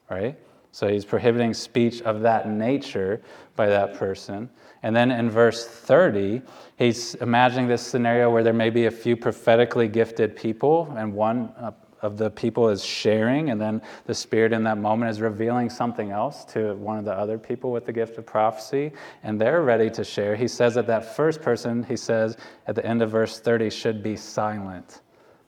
right? 0.09 0.37
So 0.71 0.87
he's 0.87 1.03
prohibiting 1.03 1.53
speech 1.53 2.01
of 2.03 2.21
that 2.21 2.47
nature 2.47 3.21
by 3.55 3.67
that 3.67 3.95
person. 3.95 4.49
And 4.83 4.95
then 4.95 5.11
in 5.11 5.29
verse 5.29 5.65
30, 5.65 6.41
he's 6.77 7.15
imagining 7.15 7.67
this 7.67 7.81
scenario 7.81 8.29
where 8.29 8.43
there 8.43 8.53
may 8.53 8.69
be 8.69 8.85
a 8.85 8.91
few 8.91 9.17
prophetically 9.17 9.87
gifted 9.87 10.35
people, 10.35 10.93
and 10.97 11.13
one 11.13 11.53
of 12.01 12.17
the 12.17 12.29
people 12.29 12.69
is 12.69 12.83
sharing, 12.83 13.49
and 13.49 13.59
then 13.59 13.81
the 14.05 14.13
Spirit 14.13 14.53
in 14.53 14.63
that 14.63 14.77
moment 14.77 15.11
is 15.11 15.19
revealing 15.19 15.69
something 15.69 16.11
else 16.11 16.45
to 16.45 16.75
one 16.75 16.97
of 16.97 17.05
the 17.05 17.13
other 17.13 17.37
people 17.37 17.71
with 17.71 17.85
the 17.85 17.91
gift 17.91 18.17
of 18.17 18.25
prophecy, 18.25 18.91
and 19.23 19.39
they're 19.39 19.63
ready 19.63 19.89
to 19.89 20.03
share. 20.03 20.35
He 20.35 20.47
says 20.47 20.75
that 20.75 20.87
that 20.87 21.15
first 21.15 21.41
person, 21.41 21.83
he 21.83 21.97
says 21.97 22.37
at 22.67 22.75
the 22.75 22.85
end 22.85 23.01
of 23.01 23.11
verse 23.11 23.39
30, 23.39 23.69
should 23.69 24.01
be 24.01 24.15
silent. 24.15 25.01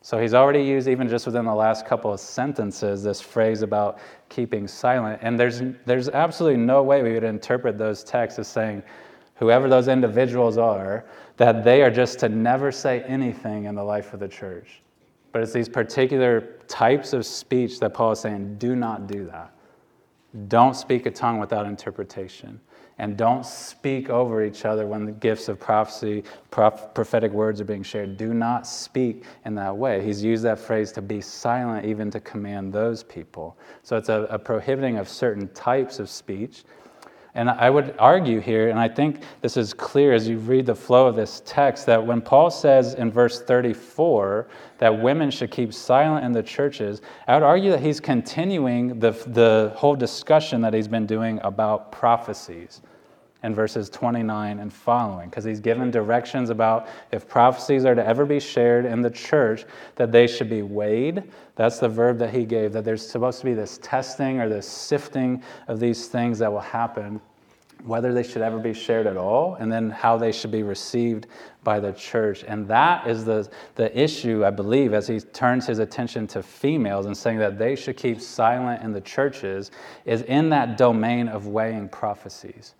So 0.03 0.19
he's 0.19 0.33
already 0.33 0.63
used, 0.63 0.87
even 0.87 1.07
just 1.07 1.27
within 1.27 1.45
the 1.45 1.53
last 1.53 1.85
couple 1.85 2.11
of 2.11 2.19
sentences, 2.19 3.03
this 3.03 3.21
phrase 3.21 3.61
about 3.61 3.99
keeping 4.29 4.67
silent. 4.67 5.19
And 5.21 5.39
there's, 5.39 5.61
there's 5.85 6.09
absolutely 6.09 6.57
no 6.57 6.81
way 6.81 7.03
we 7.03 7.13
would 7.13 7.23
interpret 7.23 7.77
those 7.77 8.03
texts 8.03 8.39
as 8.39 8.47
saying, 8.47 8.81
whoever 9.41 9.67
those 9.67 9.87
individuals 9.87 10.59
are, 10.59 11.03
that 11.37 11.63
they 11.63 11.81
are 11.81 11.89
just 11.89 12.19
to 12.19 12.29
never 12.29 12.71
say 12.71 13.01
anything 13.01 13.65
in 13.65 13.73
the 13.73 13.83
life 13.83 14.13
of 14.13 14.19
the 14.19 14.27
church. 14.27 14.81
But 15.31 15.41
it's 15.41 15.51
these 15.51 15.67
particular 15.67 16.59
types 16.67 17.11
of 17.11 17.25
speech 17.25 17.79
that 17.79 17.91
Paul 17.91 18.11
is 18.11 18.19
saying, 18.19 18.59
do 18.59 18.75
not 18.75 19.07
do 19.07 19.25
that. 19.25 19.51
Don't 20.47 20.75
speak 20.75 21.07
a 21.07 21.11
tongue 21.11 21.39
without 21.39 21.65
interpretation. 21.65 22.61
And 22.99 23.17
don't 23.17 23.43
speak 23.43 24.11
over 24.11 24.45
each 24.45 24.63
other 24.63 24.85
when 24.85 25.05
the 25.05 25.11
gifts 25.11 25.49
of 25.49 25.59
prophecy, 25.59 26.23
prophetic 26.51 27.31
words 27.31 27.59
are 27.59 27.65
being 27.65 27.81
shared. 27.81 28.17
Do 28.17 28.35
not 28.35 28.67
speak 28.67 29.23
in 29.45 29.55
that 29.55 29.75
way. 29.75 30.05
He's 30.05 30.23
used 30.23 30.43
that 30.43 30.59
phrase 30.59 30.91
to 30.91 31.01
be 31.01 31.19
silent, 31.19 31.87
even 31.87 32.11
to 32.11 32.19
command 32.19 32.71
those 32.71 33.01
people. 33.01 33.57
So 33.81 33.97
it's 33.97 34.09
a, 34.09 34.27
a 34.29 34.37
prohibiting 34.37 34.97
of 34.99 35.09
certain 35.09 35.47
types 35.55 35.97
of 35.97 36.11
speech 36.11 36.63
and 37.33 37.49
I 37.49 37.69
would 37.69 37.95
argue 37.97 38.39
here, 38.39 38.69
and 38.69 38.79
I 38.79 38.89
think 38.89 39.21
this 39.41 39.55
is 39.55 39.73
clear 39.73 40.13
as 40.13 40.27
you 40.27 40.37
read 40.37 40.65
the 40.65 40.75
flow 40.75 41.07
of 41.07 41.15
this 41.15 41.41
text, 41.45 41.85
that 41.85 42.05
when 42.05 42.21
Paul 42.21 42.51
says 42.51 42.93
in 42.95 43.11
verse 43.11 43.41
34 43.41 44.47
that 44.79 45.01
women 45.01 45.31
should 45.31 45.51
keep 45.51 45.73
silent 45.73 46.25
in 46.25 46.33
the 46.33 46.43
churches, 46.43 47.01
I 47.27 47.35
would 47.35 47.43
argue 47.43 47.71
that 47.71 47.79
he's 47.79 47.99
continuing 47.99 48.99
the, 48.99 49.11
the 49.27 49.71
whole 49.75 49.95
discussion 49.95 50.61
that 50.61 50.73
he's 50.73 50.89
been 50.89 51.05
doing 51.05 51.39
about 51.43 51.91
prophecies 51.91 52.81
in 53.43 53.55
verses 53.55 53.89
29 53.89 54.59
and 54.59 54.71
following, 54.71 55.29
because 55.29 55.43
he's 55.43 55.59
given 55.59 55.89
directions 55.89 56.49
about 56.49 56.87
if 57.11 57.27
prophecies 57.27 57.85
are 57.85 57.95
to 57.95 58.05
ever 58.05 58.25
be 58.25 58.39
shared 58.39 58.85
in 58.85 59.01
the 59.01 59.09
church, 59.09 59.65
that 59.95 60.11
they 60.11 60.27
should 60.27 60.49
be 60.49 60.61
weighed. 60.61 61.23
That's 61.55 61.79
the 61.79 61.89
verb 61.89 62.19
that 62.19 62.33
he 62.33 62.45
gave, 62.45 62.71
that 62.73 62.85
there's 62.85 63.07
supposed 63.07 63.39
to 63.39 63.45
be 63.45 63.53
this 63.53 63.79
testing 63.81 64.39
or 64.39 64.47
this 64.47 64.67
sifting 64.67 65.41
of 65.67 65.79
these 65.79 66.07
things 66.07 66.37
that 66.37 66.51
will 66.51 66.59
happen, 66.59 67.19
whether 67.83 68.13
they 68.13 68.21
should 68.21 68.43
ever 68.43 68.59
be 68.59 68.75
shared 68.75 69.07
at 69.07 69.17
all, 69.17 69.55
and 69.55 69.71
then 69.71 69.89
how 69.89 70.17
they 70.17 70.31
should 70.31 70.51
be 70.51 70.61
received 70.61 71.25
by 71.63 71.79
the 71.79 71.93
church. 71.93 72.43
And 72.47 72.67
that 72.67 73.07
is 73.07 73.25
the, 73.25 73.49
the 73.73 73.99
issue, 73.99 74.45
I 74.45 74.51
believe, 74.51 74.93
as 74.93 75.07
he 75.07 75.19
turns 75.19 75.65
his 75.65 75.79
attention 75.79 76.27
to 76.27 76.43
females 76.43 77.07
and 77.07 77.17
saying 77.17 77.39
that 77.39 77.57
they 77.57 77.75
should 77.75 77.97
keep 77.97 78.21
silent 78.21 78.83
in 78.83 78.91
the 78.91 79.01
churches, 79.01 79.71
is 80.05 80.21
in 80.23 80.49
that 80.49 80.77
domain 80.77 81.27
of 81.27 81.47
weighing 81.47 81.89
prophecies 81.89 82.75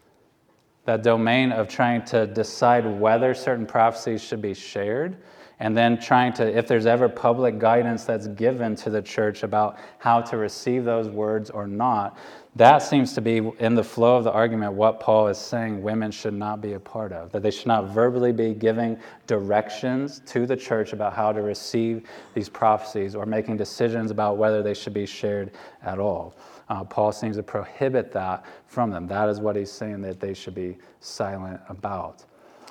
that 0.86 1.04
domain 1.04 1.52
of 1.52 1.68
trying 1.68 2.04
to 2.06 2.28
decide 2.28 2.86
whether 3.00 3.34
certain 3.34 3.66
prophecies 3.66 4.24
should 4.24 4.42
be 4.42 4.54
shared, 4.54 5.18
and 5.60 5.78
then 5.78 6.00
trying 6.00 6.34
to, 6.34 6.58
if 6.58 6.68
there's 6.68 6.88
ever 6.88 7.08
public 7.08 7.60
guidance 7.60 8.04
that's 8.04 8.28
given 8.28 8.76
to 8.76 8.90
the 8.90 9.02
church 9.02 9.44
about 9.44 9.78
how 10.00 10.20
to 10.20 10.38
receive 10.38 10.84
those 10.84 11.08
words 11.08 11.52
or 11.52 11.68
not, 11.68 12.18
that 12.56 12.80
seems 12.80 13.14
to 13.14 13.22
be 13.22 13.38
in 13.60 13.76
the 13.76 13.84
flow 13.84 14.18
of 14.18 14.24
the 14.24 14.32
argument 14.32 14.74
what 14.74 15.00
Paul 15.00 15.28
is 15.28 15.38
saying 15.38 15.84
women 15.84 16.10
should 16.12 16.34
not 16.34 16.62
be 16.62 16.74
a 16.74 16.80
part 16.80 17.14
of. 17.14 17.32
That 17.32 17.44
they 17.44 17.52
should 17.52 17.68
not 17.68 17.90
verbally 17.90 18.32
be 18.32 18.56
giving 18.56 18.98
directions 19.28 20.22
to 20.26 20.48
the 20.48 20.58
church 20.58 20.94
about 20.94 21.14
how 21.14 21.32
to 21.32 21.44
receive 21.44 22.10
these 22.34 22.50
prophecies 22.50 23.16
or 23.16 23.28
making 23.28 23.56
decisions 23.56 24.10
about 24.10 24.38
whether 24.38 24.64
they 24.64 24.74
should 24.74 24.96
be 24.96 25.06
shared 25.06 25.52
at 25.84 26.00
all. 26.00 26.36
Uh, 26.72 26.86
Paul 26.86 27.12
seems 27.12 27.36
to 27.36 27.44
prohibit 27.44 28.14
that 28.14 28.46
from 28.66 28.92
them. 28.92 29.06
That 29.06 29.28
is 29.28 29.42
what 29.42 29.58
he's 29.58 29.70
saying 29.70 30.00
that 30.04 30.22
they 30.22 30.34
should 30.34 30.56
be 30.56 30.78
silent 31.02 31.60
about. 31.68 32.24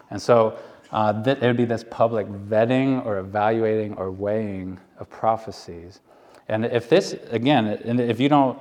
And 0.09 0.21
so 0.21 0.59
uh, 0.91 1.23
th- 1.23 1.37
it 1.37 1.43
would 1.43 1.59
be 1.59 1.67
this 1.67 1.85
public 1.91 2.27
vetting 2.27 3.05
or 3.05 3.19
evaluating 3.19 3.93
or 3.99 4.11
weighing 4.11 4.81
of 4.99 5.11
prophecies. 5.11 6.01
And 6.49 6.65
if 6.65 6.89
this, 6.89 7.15
again, 7.31 7.67
and 7.67 8.01
if 8.01 8.19
you 8.19 8.31
don't 8.31 8.59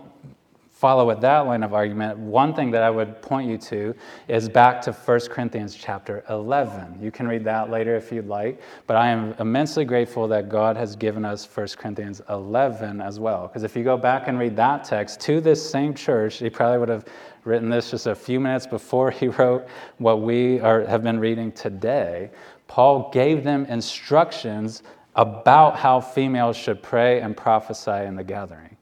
follow 0.80 1.06
with 1.06 1.20
that 1.20 1.40
line 1.40 1.62
of 1.62 1.74
argument, 1.74 2.18
one 2.18 2.54
thing 2.54 2.72
that 2.72 2.84
I 2.84 2.90
would 2.90 3.22
point 3.22 3.50
you 3.50 3.58
to 3.58 3.94
is 4.30 4.48
back 4.48 4.82
to 4.84 4.94
1 4.94 5.20
Corinthians 5.30 5.76
chapter 5.76 6.24
11. 6.30 7.00
You 7.02 7.12
can 7.12 7.28
read 7.28 7.44
that 7.44 7.70
later 7.70 7.98
if 7.98 8.14
you'd 8.14 8.28
like, 8.28 8.62
but 8.88 8.96
I 8.96 9.10
am 9.10 9.36
immensely 9.40 9.84
grateful 9.84 10.26
that 10.30 10.48
God 10.48 10.78
has 10.78 10.96
given 10.96 11.26
us 11.26 11.46
1 11.54 11.68
Corinthians 11.78 12.22
11 12.30 13.02
as 13.02 13.20
well. 13.20 13.48
Because 13.48 13.64
if 13.64 13.76
you 13.76 13.84
go 13.84 13.98
back 13.98 14.30
and 14.30 14.40
read 14.40 14.56
that 14.56 14.86
text 14.86 15.20
to 15.22 15.42
this 15.42 15.70
same 15.70 15.94
church, 15.94 16.38
he 16.38 16.50
probably 16.50 16.78
would 16.78 16.88
have 16.88 17.04
written 17.44 17.70
this 17.70 17.92
just 17.92 18.08
a 18.08 18.16
few 18.16 18.40
minutes 18.40 18.66
before 18.66 19.12
he 19.12 19.28
wrote 19.28 19.68
what 19.98 20.22
we 20.22 20.62
are, 20.62 20.86
have 20.86 21.04
been 21.04 21.20
reading 21.20 21.52
today. 21.52 22.32
Paul 22.70 23.10
gave 23.12 23.44
them 23.44 23.66
instructions 23.66 24.84
about 25.18 25.76
how 25.76 26.00
females 26.00 26.56
should 26.56 26.82
pray 26.82 27.20
and 27.20 27.36
prophesy 27.36 28.06
in 28.06 28.16
the 28.16 28.24
gathering. 28.24 28.78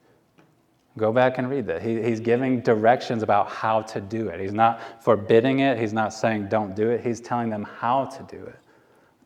Go 0.97 1.13
back 1.13 1.37
and 1.37 1.47
read 1.49 1.67
that. 1.67 1.83
He, 1.83 2.01
he's 2.01 2.19
giving 2.19 2.59
directions 2.61 3.21
about 3.21 3.49
how 3.49 3.83
to 3.83 4.01
do 4.01 4.29
it. 4.29 4.39
He's 4.39 4.53
not 4.53 5.03
forbidding 5.03 5.59
it. 5.59 5.77
He's 5.77 5.93
not 5.93 6.11
saying 6.11 6.47
don't 6.49 6.75
do 6.75 6.89
it. 6.89 7.01
He's 7.01 7.21
telling 7.21 7.49
them 7.49 7.63
how 7.63 8.05
to 8.05 8.23
do 8.23 8.43
it. 8.43 8.59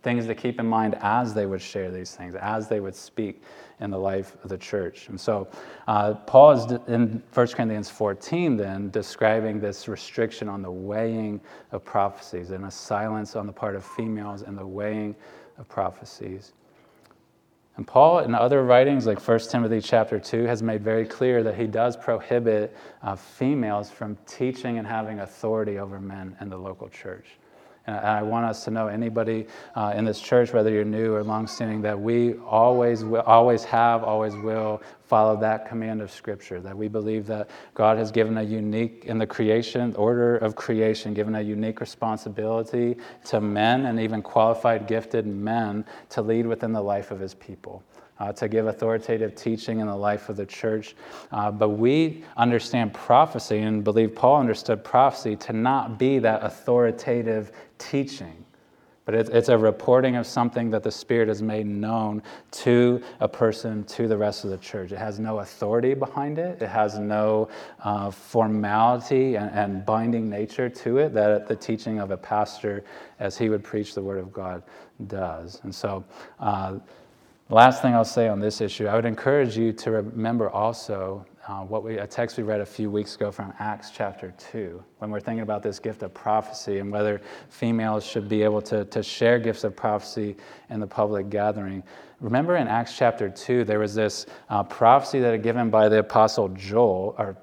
Things 0.03 0.25
to 0.25 0.35
keep 0.35 0.59
in 0.59 0.65
mind 0.65 0.97
as 1.01 1.33
they 1.33 1.45
would 1.45 1.61
share 1.61 1.89
these 1.89 2.13
things, 2.13 2.35
as 2.35 2.67
they 2.67 2.79
would 2.79 2.95
speak 2.95 3.41
in 3.79 3.89
the 3.89 3.97
life 3.97 4.35
of 4.43 4.49
the 4.49 4.57
church. 4.57 5.07
And 5.07 5.19
so 5.19 5.47
uh, 5.87 6.15
Paul 6.15 6.51
is 6.51 6.71
in 6.87 7.23
1 7.33 7.47
Corinthians 7.47 7.89
14 7.89 8.57
then 8.57 8.89
describing 8.89 9.59
this 9.59 9.87
restriction 9.87 10.49
on 10.49 10.61
the 10.61 10.71
weighing 10.71 11.39
of 11.71 11.85
prophecies 11.85 12.51
and 12.51 12.65
a 12.65 12.71
silence 12.71 13.35
on 13.35 13.47
the 13.47 13.53
part 13.53 13.75
of 13.75 13.85
females 13.85 14.41
in 14.41 14.55
the 14.55 14.65
weighing 14.65 15.15
of 15.57 15.69
prophecies. 15.69 16.53
And 17.81 17.87
Paul, 17.87 18.19
in 18.19 18.35
other 18.35 18.63
writings 18.63 19.07
like 19.07 19.27
1 19.27 19.39
Timothy 19.49 19.81
chapter 19.81 20.19
2, 20.19 20.43
has 20.43 20.61
made 20.61 20.83
very 20.83 21.03
clear 21.03 21.41
that 21.41 21.55
he 21.55 21.65
does 21.65 21.97
prohibit 21.97 22.77
uh, 23.01 23.15
females 23.15 23.89
from 23.89 24.19
teaching 24.27 24.77
and 24.77 24.85
having 24.85 25.21
authority 25.21 25.79
over 25.79 25.99
men 25.99 26.37
in 26.39 26.49
the 26.49 26.57
local 26.57 26.89
church. 26.89 27.25
And 27.87 27.97
I 27.97 28.21
want 28.21 28.45
us 28.45 28.63
to 28.65 28.71
know, 28.71 28.87
anybody 28.87 29.47
uh, 29.75 29.93
in 29.95 30.05
this 30.05 30.19
church, 30.19 30.53
whether 30.53 30.69
you're 30.69 30.85
new 30.85 31.15
or 31.15 31.23
longstanding, 31.23 31.81
that 31.81 31.99
we 31.99 32.35
always, 32.35 33.03
always 33.03 33.63
have, 33.63 34.03
always 34.03 34.35
will 34.35 34.81
follow 35.03 35.35
that 35.37 35.67
command 35.67 36.01
of 36.01 36.11
Scripture. 36.11 36.61
That 36.61 36.77
we 36.77 36.87
believe 36.87 37.25
that 37.27 37.49
God 37.73 37.97
has 37.97 38.11
given 38.11 38.37
a 38.37 38.43
unique, 38.43 39.05
in 39.05 39.17
the 39.17 39.27
creation, 39.27 39.95
order 39.95 40.37
of 40.37 40.55
creation, 40.55 41.13
given 41.13 41.35
a 41.35 41.41
unique 41.41 41.81
responsibility 41.81 42.97
to 43.25 43.41
men 43.41 43.87
and 43.87 43.99
even 43.99 44.21
qualified, 44.21 44.87
gifted 44.87 45.25
men 45.25 45.83
to 46.09 46.21
lead 46.21 46.45
within 46.45 46.73
the 46.73 46.81
life 46.81 47.09
of 47.09 47.19
His 47.19 47.33
people 47.33 47.83
uh, 48.21 48.31
to 48.31 48.47
give 48.47 48.67
authoritative 48.67 49.33
teaching 49.33 49.79
in 49.79 49.87
the 49.87 49.95
life 49.95 50.29
of 50.29 50.37
the 50.37 50.45
church. 50.45 50.95
Uh, 51.31 51.49
but 51.49 51.69
we 51.69 52.23
understand 52.37 52.93
prophecy 52.93 53.57
and 53.59 53.83
believe 53.83 54.13
Paul 54.13 54.39
understood 54.39 54.83
prophecy 54.83 55.35
to 55.37 55.53
not 55.53 55.97
be 55.97 56.19
that 56.19 56.43
authoritative 56.43 57.51
teaching. 57.79 58.45
But 59.05 59.15
it's 59.15 59.49
a 59.49 59.57
reporting 59.57 60.15
of 60.17 60.27
something 60.27 60.69
that 60.69 60.83
the 60.83 60.91
Spirit 60.91 61.27
has 61.27 61.41
made 61.41 61.65
known 61.65 62.21
to 62.51 63.01
a 63.19 63.27
person, 63.27 63.83
to 63.85 64.07
the 64.07 64.15
rest 64.15 64.43
of 64.43 64.51
the 64.51 64.59
church. 64.59 64.91
It 64.91 64.99
has 64.99 65.17
no 65.17 65.39
authority 65.39 65.95
behind 65.95 66.37
it, 66.37 66.61
it 66.61 66.67
has 66.67 66.99
no 66.99 67.49
uh, 67.83 68.11
formality 68.11 69.35
and, 69.35 69.49
and, 69.49 69.85
binding 69.85 70.29
nature 70.29 70.69
to 70.69 70.99
it 70.99 71.15
that 71.15 71.47
the 71.47 71.55
teaching 71.55 71.97
of 71.97 72.11
a 72.11 72.17
pastor, 72.17 72.83
as 73.19 73.35
he 73.35 73.49
would 73.49 73.63
preach 73.63 73.95
the 73.95 74.03
Word 74.03 74.19
of 74.19 74.31
God, 74.31 74.61
does. 75.07 75.59
And 75.63 75.73
so, 75.73 76.05
uh, 76.39 76.77
Last 77.51 77.81
thing 77.81 77.93
I'll 77.93 78.05
say 78.05 78.29
on 78.29 78.39
this 78.39 78.61
issue, 78.61 78.87
I 78.87 78.95
would 78.95 79.03
encourage 79.03 79.57
you 79.57 79.73
to 79.73 79.91
remember 79.91 80.49
also 80.49 81.25
uh, 81.49 81.59
what 81.63 81.83
we, 81.83 81.97
a 81.97 82.07
text 82.07 82.37
we 82.37 82.43
read 82.43 82.61
a 82.61 82.65
few 82.65 82.89
weeks 82.89 83.15
ago 83.15 83.29
from 83.29 83.51
Acts 83.59 83.91
chapter 83.91 84.33
2, 84.51 84.81
when 84.99 85.11
we're 85.11 85.19
thinking 85.19 85.41
about 85.41 85.61
this 85.61 85.77
gift 85.77 86.01
of 86.01 86.13
prophecy 86.13 86.79
and 86.79 86.89
whether 86.89 87.19
females 87.49 88.05
should 88.05 88.29
be 88.29 88.41
able 88.41 88.61
to, 88.61 88.85
to 88.85 89.03
share 89.03 89.37
gifts 89.37 89.65
of 89.65 89.75
prophecy 89.75 90.37
in 90.69 90.79
the 90.79 90.87
public 90.87 91.29
gathering. 91.29 91.83
Remember 92.21 92.55
in 92.55 92.69
Acts 92.69 92.95
chapter 92.95 93.29
2, 93.29 93.65
there 93.65 93.79
was 93.79 93.93
this 93.93 94.27
uh, 94.47 94.63
prophecy 94.63 95.19
that 95.19 95.31
had 95.31 95.43
given 95.43 95.69
by 95.69 95.89
the 95.89 95.99
apostle 95.99 96.47
Joel, 96.47 97.15
or 97.17 97.35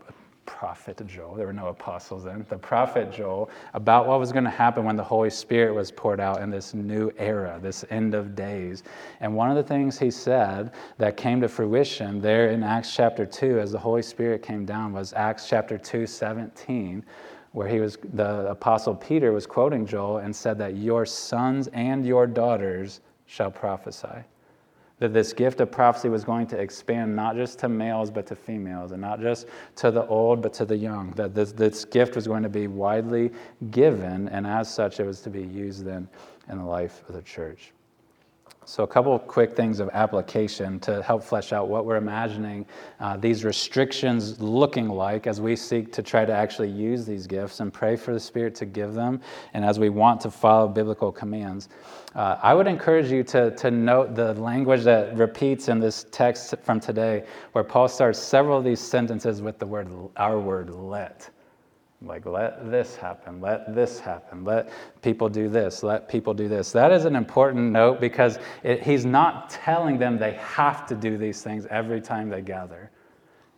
prophet 0.48 1.00
Joel, 1.06 1.34
there 1.34 1.46
were 1.46 1.52
no 1.52 1.66
apostles 1.66 2.24
then, 2.24 2.44
the 2.48 2.56
prophet 2.56 3.12
Joel, 3.12 3.50
about 3.74 4.06
what 4.06 4.18
was 4.18 4.32
going 4.32 4.44
to 4.44 4.50
happen 4.50 4.82
when 4.82 4.96
the 4.96 5.04
Holy 5.04 5.28
Spirit 5.28 5.74
was 5.74 5.92
poured 5.92 6.20
out 6.20 6.40
in 6.40 6.50
this 6.50 6.72
new 6.72 7.12
era, 7.18 7.60
this 7.62 7.84
end 7.90 8.14
of 8.14 8.34
days. 8.34 8.82
And 9.20 9.34
one 9.34 9.50
of 9.50 9.56
the 9.56 9.62
things 9.62 9.98
he 9.98 10.10
said 10.10 10.72
that 10.96 11.16
came 11.16 11.40
to 11.42 11.48
fruition 11.48 12.20
there 12.20 12.50
in 12.50 12.62
Acts 12.62 12.96
chapter 12.96 13.26
2 13.26 13.60
as 13.60 13.70
the 13.70 13.78
Holy 13.78 14.02
Spirit 14.02 14.42
came 14.42 14.64
down 14.64 14.92
was 14.92 15.12
Acts 15.12 15.48
chapter 15.48 15.76
2, 15.76 16.06
17 16.06 17.04
where 17.52 17.68
he 17.68 17.80
was 17.80 17.96
the 18.12 18.46
apostle 18.50 18.94
peter 18.94 19.32
was 19.32 19.46
quoting 19.46 19.86
joel 19.86 20.18
and 20.18 20.36
said 20.36 20.58
that 20.58 20.76
your 20.76 21.06
sons 21.06 21.66
and 21.68 22.04
your 22.04 22.26
daughters 22.26 23.00
shall 23.24 23.50
prophesy 23.50 24.22
that 24.98 25.12
this 25.12 25.32
gift 25.32 25.60
of 25.60 25.70
prophecy 25.70 26.08
was 26.08 26.24
going 26.24 26.46
to 26.48 26.58
expand 26.58 27.14
not 27.14 27.36
just 27.36 27.58
to 27.60 27.68
males 27.68 28.10
but 28.10 28.26
to 28.26 28.36
females 28.36 28.92
and 28.92 29.00
not 29.00 29.20
just 29.20 29.46
to 29.76 29.90
the 29.90 30.06
old 30.06 30.42
but 30.42 30.52
to 30.52 30.64
the 30.64 30.76
young 30.76 31.10
that 31.12 31.34
this, 31.34 31.52
this 31.52 31.84
gift 31.84 32.16
was 32.16 32.26
going 32.26 32.42
to 32.42 32.48
be 32.48 32.66
widely 32.66 33.30
given 33.70 34.28
and 34.28 34.46
as 34.46 34.72
such 34.72 35.00
it 35.00 35.06
was 35.06 35.20
to 35.20 35.30
be 35.30 35.42
used 35.42 35.84
then 35.84 36.08
in 36.48 36.58
the 36.58 36.64
life 36.64 37.02
of 37.08 37.14
the 37.14 37.22
church 37.22 37.72
so, 38.68 38.82
a 38.82 38.86
couple 38.86 39.18
quick 39.18 39.56
things 39.56 39.80
of 39.80 39.88
application 39.94 40.78
to 40.80 41.02
help 41.02 41.24
flesh 41.24 41.54
out 41.54 41.68
what 41.70 41.86
we're 41.86 41.96
imagining 41.96 42.66
uh, 43.00 43.16
these 43.16 43.42
restrictions 43.42 44.42
looking 44.42 44.90
like 44.90 45.26
as 45.26 45.40
we 45.40 45.56
seek 45.56 45.90
to 45.94 46.02
try 46.02 46.26
to 46.26 46.34
actually 46.34 46.68
use 46.68 47.06
these 47.06 47.26
gifts 47.26 47.60
and 47.60 47.72
pray 47.72 47.96
for 47.96 48.12
the 48.12 48.20
Spirit 48.20 48.54
to 48.56 48.66
give 48.66 48.92
them, 48.92 49.22
and 49.54 49.64
as 49.64 49.78
we 49.78 49.88
want 49.88 50.20
to 50.20 50.30
follow 50.30 50.68
biblical 50.68 51.10
commands. 51.10 51.70
Uh, 52.14 52.36
I 52.42 52.52
would 52.52 52.66
encourage 52.66 53.10
you 53.10 53.24
to, 53.24 53.52
to 53.52 53.70
note 53.70 54.14
the 54.14 54.34
language 54.34 54.82
that 54.82 55.16
repeats 55.16 55.68
in 55.68 55.80
this 55.80 56.04
text 56.10 56.54
from 56.62 56.78
today, 56.78 57.24
where 57.52 57.64
Paul 57.64 57.88
starts 57.88 58.18
several 58.18 58.58
of 58.58 58.64
these 58.64 58.80
sentences 58.80 59.40
with 59.40 59.58
the 59.58 59.66
word, 59.66 59.88
our 60.18 60.38
word, 60.38 60.68
let. 60.68 61.30
Like, 62.00 62.26
let 62.26 62.70
this 62.70 62.94
happen, 62.94 63.40
let 63.40 63.74
this 63.74 63.98
happen, 63.98 64.44
let 64.44 64.70
people 65.02 65.28
do 65.28 65.48
this, 65.48 65.82
let 65.82 66.08
people 66.08 66.32
do 66.32 66.46
this. 66.46 66.70
That 66.70 66.92
is 66.92 67.04
an 67.04 67.16
important 67.16 67.72
note 67.72 68.00
because 68.00 68.38
it, 68.62 68.84
he's 68.84 69.04
not 69.04 69.50
telling 69.50 69.98
them 69.98 70.16
they 70.16 70.34
have 70.34 70.86
to 70.86 70.94
do 70.94 71.18
these 71.18 71.42
things 71.42 71.66
every 71.70 72.00
time 72.00 72.28
they 72.28 72.40
gather. 72.40 72.90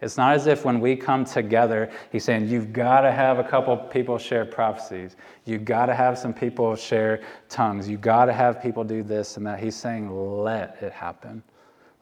It's 0.00 0.16
not 0.16 0.34
as 0.34 0.46
if 0.46 0.64
when 0.64 0.80
we 0.80 0.96
come 0.96 1.26
together, 1.26 1.90
he's 2.10 2.24
saying, 2.24 2.48
you've 2.48 2.72
got 2.72 3.02
to 3.02 3.12
have 3.12 3.38
a 3.38 3.44
couple 3.44 3.76
people 3.76 4.16
share 4.16 4.46
prophecies. 4.46 5.16
You've 5.44 5.66
got 5.66 5.86
to 5.86 5.94
have 5.94 6.16
some 6.16 6.32
people 6.32 6.74
share 6.74 7.20
tongues. 7.50 7.86
You've 7.86 8.00
got 8.00 8.24
to 8.24 8.32
have 8.32 8.62
people 8.62 8.82
do 8.82 9.02
this 9.02 9.36
and 9.36 9.46
that. 9.46 9.60
He's 9.60 9.76
saying, 9.76 10.10
let 10.10 10.78
it 10.80 10.92
happen. 10.92 11.42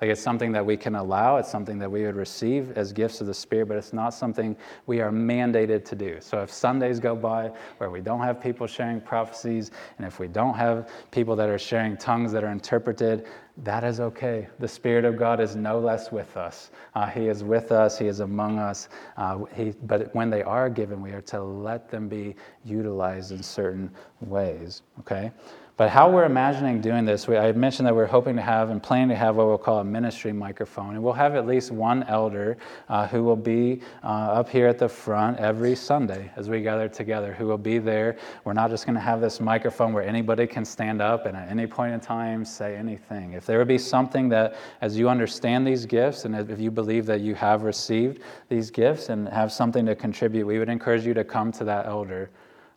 Like 0.00 0.10
it's 0.10 0.20
something 0.20 0.52
that 0.52 0.64
we 0.64 0.76
can 0.76 0.94
allow, 0.94 1.38
it's 1.38 1.50
something 1.50 1.78
that 1.80 1.90
we 1.90 2.04
would 2.04 2.14
receive 2.14 2.76
as 2.76 2.92
gifts 2.92 3.20
of 3.20 3.26
the 3.26 3.34
Spirit, 3.34 3.66
but 3.66 3.76
it's 3.76 3.92
not 3.92 4.14
something 4.14 4.56
we 4.86 5.00
are 5.00 5.10
mandated 5.10 5.84
to 5.86 5.96
do. 5.96 6.18
So 6.20 6.40
if 6.40 6.52
Sundays 6.52 7.00
go 7.00 7.16
by 7.16 7.50
where 7.78 7.90
we 7.90 8.00
don't 8.00 8.20
have 8.20 8.40
people 8.40 8.68
sharing 8.68 9.00
prophecies, 9.00 9.72
and 9.98 10.06
if 10.06 10.20
we 10.20 10.28
don't 10.28 10.54
have 10.54 10.88
people 11.10 11.34
that 11.36 11.48
are 11.48 11.58
sharing 11.58 11.96
tongues 11.96 12.30
that 12.32 12.44
are 12.44 12.52
interpreted, 12.52 13.26
that 13.64 13.82
is 13.82 13.98
okay. 13.98 14.46
The 14.60 14.68
Spirit 14.68 15.04
of 15.04 15.16
God 15.16 15.40
is 15.40 15.56
no 15.56 15.80
less 15.80 16.12
with 16.12 16.36
us. 16.36 16.70
Uh, 16.94 17.06
he 17.06 17.26
is 17.26 17.42
with 17.42 17.72
us, 17.72 17.98
He 17.98 18.06
is 18.06 18.20
among 18.20 18.60
us. 18.60 18.88
Uh, 19.16 19.44
he, 19.56 19.74
but 19.82 20.14
when 20.14 20.30
they 20.30 20.44
are 20.44 20.70
given, 20.70 21.02
we 21.02 21.10
are 21.10 21.22
to 21.22 21.42
let 21.42 21.90
them 21.90 22.08
be 22.08 22.36
utilized 22.64 23.32
in 23.32 23.42
certain 23.42 23.90
ways, 24.20 24.82
okay? 25.00 25.32
But 25.78 25.90
how 25.90 26.10
we're 26.10 26.24
imagining 26.24 26.80
doing 26.80 27.04
this, 27.04 27.28
we, 27.28 27.36
I 27.36 27.52
mentioned 27.52 27.86
that 27.86 27.94
we're 27.94 28.04
hoping 28.04 28.34
to 28.34 28.42
have 28.42 28.70
and 28.70 28.82
planning 28.82 29.10
to 29.10 29.14
have 29.14 29.36
what 29.36 29.46
we'll 29.46 29.58
call 29.58 29.78
a 29.78 29.84
ministry 29.84 30.32
microphone. 30.32 30.96
And 30.96 31.04
we'll 31.04 31.12
have 31.12 31.36
at 31.36 31.46
least 31.46 31.70
one 31.70 32.02
elder 32.02 32.56
uh, 32.88 33.06
who 33.06 33.22
will 33.22 33.36
be 33.36 33.82
uh, 34.02 34.08
up 34.08 34.48
here 34.48 34.66
at 34.66 34.78
the 34.78 34.88
front 34.88 35.38
every 35.38 35.76
Sunday 35.76 36.32
as 36.34 36.50
we 36.50 36.62
gather 36.62 36.88
together, 36.88 37.32
who 37.32 37.46
will 37.46 37.58
be 37.58 37.78
there. 37.78 38.16
We're 38.42 38.54
not 38.54 38.70
just 38.70 38.86
going 38.86 38.96
to 38.96 39.00
have 39.00 39.20
this 39.20 39.38
microphone 39.40 39.92
where 39.92 40.02
anybody 40.02 40.48
can 40.48 40.64
stand 40.64 41.00
up 41.00 41.26
and 41.26 41.36
at 41.36 41.48
any 41.48 41.68
point 41.68 41.94
in 41.94 42.00
time 42.00 42.44
say 42.44 42.74
anything. 42.74 43.34
If 43.34 43.46
there 43.46 43.58
would 43.58 43.68
be 43.68 43.78
something 43.78 44.28
that, 44.30 44.56
as 44.80 44.98
you 44.98 45.08
understand 45.08 45.64
these 45.64 45.86
gifts 45.86 46.24
and 46.24 46.34
if 46.34 46.58
you 46.58 46.72
believe 46.72 47.06
that 47.06 47.20
you 47.20 47.36
have 47.36 47.62
received 47.62 48.20
these 48.48 48.72
gifts 48.72 49.10
and 49.10 49.28
have 49.28 49.52
something 49.52 49.86
to 49.86 49.94
contribute, 49.94 50.44
we 50.44 50.58
would 50.58 50.70
encourage 50.70 51.06
you 51.06 51.14
to 51.14 51.22
come 51.22 51.52
to 51.52 51.62
that 51.62 51.86
elder 51.86 52.30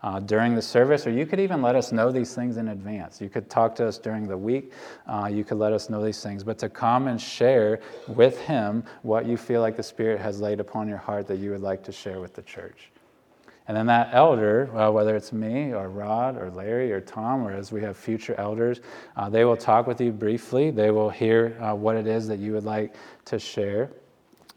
uh, 0.03 0.19
during 0.19 0.55
the 0.55 0.61
service, 0.61 1.05
or 1.05 1.11
you 1.11 1.25
could 1.25 1.39
even 1.39 1.61
let 1.61 1.75
us 1.75 1.91
know 1.91 2.11
these 2.11 2.33
things 2.33 2.57
in 2.57 2.69
advance. 2.69 3.21
You 3.21 3.29
could 3.29 3.49
talk 3.49 3.75
to 3.75 3.87
us 3.87 3.97
during 3.97 4.27
the 4.27 4.37
week. 4.37 4.73
Uh, 5.07 5.29
you 5.31 5.43
could 5.43 5.57
let 5.57 5.73
us 5.73 5.89
know 5.89 6.03
these 6.03 6.21
things. 6.21 6.43
But 6.43 6.57
to 6.59 6.69
come 6.69 7.07
and 7.07 7.21
share 7.21 7.81
with 8.07 8.39
Him 8.41 8.83
what 9.03 9.25
you 9.25 9.37
feel 9.37 9.61
like 9.61 9.77
the 9.77 9.83
Spirit 9.83 10.19
has 10.19 10.41
laid 10.41 10.59
upon 10.59 10.87
your 10.87 10.97
heart 10.97 11.27
that 11.27 11.37
you 11.37 11.51
would 11.51 11.61
like 11.61 11.83
to 11.83 11.91
share 11.91 12.19
with 12.19 12.33
the 12.33 12.41
church. 12.41 12.91
And 13.67 13.77
then 13.77 13.85
that 13.85 14.09
elder, 14.11 14.75
uh, 14.75 14.91
whether 14.91 15.15
it's 15.15 15.31
me 15.31 15.73
or 15.73 15.87
Rod 15.87 16.35
or 16.35 16.49
Larry 16.49 16.91
or 16.91 16.99
Tom, 16.99 17.47
or 17.47 17.53
as 17.53 17.71
we 17.71 17.81
have 17.81 17.95
future 17.95 18.35
elders, 18.37 18.81
uh, 19.15 19.29
they 19.29 19.45
will 19.45 19.55
talk 19.55 19.85
with 19.87 20.01
you 20.01 20.11
briefly. 20.11 20.71
They 20.71 20.89
will 20.89 21.09
hear 21.09 21.57
uh, 21.61 21.75
what 21.75 21.95
it 21.95 22.07
is 22.07 22.27
that 22.27 22.39
you 22.39 22.53
would 22.53 22.65
like 22.65 22.95
to 23.25 23.37
share. 23.37 23.91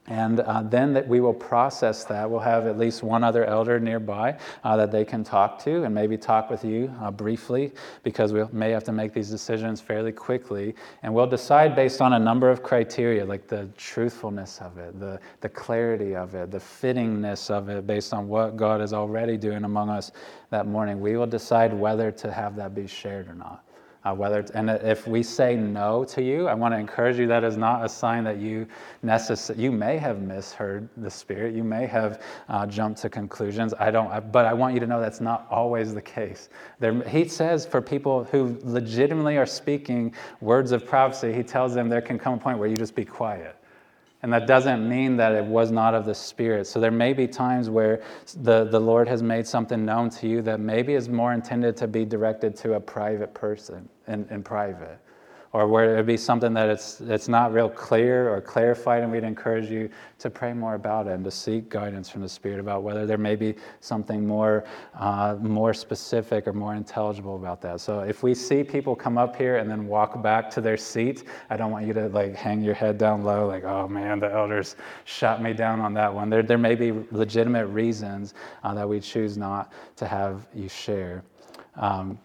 And 0.07 0.41
uh, 0.41 0.63
then 0.63 0.93
that 0.93 1.09
we 1.09 1.21
will 1.21 1.33
process 1.33 2.05
that. 2.05 2.31
We'll 2.31 2.41
have 2.41 2.67
at 2.67 2.79
least 2.79 3.03
one 3.03 3.25
other 3.25 3.47
elder 3.47 3.81
nearby 3.81 4.37
uh, 4.63 4.77
that 4.77 4.93
they 4.93 5.03
can 5.03 5.25
talk 5.25 5.59
to 5.61 5.85
and 5.85 5.95
maybe 5.95 6.19
talk 6.19 6.51
with 6.51 6.63
you 6.63 6.95
uh, 7.01 7.11
briefly 7.11 7.73
because 8.03 8.35
we 8.35 8.45
may 8.53 8.71
have 8.71 8.85
to 8.85 8.93
make 8.93 9.15
these 9.15 9.31
decisions 9.31 9.81
fairly 9.81 10.13
quickly. 10.13 10.75
And 11.03 11.15
we'll 11.15 11.27
decide 11.27 11.75
based 11.75 12.03
on 12.03 12.13
a 12.13 12.19
number 12.19 12.51
of 12.51 12.63
criteria 12.63 13.25
like 13.25 13.49
the 13.49 13.67
truthfulness 13.79 14.61
of 14.61 14.77
it, 14.77 15.01
the, 15.01 15.19
the 15.41 15.49
clarity 15.49 16.15
of 16.15 16.35
it, 16.35 16.51
the 16.51 16.59
fittingness 16.59 17.51
of 17.51 17.71
it 17.71 17.87
based 17.87 18.13
on 18.13 18.29
what 18.29 18.59
God 18.59 18.83
is 18.83 18.93
already 18.93 19.39
doing 19.39 19.65
among 19.65 19.89
us 19.89 20.13
that 20.51 20.67
morning. 20.67 21.01
We 21.01 21.17
will 21.17 21.27
decide 21.27 21.73
whether 21.73 22.11
to 22.11 22.31
have 22.31 22.57
that 22.57 22.75
be 22.75 22.87
shared 22.87 23.29
or 23.29 23.35
not. 23.35 23.65
Uh, 24.05 24.13
whether 24.13 24.45
and 24.53 24.69
if 24.69 25.07
we 25.07 25.23
say 25.23 25.57
no 25.57 26.05
to 26.05 26.23
you, 26.23 26.47
I 26.47 26.53
want 26.53 26.75
to 26.75 26.79
encourage 26.79 27.19
you 27.19 27.27
that 27.29 27.43
is 27.43 27.57
not 27.57 27.83
a 27.83 27.89
sign 27.89 28.25
that 28.25 28.37
you 28.37 28.67
necess- 29.03 29.57
you 29.57 29.73
may 29.73 29.97
have 29.97 30.21
misheard 30.21 30.91
the 30.99 31.11
Spirit. 31.11 31.55
You 31.55 31.65
may 31.65 31.87
have 31.87 32.21
uh, 32.51 32.67
jumped 32.67 33.01
to 33.01 33.09
conclusions. 33.09 33.73
I 33.81 33.91
don't, 33.91 34.31
but 34.31 34.45
I 34.45 34.53
want 34.53 34.75
you 34.75 34.81
to 34.81 34.87
know 34.87 35.01
that's 35.01 35.23
not 35.23 35.47
always 35.51 35.95
the 35.95 36.03
case. 36.03 36.51
There, 36.81 37.03
he 37.05 37.27
says 37.27 37.65
for 37.65 37.81
people 37.81 38.25
who 38.25 38.59
legitimately 38.63 39.39
are 39.39 39.47
speaking 39.47 40.13
words 40.43 40.73
of 40.73 40.85
prophecy, 40.87 41.33
he 41.33 41.43
tells 41.43 41.75
them 41.75 41.89
there 41.89 42.03
can 42.03 42.19
come 42.19 42.35
a 42.35 42.39
point 42.39 42.59
where 42.59 42.69
you 42.69 42.77
just 42.77 42.95
be 42.95 43.07
quiet. 43.07 43.57
And 44.23 44.33
that 44.33 44.47
doesn't 44.47 44.87
mean 44.87 45.17
that 45.17 45.33
it 45.33 45.45
was 45.45 45.71
not 45.71 45.95
of 45.95 46.05
the 46.05 46.15
Spirit. 46.15 46.67
So 46.67 46.79
there 46.81 46.91
may 46.91 47.15
be 47.15 47.27
times 47.27 47.69
where 47.69 48.03
the, 48.43 48.65
the 48.65 48.81
Lord 48.81 49.07
has 49.09 49.23
made 49.23 49.47
something 49.47 49.85
known 49.85 50.09
to 50.11 50.27
you 50.27 50.41
that 50.43 50.61
maybe 50.61 50.95
is 50.95 51.09
more 51.09 51.33
intended 51.33 51.77
to 51.79 51.87
be 51.87 52.05
directed 52.05 52.57
to 52.57 52.75
a 52.75 52.81
private 52.81 53.35
person 53.35 53.89
in, 54.07 54.27
in 54.31 54.43
private. 54.43 54.99
or 55.55 55.69
where 55.69 55.93
it 55.93 55.97
would 55.97 56.05
be 56.05 56.17
something 56.17 56.53
that 56.53 56.69
it's, 56.69 57.01
it's 57.03 57.29
not 57.29 57.53
real 57.53 57.69
clear 57.69 58.29
or 58.29 58.41
clarified, 58.41 59.05
and 59.05 59.13
we'd 59.13 59.23
encourage 59.23 59.71
you 59.71 59.89
to 60.19 60.29
pray 60.29 60.53
more 60.53 60.75
about 60.75 61.07
it 61.07 61.13
and 61.13 61.23
to 61.23 61.31
seek 61.31 61.69
guidance 61.69 62.11
from 62.11 62.23
the 62.23 62.29
Spirit 62.29 62.59
about 62.59 62.83
whether 62.83 63.07
there 63.07 63.19
may 63.19 63.37
be 63.37 63.55
something 63.79 64.27
more, 64.27 64.65
uh, 64.99 65.37
more 65.41 65.73
specific 65.73 66.49
or 66.49 66.53
more 66.53 66.75
intelligible 66.75 67.37
about 67.37 67.63
that. 67.63 67.81
So 67.81 68.01
if 68.01 68.25
we 68.25 68.35
see 68.35 68.65
people 68.65 68.97
come 68.97 69.17
up 69.17 69.37
here 69.37 69.59
and 69.59 69.71
then 69.71 69.87
walk 69.87 70.21
back 70.21 70.51
to 70.51 70.61
their 70.61 70.77
seat, 70.77 71.23
I 71.49 71.57
don't 71.57 71.71
want 71.71 71.87
you 71.87 71.93
to 71.93 72.09
like 72.09 72.35
hang 72.35 72.61
your 72.61 72.75
head 72.75 72.99
down 72.99 73.23
low, 73.23 73.47
like, 73.47 73.63
oh 73.63 73.87
man, 73.87 74.19
the 74.19 74.33
elders 74.33 74.75
shot 75.05 75.41
me 75.41 75.53
down 75.53 75.79
on 75.79 75.95
that 75.95 76.13
one. 76.13 76.31
There, 76.31 76.43
there 76.43 76.59
may 76.59 76.75
be 76.75 76.91
legitimate 77.13 77.67
reasons 77.67 78.35
uh, 78.65 78.75
that 78.75 78.89
we 78.89 78.99
choose 78.99 79.39
not 79.39 79.73
to 79.95 80.09
have 80.09 80.49
you 80.53 80.69
share. 80.69 81.23
Um, 81.77 82.19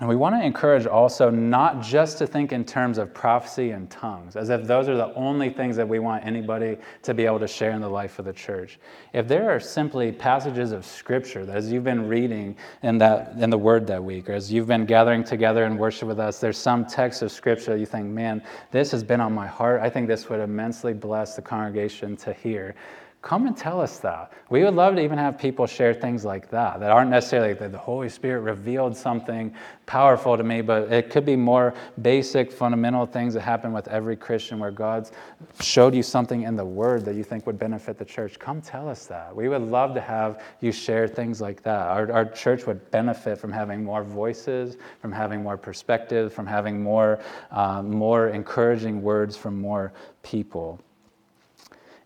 and 0.00 0.08
we 0.08 0.16
want 0.16 0.34
to 0.34 0.42
encourage 0.42 0.86
also 0.86 1.28
not 1.28 1.82
just 1.82 2.16
to 2.18 2.26
think 2.26 2.52
in 2.52 2.64
terms 2.64 2.96
of 2.96 3.12
prophecy 3.12 3.72
and 3.72 3.90
tongues, 3.90 4.34
as 4.34 4.48
if 4.48 4.66
those 4.66 4.88
are 4.88 4.96
the 4.96 5.14
only 5.14 5.50
things 5.50 5.76
that 5.76 5.86
we 5.86 5.98
want 5.98 6.24
anybody 6.24 6.78
to 7.02 7.12
be 7.12 7.26
able 7.26 7.38
to 7.38 7.46
share 7.46 7.72
in 7.72 7.82
the 7.82 7.88
life 7.88 8.18
of 8.18 8.24
the 8.24 8.32
church. 8.32 8.78
If 9.12 9.28
there 9.28 9.50
are 9.50 9.60
simply 9.60 10.10
passages 10.10 10.72
of 10.72 10.86
Scripture 10.86 11.44
that 11.44 11.54
as 11.54 11.70
you've 11.70 11.84
been 11.84 12.08
reading 12.08 12.56
in, 12.82 12.96
that, 12.96 13.34
in 13.38 13.50
the 13.50 13.58
Word 13.58 13.86
that 13.88 14.02
week, 14.02 14.30
or 14.30 14.32
as 14.32 14.50
you've 14.50 14.68
been 14.68 14.86
gathering 14.86 15.22
together 15.22 15.64
and 15.64 15.78
worship 15.78 16.08
with 16.08 16.18
us, 16.18 16.40
there's 16.40 16.56
some 16.56 16.86
text 16.86 17.20
of 17.20 17.30
Scripture 17.30 17.76
you 17.76 17.84
think, 17.84 18.06
man, 18.06 18.42
this 18.70 18.90
has 18.92 19.04
been 19.04 19.20
on 19.20 19.34
my 19.34 19.46
heart. 19.46 19.82
I 19.82 19.90
think 19.90 20.08
this 20.08 20.30
would 20.30 20.40
immensely 20.40 20.94
bless 20.94 21.36
the 21.36 21.42
congregation 21.42 22.16
to 22.18 22.32
hear 22.32 22.74
come 23.22 23.46
and 23.46 23.54
tell 23.54 23.80
us 23.82 23.98
that. 23.98 24.32
We 24.48 24.64
would 24.64 24.74
love 24.74 24.96
to 24.96 25.02
even 25.02 25.18
have 25.18 25.38
people 25.38 25.66
share 25.66 25.92
things 25.92 26.24
like 26.24 26.48
that, 26.50 26.80
that 26.80 26.90
aren't 26.90 27.10
necessarily 27.10 27.52
that 27.52 27.70
the 27.70 27.78
Holy 27.78 28.08
Spirit 28.08 28.40
revealed 28.40 28.96
something 28.96 29.54
powerful 29.84 30.38
to 30.38 30.42
me, 30.42 30.62
but 30.62 30.90
it 30.90 31.10
could 31.10 31.26
be 31.26 31.36
more 31.36 31.74
basic, 32.00 32.50
fundamental 32.50 33.04
things 33.04 33.34
that 33.34 33.42
happen 33.42 33.74
with 33.74 33.88
every 33.88 34.16
Christian 34.16 34.58
where 34.58 34.70
God's 34.70 35.12
showed 35.60 35.94
you 35.94 36.02
something 36.02 36.44
in 36.44 36.56
the 36.56 36.64
Word 36.64 37.04
that 37.04 37.14
you 37.14 37.22
think 37.22 37.46
would 37.46 37.58
benefit 37.58 37.98
the 37.98 38.06
church. 38.06 38.38
Come 38.38 38.62
tell 38.62 38.88
us 38.88 39.04
that. 39.06 39.36
We 39.36 39.48
would 39.48 39.62
love 39.62 39.92
to 39.94 40.00
have 40.00 40.42
you 40.60 40.72
share 40.72 41.06
things 41.06 41.42
like 41.42 41.62
that. 41.62 41.88
Our, 41.88 42.10
our 42.10 42.24
church 42.24 42.66
would 42.66 42.90
benefit 42.90 43.36
from 43.36 43.52
having 43.52 43.84
more 43.84 44.02
voices, 44.02 44.78
from 45.02 45.12
having 45.12 45.42
more 45.42 45.58
perspective, 45.58 46.32
from 46.32 46.46
having 46.46 46.82
more, 46.82 47.20
uh, 47.50 47.82
more 47.82 48.28
encouraging 48.28 49.02
words 49.02 49.36
from 49.36 49.60
more 49.60 49.92
people. 50.22 50.80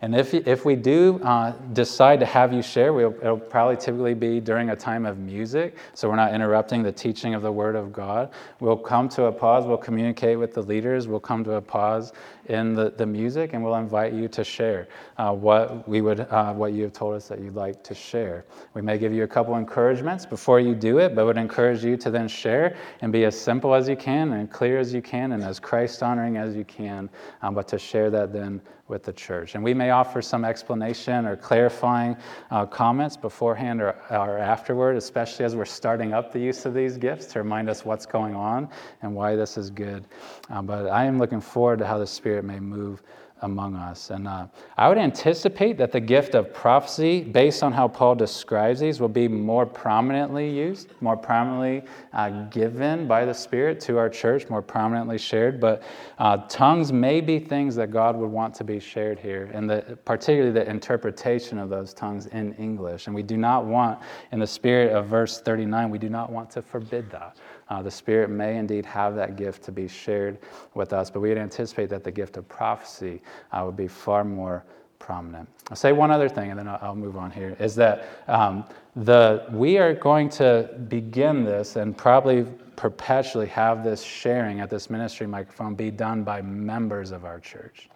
And 0.05 0.15
if, 0.15 0.35
if 0.35 0.67
we 0.67 0.77
do 0.77 1.19
uh, 1.23 1.53
decide 1.73 2.21
to 2.21 2.27
have 2.27 2.53
you 2.53 2.61
share, 2.61 2.93
we'll, 2.93 3.15
it'll 3.23 3.39
probably 3.39 3.79
typically 3.79 4.13
be 4.13 4.39
during 4.39 4.69
a 4.69 4.77
time 4.77 5.07
of 5.07 5.17
music, 5.17 5.79
so 5.95 6.11
we're 6.11 6.17
not 6.17 6.35
interrupting 6.35 6.83
the 6.83 6.93
teaching 6.93 7.33
of 7.33 7.41
the 7.41 7.51
Word 7.51 7.75
of 7.75 7.91
God. 7.91 8.29
We'll 8.61 8.77
come 8.77 9.09
to 9.09 9.25
a 9.25 9.33
pause, 9.33 9.65
we'll 9.65 9.79
communicate 9.79 10.39
with 10.39 10.53
the 10.53 10.61
leaders, 10.61 11.09
we'll 11.09 11.21
come 11.21 11.43
to 11.45 11.53
a 11.53 11.61
pause 11.63 12.13
in 12.47 12.75
the, 12.75 12.91
the 12.91 13.07
music, 13.07 13.53
and 13.53 13.65
we'll 13.65 13.75
invite 13.77 14.13
you 14.13 14.29
to 14.29 14.45
share 14.45 14.89
uh, 15.19 15.33
what, 15.33 15.89
we 15.89 16.01
would, 16.01 16.21
uh, 16.21 16.53
what 16.53 16.73
you 16.73 16.83
have 16.83 16.93
told 16.93 17.15
us 17.15 17.29
that 17.29 17.41
you'd 17.41 17.55
like 17.55 17.83
to 17.85 17.95
share. 17.95 18.45
We 18.75 18.83
may 18.83 18.99
give 18.99 19.13
you 19.13 19.25
a 19.25 19.29
couple 19.29 19.57
encouragements 19.57 20.27
before 20.27 20.61
you 20.61 20.75
do 20.75 20.99
it, 20.99 21.15
but 21.15 21.25
would 21.25 21.39
encourage 21.39 21.85
you 21.85 21.97
to 21.99 22.11
then 22.11 22.29
share 22.29 22.77
and 23.01 23.13
be 23.13 23.25
as 23.25 23.39
simple 23.39 23.75
as 23.75 23.89
you 23.89 23.97
can 23.97 24.33
and 24.33 24.51
clear 24.51 24.79
as 24.79 24.93
you 24.93 25.03
can 25.03 25.33
and 25.33 25.43
as 25.43 25.59
Christ 25.59 26.03
honoring 26.03 26.37
as 26.37 26.55
you 26.55 26.65
can, 26.65 27.09
um, 27.43 27.55
but 27.55 27.69
to 27.69 27.79
share 27.79 28.11
that 28.11 28.33
then 28.33 28.61
with 28.89 29.03
the 29.03 29.13
church. 29.13 29.55
And 29.55 29.65
we 29.65 29.73
may 29.73 29.91
offer 29.91 30.21
some 30.21 30.45
explanation 30.45 31.25
or 31.25 31.37
clarifying 31.37 32.17
uh, 32.51 32.67
comments 32.67 33.17
beforehand 33.17 33.81
or, 33.81 33.97
or 34.11 34.39
afterward, 34.39 34.97
especially 34.97 35.47
as 35.47 35.57
we're 35.57 35.65
starting 35.65 36.13
up 36.13 36.33
the 36.33 36.39
use 36.39 36.67
of 36.67 36.75
these 36.75 36.99
gifts 36.99 37.27
to 37.27 37.39
remind 37.39 37.71
us 37.71 37.85
what's 37.85 38.05
going 38.05 38.35
on 38.35 38.69
and 39.01 39.15
why 39.15 39.37
this 39.37 39.57
is 39.57 39.71
good. 39.71 40.05
Uh, 40.51 40.61
but 40.61 40.87
I 40.89 41.05
am 41.05 41.19
looking 41.19 41.41
forward 41.41 41.79
to 41.79 41.87
how 41.87 41.99
the 41.99 42.07
Spirit 42.07 42.34
may 42.43 42.61
move 42.61 43.03
among 43.45 43.77
us. 43.77 44.11
And 44.11 44.27
uh, 44.27 44.47
I 44.77 44.89
would 44.89 44.99
anticipate 44.99 45.77
that 45.79 45.93
the 45.93 46.01
gift 46.01 46.35
of 46.35 46.53
prophecy, 46.53 47.23
based 47.23 47.63
on 47.63 47.73
how 47.73 47.89
Paul 47.89 48.15
describes 48.15 48.81
these, 48.81 49.01
will 49.01 49.09
be 49.09 49.29
more 49.29 49.67
prominently 49.67 50.49
used, 50.49 50.89
more 51.01 51.17
prominently 51.17 51.89
uh, 52.13 52.31
given 52.47 53.07
by 53.07 53.25
the 53.25 53.35
Spirit 53.35 53.81
to 53.81 53.99
our 53.99 54.09
church, 54.09 54.49
more 54.49 54.63
prominently 54.63 55.19
shared. 55.19 55.61
But 55.61 55.83
uh, 56.19 56.39
tongues 56.49 56.93
may 56.93 57.21
be 57.21 57.39
things 57.39 57.77
that 57.77 57.91
God 57.91 58.17
would 58.17 58.31
want 58.31 58.55
to 58.57 58.65
be 58.65 58.81
shared 58.81 59.19
here, 59.19 59.51
and 59.53 59.69
the, 59.69 59.99
particularly 60.05 60.53
the 60.53 60.69
interpretation 60.69 61.59
of 61.59 61.69
those 61.69 61.93
tongues 61.93 62.27
in 62.27 62.55
English. 62.55 63.07
And 63.07 63.15
we 63.15 63.23
do 63.23 63.37
not 63.37 63.67
want, 63.67 64.01
in 64.33 64.41
the 64.41 64.47
spirit 64.47 64.93
of 64.93 65.07
verse 65.07 65.41
39, 65.41 65.91
we 65.91 65.99
do 65.99 66.09
not 66.09 66.33
want 66.33 66.51
to 66.51 66.63
forbid 66.63 67.11
that. 67.11 67.37
Uh, 67.69 67.83
the 67.83 67.91
Spirit 67.91 68.31
may 68.31 68.57
indeed 68.57 68.85
have 68.85 69.15
that 69.17 69.37
gift 69.37 69.63
to 69.65 69.73
be 69.73 69.89
shared 69.89 70.39
with 70.75 70.93
us, 70.93 71.11
but 71.11 71.21
we 71.21 71.29
would 71.29 71.39
anticipate 71.39 71.89
that 71.91 72.05
the 72.05 72.11
gift 72.11 72.37
of 72.37 72.49
prophecy 72.49 73.23
uh, 73.53 73.63
would 73.65 73.77
be 73.77 73.89
far 73.89 74.25
more 74.25 74.65
prominent. 74.99 75.49
I'll 75.71 75.77
say 75.77 75.93
one 75.93 76.11
other 76.11 76.29
thing, 76.29 76.51
and 76.51 76.59
then 76.59 76.69
I'll, 76.69 76.79
I'll 76.81 76.95
move 76.95 77.17
on 77.17 77.31
here. 77.31 77.57
Is 77.59 77.75
that 77.77 78.09
um, 78.29 78.65
the 78.97 79.47
we 79.51 79.79
are 79.79 79.95
going 79.95 80.29
to 80.31 80.71
begin 80.89 81.45
this 81.45 81.77
and 81.77 81.97
probably 81.97 82.47
perpetually 82.77 83.47
have 83.47 83.85
this 83.85 84.03
sharing 84.03 84.61
at 84.61 84.71
this 84.71 84.91
ministry 84.91 85.27
microphone 85.27 85.75
be 85.75 85.91
done 85.91 86.25
by 86.25 86.43
members 86.43 87.11
of 87.11 87.25
our 87.25 87.39
church 87.41 87.89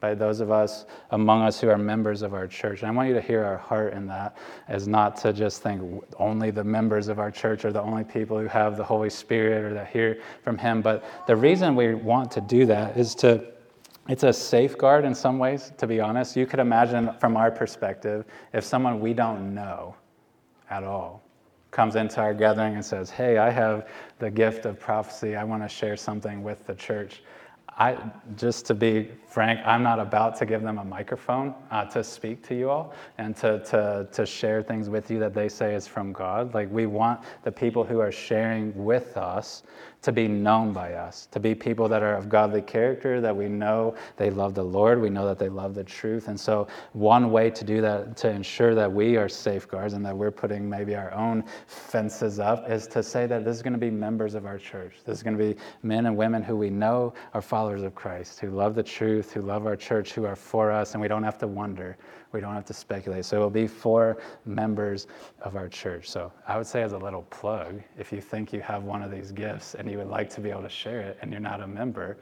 by 0.00 0.14
those 0.14 0.40
of 0.40 0.50
us 0.50 0.86
among 1.10 1.42
us 1.42 1.60
who 1.60 1.68
are 1.68 1.78
members 1.78 2.22
of 2.22 2.34
our 2.34 2.46
church. 2.46 2.80
And 2.80 2.90
I 2.90 2.94
want 2.94 3.08
you 3.08 3.14
to 3.14 3.20
hear 3.20 3.44
our 3.44 3.58
heart 3.58 3.92
in 3.92 4.06
that 4.06 4.36
as 4.68 4.88
not 4.88 5.16
to 5.18 5.32
just 5.32 5.62
think 5.62 6.02
only 6.18 6.50
the 6.50 6.64
members 6.64 7.08
of 7.08 7.18
our 7.18 7.30
church 7.30 7.64
are 7.64 7.72
the 7.72 7.82
only 7.82 8.04
people 8.04 8.38
who 8.38 8.46
have 8.46 8.76
the 8.76 8.84
Holy 8.84 9.10
Spirit 9.10 9.64
or 9.64 9.74
that 9.74 9.88
hear 9.88 10.20
from 10.42 10.58
Him. 10.58 10.82
But 10.82 11.04
the 11.26 11.36
reason 11.36 11.76
we 11.76 11.94
want 11.94 12.30
to 12.32 12.40
do 12.40 12.66
that 12.66 12.96
is 12.96 13.14
to 13.16 13.44
it's 14.08 14.24
a 14.24 14.32
safeguard 14.32 15.04
in 15.04 15.14
some 15.14 15.38
ways, 15.38 15.72
to 15.78 15.86
be 15.86 16.00
honest. 16.00 16.34
You 16.34 16.44
could 16.44 16.58
imagine 16.58 17.12
from 17.20 17.36
our 17.36 17.50
perspective 17.50 18.24
if 18.52 18.64
someone 18.64 18.98
we 18.98 19.14
don't 19.14 19.54
know 19.54 19.94
at 20.68 20.82
all 20.82 21.22
comes 21.70 21.94
into 21.94 22.20
our 22.20 22.34
gathering 22.34 22.74
and 22.74 22.84
says, 22.84 23.10
Hey, 23.10 23.38
I 23.38 23.50
have 23.50 23.88
the 24.18 24.30
gift 24.30 24.66
of 24.66 24.80
prophecy. 24.80 25.36
I 25.36 25.44
want 25.44 25.62
to 25.62 25.68
share 25.68 25.96
something 25.96 26.42
with 26.42 26.66
the 26.66 26.74
church. 26.74 27.22
I, 27.80 27.96
just 28.36 28.66
to 28.66 28.74
be 28.74 29.08
frank, 29.26 29.58
I'm 29.64 29.82
not 29.82 29.98
about 29.98 30.36
to 30.36 30.44
give 30.44 30.60
them 30.60 30.76
a 30.76 30.84
microphone 30.84 31.54
uh, 31.70 31.86
to 31.86 32.04
speak 32.04 32.46
to 32.48 32.54
you 32.54 32.68
all 32.68 32.92
and 33.16 33.34
to, 33.36 33.60
to, 33.64 34.06
to 34.12 34.26
share 34.26 34.62
things 34.62 34.90
with 34.90 35.10
you 35.10 35.18
that 35.20 35.32
they 35.32 35.48
say 35.48 35.74
is 35.74 35.86
from 35.86 36.12
God. 36.12 36.52
Like, 36.52 36.70
we 36.70 36.84
want 36.84 37.20
the 37.42 37.50
people 37.50 37.82
who 37.82 37.98
are 37.98 38.12
sharing 38.12 38.84
with 38.84 39.16
us 39.16 39.62
to 40.02 40.12
be 40.12 40.26
known 40.26 40.72
by 40.72 40.94
us, 40.94 41.26
to 41.30 41.38
be 41.38 41.54
people 41.54 41.88
that 41.88 42.02
are 42.02 42.14
of 42.14 42.28
godly 42.28 42.62
character, 42.62 43.20
that 43.20 43.36
we 43.36 43.48
know 43.48 43.94
they 44.16 44.30
love 44.30 44.54
the 44.54 44.62
Lord, 44.62 45.00
we 45.00 45.10
know 45.10 45.26
that 45.26 45.38
they 45.38 45.48
love 45.48 45.74
the 45.74 45.84
truth. 45.84 46.28
And 46.28 46.38
so, 46.38 46.68
one 46.92 47.30
way 47.30 47.50
to 47.50 47.64
do 47.64 47.80
that, 47.82 48.16
to 48.18 48.30
ensure 48.30 48.74
that 48.74 48.90
we 48.90 49.16
are 49.16 49.28
safeguards 49.28 49.92
and 49.94 50.04
that 50.06 50.16
we're 50.16 50.30
putting 50.30 50.68
maybe 50.68 50.94
our 50.94 51.12
own 51.12 51.44
fences 51.66 52.38
up, 52.38 52.70
is 52.70 52.86
to 52.88 53.02
say 53.02 53.26
that 53.26 53.44
this 53.44 53.56
is 53.56 53.62
going 53.62 53.74
to 53.74 53.78
be 53.78 53.90
members 53.90 54.34
of 54.34 54.46
our 54.46 54.58
church. 54.58 54.94
This 55.04 55.18
is 55.18 55.22
going 55.22 55.36
to 55.36 55.44
be 55.44 55.60
men 55.82 56.06
and 56.06 56.16
women 56.16 56.42
who 56.42 56.56
we 56.56 56.70
know 56.70 57.12
are 57.34 57.42
followers 57.42 57.82
of 57.82 57.94
Christ, 57.94 58.40
who 58.40 58.50
love 58.50 58.74
the 58.74 58.82
truth, 58.82 59.32
who 59.32 59.42
love 59.42 59.66
our 59.66 59.76
church, 59.76 60.12
who 60.12 60.24
are 60.24 60.36
for 60.36 60.70
us, 60.70 60.94
and 60.94 61.00
we 61.00 61.08
don't 61.08 61.24
have 61.24 61.38
to 61.38 61.46
wonder 61.46 61.96
we 62.32 62.40
don't 62.40 62.54
have 62.54 62.64
to 62.66 62.74
speculate. 62.74 63.24
So 63.24 63.36
it 63.36 63.40
will 63.40 63.50
be 63.50 63.66
for 63.66 64.18
members 64.44 65.06
of 65.42 65.56
our 65.56 65.68
church. 65.68 66.08
So 66.08 66.32
I 66.46 66.56
would 66.56 66.66
say, 66.66 66.82
as 66.82 66.92
a 66.92 66.98
little 66.98 67.22
plug, 67.22 67.82
if 67.98 68.12
you 68.12 68.20
think 68.20 68.52
you 68.52 68.60
have 68.60 68.84
one 68.84 69.02
of 69.02 69.10
these 69.10 69.32
gifts 69.32 69.74
and 69.74 69.90
you 69.90 69.98
would 69.98 70.08
like 70.08 70.30
to 70.30 70.40
be 70.40 70.50
able 70.50 70.62
to 70.62 70.68
share 70.68 71.00
it 71.00 71.18
and 71.22 71.30
you're 71.30 71.40
not 71.40 71.60
a 71.60 71.66
member, 71.66 72.16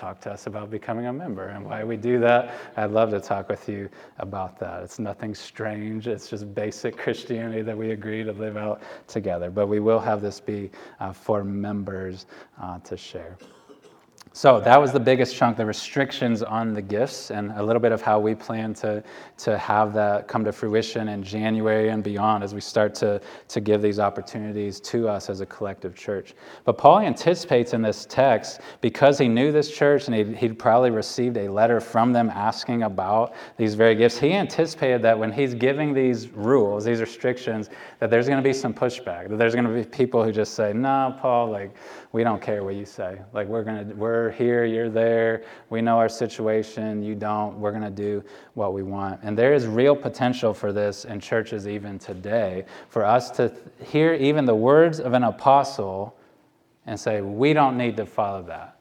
talk 0.00 0.20
to 0.20 0.32
us 0.32 0.46
about 0.46 0.70
becoming 0.70 1.06
a 1.06 1.12
member 1.12 1.48
and 1.48 1.64
why 1.64 1.84
we 1.84 1.96
do 1.96 2.18
that. 2.18 2.54
I'd 2.76 2.90
love 2.90 3.10
to 3.10 3.20
talk 3.20 3.48
with 3.48 3.68
you 3.68 3.88
about 4.18 4.58
that. 4.60 4.82
It's 4.82 4.98
nothing 4.98 5.34
strange, 5.34 6.06
it's 6.06 6.28
just 6.28 6.54
basic 6.54 6.96
Christianity 7.04 7.62
that 7.62 7.76
we 7.76 7.90
agree 7.90 8.24
to 8.24 8.32
live 8.32 8.56
out 8.56 8.82
together. 9.06 9.50
But 9.50 9.66
we 9.66 9.80
will 9.80 10.00
have 10.00 10.22
this 10.22 10.40
be 10.40 10.70
uh, 11.00 11.12
for 11.12 11.44
members 11.44 12.26
uh, 12.60 12.78
to 12.80 12.96
share. 12.96 13.36
So 14.32 14.60
that 14.60 14.80
was 14.80 14.92
the 14.92 15.00
biggest 15.00 15.34
chunk, 15.34 15.56
the 15.56 15.66
restrictions 15.66 16.44
on 16.44 16.72
the 16.72 16.80
gifts, 16.80 17.32
and 17.32 17.50
a 17.56 17.62
little 17.62 17.80
bit 17.80 17.90
of 17.90 18.00
how 18.00 18.20
we 18.20 18.36
plan 18.36 18.72
to, 18.74 19.02
to 19.38 19.58
have 19.58 19.92
that 19.94 20.28
come 20.28 20.44
to 20.44 20.52
fruition 20.52 21.08
in 21.08 21.24
January 21.24 21.88
and 21.88 22.04
beyond 22.04 22.44
as 22.44 22.54
we 22.54 22.60
start 22.60 22.94
to, 22.94 23.20
to 23.48 23.60
give 23.60 23.82
these 23.82 23.98
opportunities 23.98 24.78
to 24.80 25.08
us 25.08 25.28
as 25.30 25.40
a 25.40 25.46
collective 25.46 25.96
church. 25.96 26.34
But 26.64 26.78
Paul 26.78 27.00
anticipates 27.00 27.74
in 27.74 27.82
this 27.82 28.06
text, 28.08 28.60
because 28.80 29.18
he 29.18 29.26
knew 29.26 29.50
this 29.50 29.68
church 29.68 30.06
and 30.06 30.14
he'd, 30.14 30.36
he'd 30.36 30.58
probably 30.60 30.90
received 30.90 31.36
a 31.36 31.48
letter 31.48 31.80
from 31.80 32.12
them 32.12 32.30
asking 32.30 32.84
about 32.84 33.34
these 33.56 33.74
very 33.74 33.96
gifts, 33.96 34.16
he 34.16 34.32
anticipated 34.32 35.02
that 35.02 35.18
when 35.18 35.32
he's 35.32 35.54
giving 35.54 35.92
these 35.92 36.28
rules, 36.28 36.84
these 36.84 37.00
restrictions, 37.00 37.68
that 37.98 38.10
there's 38.10 38.28
going 38.28 38.38
to 38.38 38.48
be 38.48 38.54
some 38.54 38.72
pushback, 38.72 39.28
that 39.28 39.38
there's 39.38 39.54
going 39.54 39.66
to 39.66 39.74
be 39.74 39.84
people 39.84 40.22
who 40.22 40.30
just 40.30 40.54
say, 40.54 40.72
no, 40.72 41.16
Paul, 41.20 41.50
like, 41.50 41.74
we 42.12 42.24
don't 42.24 42.42
care 42.42 42.62
what 42.64 42.74
you 42.74 42.84
say. 42.84 43.20
Like, 43.32 43.46
we're 43.46 43.62
going 43.62 43.88
to, 43.88 43.94
we're 43.94 44.19
here, 44.28 44.64
you're 44.64 44.90
there, 44.90 45.44
we 45.70 45.80
know 45.80 45.96
our 45.98 46.08
situation, 46.08 47.02
you 47.02 47.14
don't, 47.14 47.58
we're 47.58 47.70
going 47.70 47.84
to 47.84 47.90
do 47.90 48.24
what 48.54 48.74
we 48.74 48.82
want. 48.82 49.20
And 49.22 49.38
there 49.38 49.54
is 49.54 49.66
real 49.66 49.94
potential 49.94 50.52
for 50.52 50.72
this 50.72 51.04
in 51.04 51.20
churches 51.20 51.68
even 51.68 51.98
today, 51.98 52.64
for 52.88 53.04
us 53.04 53.30
to 53.30 53.54
hear 53.84 54.14
even 54.14 54.44
the 54.44 54.54
words 54.54 54.98
of 54.98 55.12
an 55.12 55.22
apostle 55.22 56.16
and 56.86 56.98
say, 56.98 57.20
we 57.20 57.52
don't 57.52 57.78
need 57.78 57.96
to 57.96 58.04
follow 58.04 58.42
that. 58.42 58.79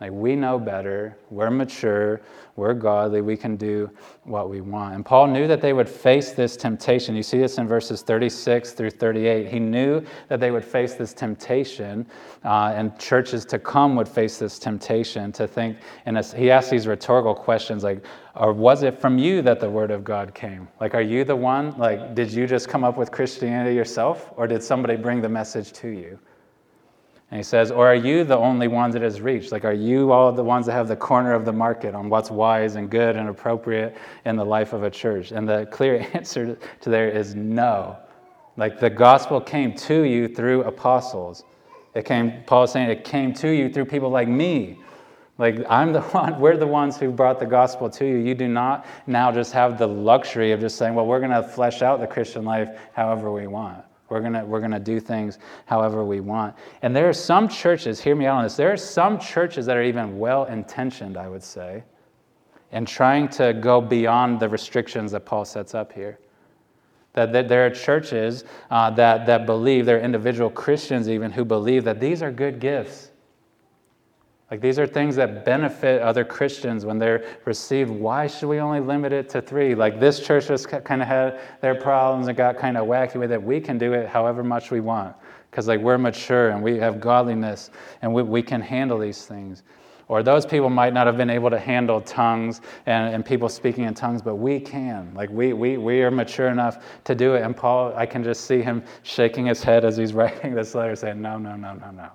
Like 0.00 0.12
we 0.12 0.34
know 0.34 0.58
better, 0.58 1.18
we're 1.28 1.50
mature, 1.50 2.22
we're 2.56 2.72
godly, 2.72 3.20
we 3.20 3.36
can 3.36 3.56
do 3.56 3.90
what 4.24 4.48
we 4.48 4.62
want. 4.62 4.94
And 4.94 5.04
Paul 5.04 5.26
knew 5.26 5.46
that 5.46 5.60
they 5.60 5.74
would 5.74 5.88
face 5.88 6.32
this 6.32 6.56
temptation. 6.56 7.14
You 7.14 7.22
see 7.22 7.38
this 7.38 7.58
in 7.58 7.68
verses 7.68 8.00
36 8.00 8.72
through 8.72 8.90
38. 8.90 9.48
He 9.48 9.58
knew 9.58 10.02
that 10.28 10.40
they 10.40 10.50
would 10.50 10.64
face 10.64 10.94
this 10.94 11.12
temptation, 11.12 12.06
uh, 12.44 12.72
and 12.74 12.98
churches 12.98 13.44
to 13.46 13.58
come 13.58 13.94
would 13.96 14.08
face 14.08 14.38
this 14.38 14.58
temptation 14.58 15.32
to 15.32 15.46
think. 15.46 15.76
And 16.06 16.16
he 16.24 16.50
asked 16.50 16.70
these 16.70 16.86
rhetorical 16.86 17.34
questions 17.34 17.84
like, 17.84 18.04
or 18.36 18.54
was 18.54 18.82
it 18.82 18.98
from 18.98 19.18
you 19.18 19.42
that 19.42 19.60
the 19.60 19.68
word 19.68 19.90
of 19.90 20.02
God 20.02 20.34
came? 20.34 20.68
Like, 20.80 20.94
are 20.94 21.02
you 21.02 21.24
the 21.24 21.36
one? 21.36 21.76
Like, 21.76 22.14
did 22.14 22.32
you 22.32 22.46
just 22.46 22.68
come 22.68 22.84
up 22.84 22.96
with 22.96 23.10
Christianity 23.10 23.74
yourself, 23.74 24.32
or 24.36 24.46
did 24.46 24.62
somebody 24.62 24.96
bring 24.96 25.20
the 25.20 25.28
message 25.28 25.72
to 25.74 25.88
you? 25.88 26.18
And 27.30 27.38
he 27.38 27.44
says, 27.44 27.70
Or 27.70 27.86
are 27.86 27.94
you 27.94 28.24
the 28.24 28.36
only 28.36 28.66
ones 28.66 28.94
that 28.94 29.02
has 29.02 29.20
reached? 29.20 29.52
Like, 29.52 29.64
are 29.64 29.72
you 29.72 30.10
all 30.10 30.32
the 30.32 30.42
ones 30.42 30.66
that 30.66 30.72
have 30.72 30.88
the 30.88 30.96
corner 30.96 31.32
of 31.32 31.44
the 31.44 31.52
market 31.52 31.94
on 31.94 32.08
what's 32.08 32.30
wise 32.30 32.74
and 32.74 32.90
good 32.90 33.16
and 33.16 33.28
appropriate 33.28 33.96
in 34.24 34.36
the 34.36 34.44
life 34.44 34.72
of 34.72 34.82
a 34.82 34.90
church? 34.90 35.30
And 35.30 35.48
the 35.48 35.66
clear 35.70 36.06
answer 36.14 36.58
to 36.80 36.90
there 36.90 37.08
is 37.08 37.34
no. 37.34 37.96
Like, 38.56 38.80
the 38.80 38.90
gospel 38.90 39.40
came 39.40 39.74
to 39.74 40.02
you 40.02 40.26
through 40.26 40.64
apostles. 40.64 41.44
It 41.94 42.04
came, 42.04 42.42
Paul 42.46 42.64
is 42.64 42.72
saying, 42.72 42.90
it 42.90 43.04
came 43.04 43.32
to 43.34 43.48
you 43.48 43.72
through 43.72 43.86
people 43.86 44.10
like 44.10 44.28
me. 44.28 44.78
Like, 45.38 45.64
I'm 45.68 45.92
the 45.92 46.00
one, 46.12 46.40
we're 46.40 46.56
the 46.56 46.66
ones 46.66 46.98
who 46.98 47.12
brought 47.12 47.38
the 47.38 47.46
gospel 47.46 47.88
to 47.90 48.04
you. 48.04 48.16
You 48.16 48.34
do 48.34 48.48
not 48.48 48.86
now 49.06 49.30
just 49.30 49.52
have 49.52 49.78
the 49.78 49.86
luxury 49.86 50.50
of 50.50 50.60
just 50.60 50.76
saying, 50.76 50.94
well, 50.96 51.06
we're 51.06 51.20
going 51.20 51.30
to 51.30 51.44
flesh 51.44 51.80
out 51.80 52.00
the 52.00 52.08
Christian 52.08 52.44
life 52.44 52.76
however 52.92 53.32
we 53.32 53.46
want. 53.46 53.84
We're 54.10 54.20
going 54.20 54.32
to 54.32 54.44
we're 54.44 54.60
gonna 54.60 54.80
do 54.80 55.00
things 55.00 55.38
however 55.66 56.04
we 56.04 56.20
want. 56.20 56.56
And 56.82 56.94
there 56.94 57.08
are 57.08 57.14
some 57.14 57.48
churches, 57.48 58.00
hear 58.00 58.14
me 58.16 58.26
out 58.26 58.38
on 58.38 58.42
this, 58.42 58.56
there 58.56 58.72
are 58.72 58.76
some 58.76 59.18
churches 59.18 59.64
that 59.66 59.76
are 59.76 59.82
even 59.82 60.18
well 60.18 60.44
intentioned, 60.44 61.16
I 61.16 61.28
would 61.28 61.44
say, 61.44 61.84
in 62.72 62.84
trying 62.84 63.28
to 63.30 63.54
go 63.54 63.80
beyond 63.80 64.40
the 64.40 64.48
restrictions 64.48 65.12
that 65.12 65.24
Paul 65.24 65.44
sets 65.44 65.74
up 65.74 65.92
here. 65.92 66.18
That, 67.12 67.32
that 67.32 67.48
there 67.48 67.66
are 67.66 67.70
churches 67.70 68.44
uh, 68.70 68.90
that, 68.90 69.26
that 69.26 69.46
believe, 69.46 69.86
there 69.86 69.96
are 69.96 70.00
individual 70.00 70.50
Christians 70.50 71.08
even 71.08 71.32
who 71.32 71.44
believe 71.44 71.84
that 71.84 71.98
these 71.98 72.22
are 72.22 72.30
good 72.30 72.60
gifts. 72.60 73.09
Like 74.50 74.60
these 74.60 74.80
are 74.80 74.86
things 74.86 75.14
that 75.16 75.44
benefit 75.44 76.02
other 76.02 76.24
Christians 76.24 76.84
when 76.84 76.98
they're 76.98 77.24
received. 77.44 77.90
Why 77.90 78.26
should 78.26 78.48
we 78.48 78.58
only 78.58 78.80
limit 78.80 79.12
it 79.12 79.28
to 79.30 79.40
three? 79.40 79.76
Like 79.76 80.00
this 80.00 80.18
church 80.18 80.48
just 80.48 80.68
kind 80.68 81.00
of 81.00 81.06
had 81.06 81.40
their 81.60 81.76
problems 81.76 82.26
and 82.26 82.36
got 82.36 82.58
kind 82.58 82.76
of 82.76 82.88
wacky 82.88 83.14
with 83.16 83.30
it. 83.30 83.40
We 83.40 83.60
can 83.60 83.78
do 83.78 83.92
it 83.92 84.08
however 84.08 84.42
much 84.42 84.72
we 84.72 84.80
want 84.80 85.14
because 85.50 85.68
like 85.68 85.80
we're 85.80 85.98
mature 85.98 86.50
and 86.50 86.62
we 86.62 86.78
have 86.78 87.00
godliness 87.00 87.70
and 88.02 88.12
we, 88.12 88.24
we 88.24 88.42
can 88.42 88.60
handle 88.60 88.98
these 88.98 89.24
things. 89.24 89.62
Or 90.08 90.24
those 90.24 90.44
people 90.44 90.70
might 90.70 90.92
not 90.92 91.06
have 91.06 91.16
been 91.16 91.30
able 91.30 91.50
to 91.50 91.58
handle 91.58 92.00
tongues 92.00 92.60
and, 92.86 93.14
and 93.14 93.24
people 93.24 93.48
speaking 93.48 93.84
in 93.84 93.94
tongues, 93.94 94.20
but 94.20 94.34
we 94.34 94.58
can. 94.58 95.12
Like 95.14 95.30
we, 95.30 95.52
we, 95.52 95.76
we 95.76 96.02
are 96.02 96.10
mature 96.10 96.48
enough 96.48 96.84
to 97.04 97.14
do 97.14 97.36
it. 97.36 97.42
And 97.42 97.56
Paul, 97.56 97.94
I 97.94 98.06
can 98.06 98.24
just 98.24 98.46
see 98.46 98.60
him 98.60 98.82
shaking 99.04 99.46
his 99.46 99.62
head 99.62 99.84
as 99.84 99.96
he's 99.96 100.12
writing 100.14 100.56
this 100.56 100.74
letter 100.74 100.96
saying, 100.96 101.22
no, 101.22 101.38
no, 101.38 101.54
no, 101.54 101.74
no, 101.74 101.92
no. 101.92 102.10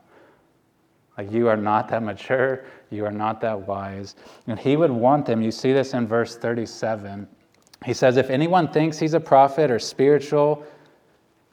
Like, 1.18 1.32
you 1.32 1.47
are 1.47 1.57
not 1.57 1.88
that 1.89 2.03
mature, 2.03 2.66
you 2.89 3.05
are 3.05 3.11
not 3.11 3.39
that 3.41 3.68
wise. 3.68 4.16
And 4.47 4.59
he 4.59 4.76
would 4.76 4.91
want 4.91 5.26
them, 5.26 5.41
you 5.41 5.51
see 5.51 5.72
this 5.72 5.93
in 5.93 6.07
verse 6.07 6.36
37. 6.36 7.28
He 7.86 7.93
says, 7.93 8.18
If 8.18 8.30
anyone 8.30 8.68
thinks 8.68 8.99
he's 8.99 9.13
a 9.13 9.20
prophet 9.20 9.72
or 9.72 9.80
spiritual, 9.80 10.66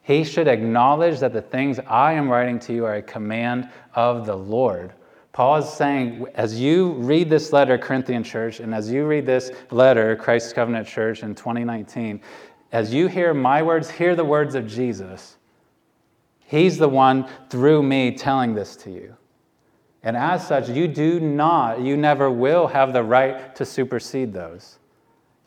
he 0.01 0.25
should 0.25 0.49
acknowledge 0.49 1.19
that 1.19 1.31
the 1.31 1.41
things 1.41 1.79
I 1.87 2.13
am 2.13 2.29
writing 2.29 2.59
to 2.59 2.73
you 2.73 2.85
are 2.85 2.95
a 2.95 3.01
command 3.01 3.69
of 3.95 4.25
the 4.25 4.35
Lord. 4.35 4.93
Paul 5.31 5.57
is 5.57 5.69
saying, 5.69 6.27
as 6.35 6.59
you 6.59 6.91
read 6.91 7.29
this 7.29 7.51
letter, 7.51 7.77
Corinthian 7.77 8.23
church, 8.23 8.59
and 8.59 8.75
as 8.75 8.91
you 8.91 9.05
read 9.05 9.25
this 9.25 9.51
letter, 9.71 10.15
Christ's 10.15 10.53
Covenant 10.53 10.87
Church 10.87 11.23
in 11.23 11.33
2019, 11.33 12.21
as 12.71 12.93
you 12.93 13.07
hear 13.07 13.33
my 13.33 13.63
words, 13.63 13.89
hear 13.89 14.15
the 14.15 14.25
words 14.25 14.53
of 14.55 14.67
Jesus. 14.67 15.37
He's 16.39 16.77
the 16.77 16.89
one 16.89 17.27
through 17.49 17.81
me 17.81 18.15
telling 18.15 18.53
this 18.53 18.75
to 18.77 18.91
you. 18.91 19.15
And 20.03 20.17
as 20.17 20.45
such, 20.45 20.69
you 20.69 20.87
do 20.87 21.19
not, 21.19 21.79
you 21.81 21.95
never 21.95 22.29
will 22.29 22.67
have 22.67 22.91
the 22.91 23.03
right 23.03 23.55
to 23.55 23.65
supersede 23.65 24.33
those. 24.33 24.79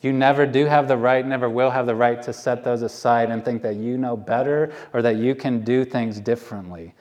You 0.00 0.12
never 0.12 0.46
do 0.46 0.66
have 0.66 0.88
the 0.88 0.96
right, 0.96 1.26
never 1.26 1.48
will 1.48 1.70
have 1.70 1.86
the 1.86 1.94
right 1.94 2.22
to 2.22 2.32
set 2.32 2.64
those 2.64 2.82
aside 2.82 3.30
and 3.30 3.44
think 3.44 3.62
that 3.62 3.76
you 3.76 3.98
know 3.98 4.16
better 4.16 4.72
or 4.92 5.02
that 5.02 5.16
you 5.16 5.34
can 5.34 5.62
do 5.62 5.84
things 5.84 6.20
differently. 6.20 6.94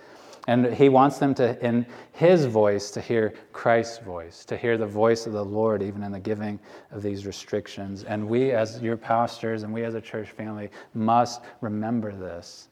And 0.48 0.74
he 0.74 0.90
wants 0.90 1.18
them 1.18 1.34
to, 1.36 1.64
in 1.66 1.88
his 2.12 2.46
voice, 2.46 2.92
to 2.92 3.02
hear 3.02 3.34
Christ's 3.52 4.00
voice, 4.00 4.46
to 4.46 4.56
hear 4.56 4.78
the 4.78 4.86
voice 4.86 5.26
of 5.26 5.34
the 5.34 5.44
Lord, 5.44 5.82
even 5.82 6.04
in 6.04 6.12
the 6.12 6.20
giving 6.20 6.60
of 6.92 7.02
these 7.02 7.26
restrictions. 7.26 8.04
And 8.04 8.28
we, 8.28 8.52
as 8.52 8.82
your 8.82 8.96
pastors 8.96 9.64
and 9.64 9.74
we 9.74 9.84
as 9.84 9.96
a 9.96 10.02
church 10.02 10.30
family, 10.30 10.70
must 10.94 11.42
remember 11.62 12.12
this 12.12 12.68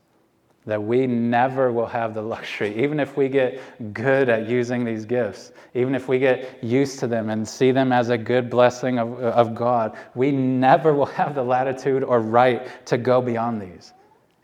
that 0.65 0.81
we 0.81 1.05
never 1.05 1.71
will 1.71 1.85
have 1.85 2.13
the 2.13 2.21
luxury, 2.21 2.75
even 2.81 2.99
if 2.99 3.17
we 3.17 3.27
get 3.27 3.61
good 3.93 4.29
at 4.29 4.47
using 4.47 4.85
these 4.85 5.05
gifts, 5.05 5.51
even 5.73 5.93
if 5.93 6.07
we 6.07 6.19
get 6.19 6.63
used 6.63 6.99
to 6.99 7.07
them 7.07 7.29
and 7.29 7.47
see 7.47 7.71
them 7.71 7.91
as 7.91 8.09
a 8.09 8.17
good 8.17 8.49
blessing 8.49 8.97
of, 8.97 9.19
of 9.19 9.53
God, 9.53 9.97
we 10.15 10.31
never 10.31 10.93
will 10.93 11.05
have 11.05 11.35
the 11.35 11.43
latitude 11.43 12.03
or 12.03 12.21
right 12.21 12.85
to 12.85 12.97
go 12.97 13.21
beyond 13.21 13.61
these 13.61 13.93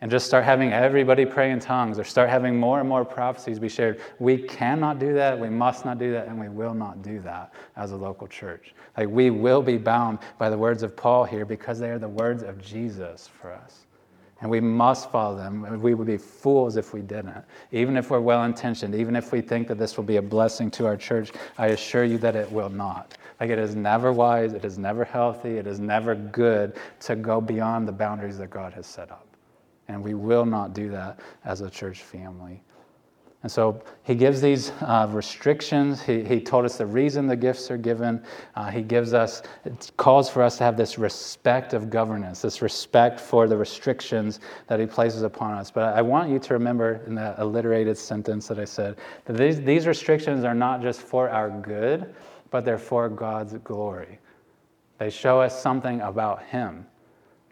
and 0.02 0.10
just 0.10 0.26
start 0.26 0.44
having 0.44 0.72
everybody 0.72 1.26
pray 1.26 1.50
in 1.50 1.60
tongues 1.60 1.98
or 1.98 2.04
start 2.04 2.30
having 2.30 2.58
more 2.58 2.80
and 2.80 2.88
more 2.88 3.04
prophecies 3.04 3.58
be 3.58 3.68
shared. 3.68 4.00
We 4.18 4.38
cannot 4.38 4.98
do 4.98 5.12
that, 5.14 5.38
we 5.38 5.50
must 5.50 5.84
not 5.84 5.98
do 5.98 6.12
that, 6.12 6.26
and 6.26 6.38
we 6.38 6.48
will 6.48 6.74
not 6.74 7.02
do 7.02 7.20
that 7.20 7.52
as 7.76 7.92
a 7.92 7.96
local 7.96 8.26
church. 8.26 8.74
Like 8.96 9.08
we 9.08 9.30
will 9.30 9.62
be 9.62 9.76
bound 9.76 10.18
by 10.38 10.48
the 10.48 10.56
words 10.56 10.82
of 10.82 10.96
Paul 10.96 11.24
here 11.24 11.44
because 11.44 11.78
they 11.78 11.90
are 11.90 11.98
the 11.98 12.08
words 12.08 12.42
of 12.42 12.60
Jesus 12.62 13.28
for 13.40 13.52
us 13.52 13.86
and 14.40 14.50
we 14.50 14.60
must 14.60 15.10
follow 15.10 15.36
them. 15.36 15.80
We 15.80 15.94
would 15.94 16.06
be 16.06 16.16
fools 16.16 16.76
if 16.76 16.94
we 16.94 17.02
didn't. 17.02 17.44
Even 17.72 17.96
if 17.96 18.10
we're 18.10 18.20
well 18.20 18.44
intentioned, 18.44 18.94
even 18.94 19.14
if 19.14 19.32
we 19.32 19.40
think 19.40 19.68
that 19.68 19.78
this 19.78 19.96
will 19.96 20.04
be 20.04 20.16
a 20.16 20.22
blessing 20.22 20.70
to 20.72 20.86
our 20.86 20.96
church, 20.96 21.32
I 21.58 21.68
assure 21.68 22.04
you 22.04 22.18
that 22.18 22.36
it 22.36 22.50
will 22.50 22.70
not. 22.70 23.18
Like 23.38 23.50
it 23.50 23.58
is 23.58 23.74
never 23.74 24.12
wise, 24.12 24.52
it 24.54 24.64
is 24.64 24.78
never 24.78 25.04
healthy, 25.04 25.56
it 25.56 25.66
is 25.66 25.78
never 25.78 26.14
good 26.14 26.76
to 27.00 27.16
go 27.16 27.40
beyond 27.40 27.86
the 27.86 27.92
boundaries 27.92 28.38
that 28.38 28.50
God 28.50 28.72
has 28.72 28.86
set 28.86 29.10
up. 29.10 29.26
And 29.88 30.02
we 30.02 30.14
will 30.14 30.46
not 30.46 30.72
do 30.72 30.90
that 30.90 31.20
as 31.44 31.60
a 31.60 31.70
church 31.70 32.02
family. 32.02 32.62
And 33.42 33.50
so 33.50 33.82
he 34.02 34.14
gives 34.14 34.42
these 34.42 34.70
uh, 34.82 35.08
restrictions. 35.10 36.02
He, 36.02 36.22
he 36.22 36.40
told 36.40 36.66
us 36.66 36.76
the 36.76 36.84
reason 36.84 37.26
the 37.26 37.36
gifts 37.36 37.70
are 37.70 37.78
given. 37.78 38.22
Uh, 38.54 38.70
he 38.70 38.82
gives 38.82 39.14
us, 39.14 39.42
it 39.64 39.90
calls 39.96 40.28
for 40.28 40.42
us 40.42 40.58
to 40.58 40.64
have 40.64 40.76
this 40.76 40.98
respect 40.98 41.72
of 41.72 41.88
governance, 41.88 42.42
this 42.42 42.60
respect 42.60 43.18
for 43.18 43.48
the 43.48 43.56
restrictions 43.56 44.40
that 44.66 44.78
he 44.78 44.84
places 44.84 45.22
upon 45.22 45.54
us. 45.54 45.70
But 45.70 45.96
I 45.96 46.02
want 46.02 46.30
you 46.30 46.38
to 46.38 46.52
remember 46.52 47.00
in 47.06 47.14
that 47.14 47.38
alliterated 47.38 47.96
sentence 47.96 48.46
that 48.48 48.58
I 48.58 48.66
said 48.66 48.96
that 49.24 49.38
these, 49.38 49.62
these 49.62 49.86
restrictions 49.86 50.44
are 50.44 50.54
not 50.54 50.82
just 50.82 51.00
for 51.00 51.30
our 51.30 51.48
good, 51.48 52.14
but 52.50 52.66
they're 52.66 52.78
for 52.78 53.08
God's 53.08 53.54
glory. 53.64 54.18
They 54.98 55.08
show 55.08 55.40
us 55.40 55.62
something 55.62 56.02
about 56.02 56.42
him 56.42 56.84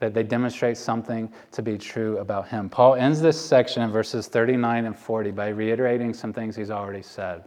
that 0.01 0.15
they 0.15 0.23
demonstrate 0.23 0.77
something 0.77 1.31
to 1.53 1.63
be 1.63 1.77
true 1.77 2.19
about 2.19 2.49
him. 2.49 2.69
Paul 2.69 2.95
ends 2.95 3.21
this 3.21 3.41
section 3.41 3.83
in 3.83 3.91
verses 3.91 4.29
39 4.29 4.87
and 4.87 4.97
40 4.97 5.31
by 5.33 5.49
reiterating 5.49 6.15
some 6.15 6.33
things 6.33 6.55
he's 6.55 6.71
already 6.71 7.03
said. 7.03 7.45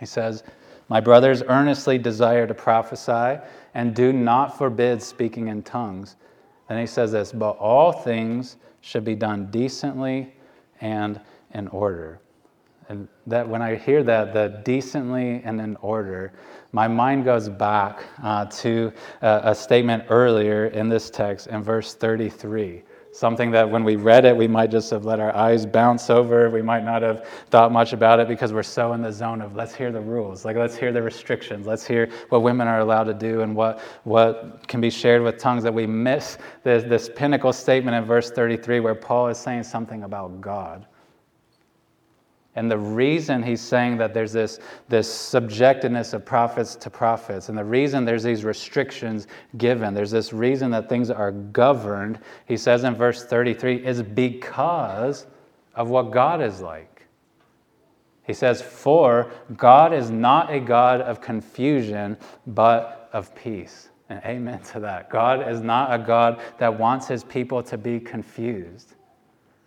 He 0.00 0.06
says, 0.06 0.42
My 0.88 1.00
brothers 1.00 1.42
earnestly 1.42 1.98
desire 1.98 2.46
to 2.46 2.54
prophesy 2.54 3.40
and 3.74 3.94
do 3.94 4.12
not 4.12 4.58
forbid 4.58 5.02
speaking 5.02 5.48
in 5.48 5.62
tongues. 5.62 6.16
Then 6.68 6.78
he 6.78 6.86
says 6.86 7.12
this, 7.12 7.32
but 7.32 7.52
all 7.52 7.92
things 7.92 8.56
should 8.80 9.04
be 9.04 9.14
done 9.14 9.46
decently 9.50 10.34
and 10.80 11.20
in 11.54 11.68
order. 11.68 12.20
And 12.88 13.08
that 13.26 13.48
when 13.48 13.62
I 13.62 13.74
hear 13.74 14.02
that, 14.04 14.32
the 14.32 14.60
decently 14.64 15.42
and 15.44 15.60
in 15.60 15.76
order, 15.76 16.32
my 16.72 16.86
mind 16.86 17.24
goes 17.24 17.48
back 17.48 18.04
uh, 18.22 18.44
to 18.46 18.92
a, 19.22 19.40
a 19.44 19.54
statement 19.54 20.04
earlier 20.08 20.66
in 20.66 20.88
this 20.88 21.10
text 21.10 21.48
in 21.48 21.62
verse 21.62 21.94
33 21.94 22.82
something 23.16 23.50
that 23.50 23.68
when 23.68 23.82
we 23.82 23.96
read 23.96 24.24
it, 24.24 24.36
we 24.36 24.46
might 24.46 24.70
just 24.70 24.90
have 24.90 25.04
let 25.04 25.20
our 25.20 25.34
eyes 25.34 25.64
bounce 25.64 26.10
over. 26.10 26.50
We 26.50 26.60
might 26.60 26.84
not 26.84 27.02
have 27.02 27.26
thought 27.50 27.72
much 27.72 27.92
about 27.92 28.20
it 28.20 28.28
because 28.28 28.52
we're 28.52 28.62
so 28.62 28.92
in 28.92 29.00
the 29.00 29.12
zone 29.12 29.40
of 29.40 29.56
let's 29.56 29.74
hear 29.74 29.90
the 29.90 30.00
rules, 30.00 30.44
like 30.44 30.56
let's 30.56 30.76
hear 30.76 30.92
the 30.92 31.02
restrictions, 31.02 31.66
let's 31.66 31.86
hear 31.86 32.10
what 32.28 32.42
women 32.42 32.68
are 32.68 32.80
allowed 32.80 33.04
to 33.04 33.14
do 33.14 33.40
and 33.40 33.56
what, 33.56 33.80
what 34.04 34.68
can 34.68 34.80
be 34.80 34.90
shared 34.90 35.22
with 35.22 35.38
tongues 35.38 35.62
that 35.62 35.72
we 35.72 35.86
miss 35.86 36.36
this, 36.62 36.84
this 36.84 37.08
pinnacle 37.16 37.52
statement 37.52 37.96
in 37.96 38.04
verse 38.04 38.30
33 38.30 38.80
where 38.80 38.94
Paul 38.94 39.28
is 39.28 39.38
saying 39.38 39.62
something 39.62 40.02
about 40.02 40.40
God. 40.40 40.86
And 42.56 42.70
the 42.70 42.78
reason 42.78 43.42
he's 43.42 43.60
saying 43.60 43.98
that 43.98 44.14
there's 44.14 44.32
this, 44.32 44.58
this 44.88 45.06
subjectedness 45.06 46.14
of 46.14 46.24
prophets 46.24 46.74
to 46.76 46.90
prophets, 46.90 47.50
and 47.50 47.56
the 47.56 47.64
reason 47.64 48.06
there's 48.06 48.22
these 48.22 48.44
restrictions 48.44 49.26
given, 49.58 49.92
there's 49.92 50.10
this 50.10 50.32
reason 50.32 50.70
that 50.70 50.88
things 50.88 51.10
are 51.10 51.32
governed, 51.32 52.18
he 52.46 52.56
says 52.56 52.82
in 52.84 52.94
verse 52.94 53.24
33, 53.24 53.86
is 53.86 54.02
because 54.02 55.26
of 55.74 55.90
what 55.90 56.10
God 56.10 56.42
is 56.42 56.62
like. 56.62 57.06
He 58.26 58.32
says, 58.32 58.60
For 58.60 59.30
God 59.56 59.92
is 59.92 60.10
not 60.10 60.52
a 60.52 60.58
God 60.58 61.00
of 61.00 61.20
confusion, 61.20 62.16
but 62.46 63.08
of 63.12 63.34
peace. 63.34 63.90
And 64.08 64.20
amen 64.24 64.60
to 64.72 64.80
that. 64.80 65.10
God 65.10 65.48
is 65.48 65.60
not 65.60 65.92
a 65.92 66.02
God 66.02 66.40
that 66.58 66.78
wants 66.78 67.06
his 67.06 67.22
people 67.22 67.62
to 67.64 67.76
be 67.78 68.00
confused, 68.00 68.94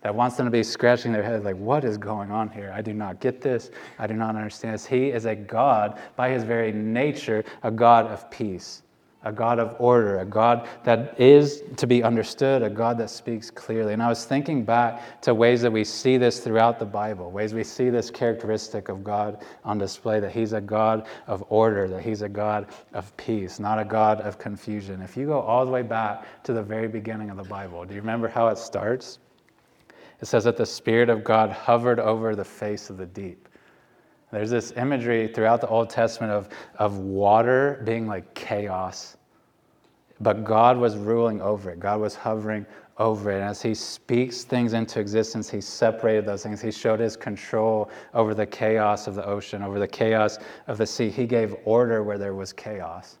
that 0.02 0.14
wants 0.14 0.36
them 0.36 0.46
to 0.46 0.50
be 0.50 0.62
scratching 0.62 1.12
their 1.12 1.22
head, 1.22 1.44
like, 1.44 1.56
what 1.56 1.84
is 1.84 1.98
going 1.98 2.30
on 2.30 2.48
here? 2.48 2.72
I 2.74 2.82
do 2.82 2.94
not 2.94 3.20
get 3.20 3.40
this. 3.40 3.70
I 3.98 4.06
do 4.06 4.14
not 4.14 4.36
understand 4.36 4.74
this. 4.74 4.86
He 4.86 5.08
is 5.08 5.26
a 5.26 5.34
God, 5.34 5.98
by 6.16 6.30
his 6.30 6.42
very 6.42 6.72
nature, 6.72 7.44
a 7.62 7.70
God 7.70 8.06
of 8.06 8.30
peace 8.30 8.82
a 9.22 9.32
God 9.32 9.58
of 9.58 9.76
order, 9.78 10.20
a 10.20 10.24
God 10.24 10.66
that 10.84 11.20
is 11.20 11.62
to 11.76 11.86
be 11.86 12.02
understood, 12.02 12.62
a 12.62 12.70
God 12.70 12.96
that 12.98 13.10
speaks 13.10 13.50
clearly. 13.50 13.92
And 13.92 14.02
I 14.02 14.08
was 14.08 14.24
thinking 14.24 14.64
back 14.64 15.20
to 15.22 15.34
ways 15.34 15.60
that 15.62 15.70
we 15.70 15.84
see 15.84 16.16
this 16.16 16.40
throughout 16.40 16.78
the 16.78 16.86
Bible, 16.86 17.30
ways 17.30 17.52
we 17.52 17.64
see 17.64 17.90
this 17.90 18.10
characteristic 18.10 18.88
of 18.88 19.04
God 19.04 19.44
on 19.64 19.78
display 19.78 20.20
that 20.20 20.32
He's 20.32 20.52
a 20.52 20.60
God 20.60 21.06
of 21.26 21.44
order, 21.50 21.86
that 21.88 22.02
He's 22.02 22.22
a 22.22 22.28
God 22.28 22.68
of 22.94 23.14
peace, 23.16 23.60
not 23.60 23.78
a 23.78 23.84
God 23.84 24.20
of 24.22 24.38
confusion. 24.38 25.02
If 25.02 25.16
you 25.16 25.26
go 25.26 25.40
all 25.40 25.66
the 25.66 25.72
way 25.72 25.82
back 25.82 26.42
to 26.44 26.52
the 26.52 26.62
very 26.62 26.88
beginning 26.88 27.28
of 27.30 27.36
the 27.36 27.44
Bible, 27.44 27.84
do 27.84 27.94
you 27.94 28.00
remember 28.00 28.28
how 28.28 28.48
it 28.48 28.56
starts? 28.56 29.18
It 30.20 30.26
says 30.26 30.44
that 30.44 30.56
the 30.56 30.66
Spirit 30.66 31.08
of 31.08 31.24
God 31.24 31.50
hovered 31.50 31.98
over 31.98 32.36
the 32.36 32.44
face 32.44 32.90
of 32.90 32.96
the 32.98 33.06
deep. 33.06 33.48
There's 34.32 34.50
this 34.50 34.72
imagery 34.76 35.28
throughout 35.28 35.60
the 35.60 35.68
Old 35.68 35.90
Testament 35.90 36.32
of, 36.32 36.48
of 36.78 36.98
water 36.98 37.82
being 37.84 38.06
like 38.06 38.32
chaos, 38.34 39.16
but 40.20 40.44
God 40.44 40.76
was 40.76 40.96
ruling 40.96 41.40
over 41.40 41.70
it. 41.70 41.80
God 41.80 42.00
was 42.00 42.14
hovering 42.14 42.66
over 42.98 43.32
it. 43.32 43.36
And 43.36 43.44
as 43.44 43.62
He 43.62 43.74
speaks 43.74 44.44
things 44.44 44.74
into 44.74 45.00
existence, 45.00 45.48
He 45.48 45.60
separated 45.60 46.26
those 46.26 46.42
things. 46.42 46.60
He 46.60 46.70
showed 46.70 47.00
His 47.00 47.16
control 47.16 47.90
over 48.12 48.34
the 48.34 48.46
chaos 48.46 49.06
of 49.06 49.14
the 49.14 49.26
ocean, 49.26 49.62
over 49.62 49.78
the 49.78 49.88
chaos 49.88 50.38
of 50.68 50.76
the 50.76 50.86
sea. 50.86 51.08
He 51.08 51.26
gave 51.26 51.56
order 51.64 52.02
where 52.02 52.18
there 52.18 52.34
was 52.34 52.52
chaos. 52.52 53.19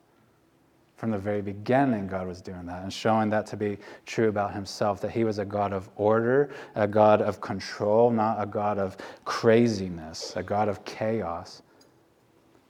From 1.00 1.12
the 1.12 1.18
very 1.18 1.40
beginning, 1.40 2.08
God 2.08 2.26
was 2.26 2.42
doing 2.42 2.66
that 2.66 2.82
and 2.82 2.92
showing 2.92 3.30
that 3.30 3.46
to 3.46 3.56
be 3.56 3.78
true 4.04 4.28
about 4.28 4.52
himself 4.52 5.00
that 5.00 5.10
he 5.10 5.24
was 5.24 5.38
a 5.38 5.46
God 5.46 5.72
of 5.72 5.88
order, 5.96 6.50
a 6.74 6.86
God 6.86 7.22
of 7.22 7.40
control, 7.40 8.10
not 8.10 8.36
a 8.38 8.44
God 8.44 8.76
of 8.76 8.98
craziness, 9.24 10.34
a 10.36 10.42
God 10.42 10.68
of 10.68 10.84
chaos. 10.84 11.62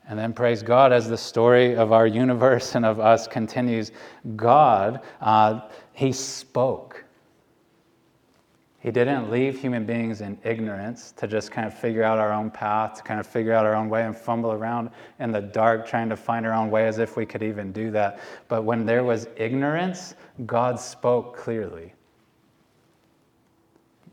And 0.08 0.16
then, 0.16 0.32
praise 0.32 0.62
God, 0.62 0.92
as 0.92 1.08
the 1.08 1.16
story 1.16 1.74
of 1.74 1.90
our 1.90 2.06
universe 2.06 2.76
and 2.76 2.86
of 2.86 3.00
us 3.00 3.26
continues, 3.26 3.90
God, 4.36 5.00
uh, 5.20 5.62
He 5.92 6.12
spoke. 6.12 7.04
He 8.80 8.90
didn't 8.90 9.30
leave 9.30 9.60
human 9.60 9.84
beings 9.84 10.22
in 10.22 10.38
ignorance 10.42 11.12
to 11.12 11.26
just 11.26 11.50
kind 11.50 11.66
of 11.66 11.74
figure 11.74 12.02
out 12.02 12.18
our 12.18 12.32
own 12.32 12.50
path, 12.50 12.94
to 12.94 13.02
kind 13.02 13.20
of 13.20 13.26
figure 13.26 13.52
out 13.52 13.66
our 13.66 13.74
own 13.74 13.90
way 13.90 14.04
and 14.04 14.16
fumble 14.16 14.52
around 14.52 14.88
in 15.18 15.30
the 15.30 15.42
dark 15.42 15.86
trying 15.86 16.08
to 16.08 16.16
find 16.16 16.46
our 16.46 16.54
own 16.54 16.70
way 16.70 16.86
as 16.86 16.98
if 16.98 17.14
we 17.14 17.26
could 17.26 17.42
even 17.42 17.72
do 17.72 17.90
that. 17.90 18.20
But 18.48 18.62
when 18.62 18.86
there 18.86 19.04
was 19.04 19.28
ignorance, 19.36 20.14
God 20.46 20.80
spoke 20.80 21.36
clearly. 21.36 21.92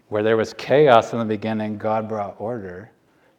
Where 0.09 0.23
there 0.23 0.35
was 0.35 0.53
chaos 0.53 1.13
in 1.13 1.19
the 1.19 1.25
beginning, 1.25 1.77
God 1.77 2.09
brought 2.09 2.35
order. 2.37 2.91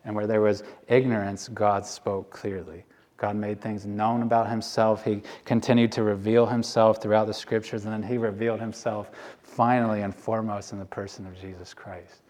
And 0.07 0.17
where 0.17 0.27
there 0.27 0.41
was 0.41 0.63
ignorance, 0.89 1.49
God 1.49 1.85
spoke 1.85 2.31
clearly. 2.31 2.85
God 3.19 3.35
made 3.37 3.61
things 3.61 3.85
known 3.85 4.23
about 4.23 4.49
himself. 4.49 5.05
He 5.05 5.23
continued 5.45 5.93
to 5.93 6.05
reveal 6.05 6.47
himself 6.47 7.03
throughout 7.03 7.27
the 7.27 7.35
scriptures, 7.35 7.85
and 7.85 7.93
then 7.93 8.03
he 8.03 8.17
revealed 8.17 8.61
himself 8.61 9.11
finally 9.43 10.03
and 10.03 10.15
foremost 10.15 10.73
in 10.73 10.79
the 10.79 10.85
person 10.85 11.27
of 11.27 11.39
Jesus 11.39 11.75
Christ. 11.75 12.23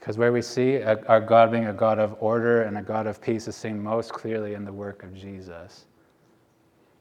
Because 0.00 0.16
where 0.16 0.32
we 0.32 0.40
see 0.40 0.82
our 0.82 1.20
God 1.20 1.50
being 1.50 1.66
a 1.66 1.72
God 1.72 1.98
of 1.98 2.16
order 2.20 2.62
and 2.62 2.78
a 2.78 2.82
God 2.82 3.06
of 3.06 3.20
peace 3.20 3.46
is 3.46 3.56
seen 3.56 3.82
most 3.82 4.12
clearly 4.12 4.54
in 4.54 4.64
the 4.64 4.72
work 4.72 5.02
of 5.02 5.12
Jesus. 5.12 5.84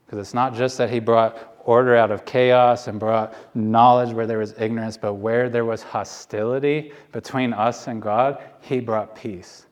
Because 0.06 0.20
it's 0.20 0.34
not 0.34 0.54
just 0.54 0.78
that 0.78 0.90
he 0.90 1.00
brought 1.00 1.56
order 1.64 1.96
out 1.96 2.12
of 2.12 2.26
chaos 2.26 2.88
and 2.88 3.00
brought 3.00 3.34
knowledge 3.56 4.14
where 4.14 4.28
there 4.28 4.40
was 4.40 4.54
ignorance, 4.60 4.98
but 4.98 5.14
where 5.14 5.50
there 5.50 5.66
was 5.66 5.84
hostility 5.84 6.92
between 7.12 7.54
us 7.54 7.88
and 7.88 8.02
God, 8.02 8.44
he 8.60 8.80
brought 8.80 9.16
peace. 9.16 9.68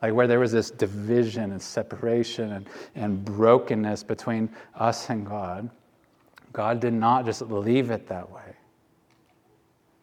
Like 0.00 0.14
where 0.14 0.26
there 0.26 0.38
was 0.38 0.52
this 0.52 0.70
division 0.70 1.50
and 1.50 1.60
separation 1.60 2.52
and, 2.52 2.68
and 2.94 3.24
brokenness 3.24 4.04
between 4.04 4.48
us 4.76 5.10
and 5.10 5.26
God, 5.26 5.70
God 6.52 6.80
did 6.80 6.92
not 6.92 7.24
just 7.24 7.42
leave 7.42 7.90
it 7.90 8.06
that 8.06 8.30
way. 8.30 8.54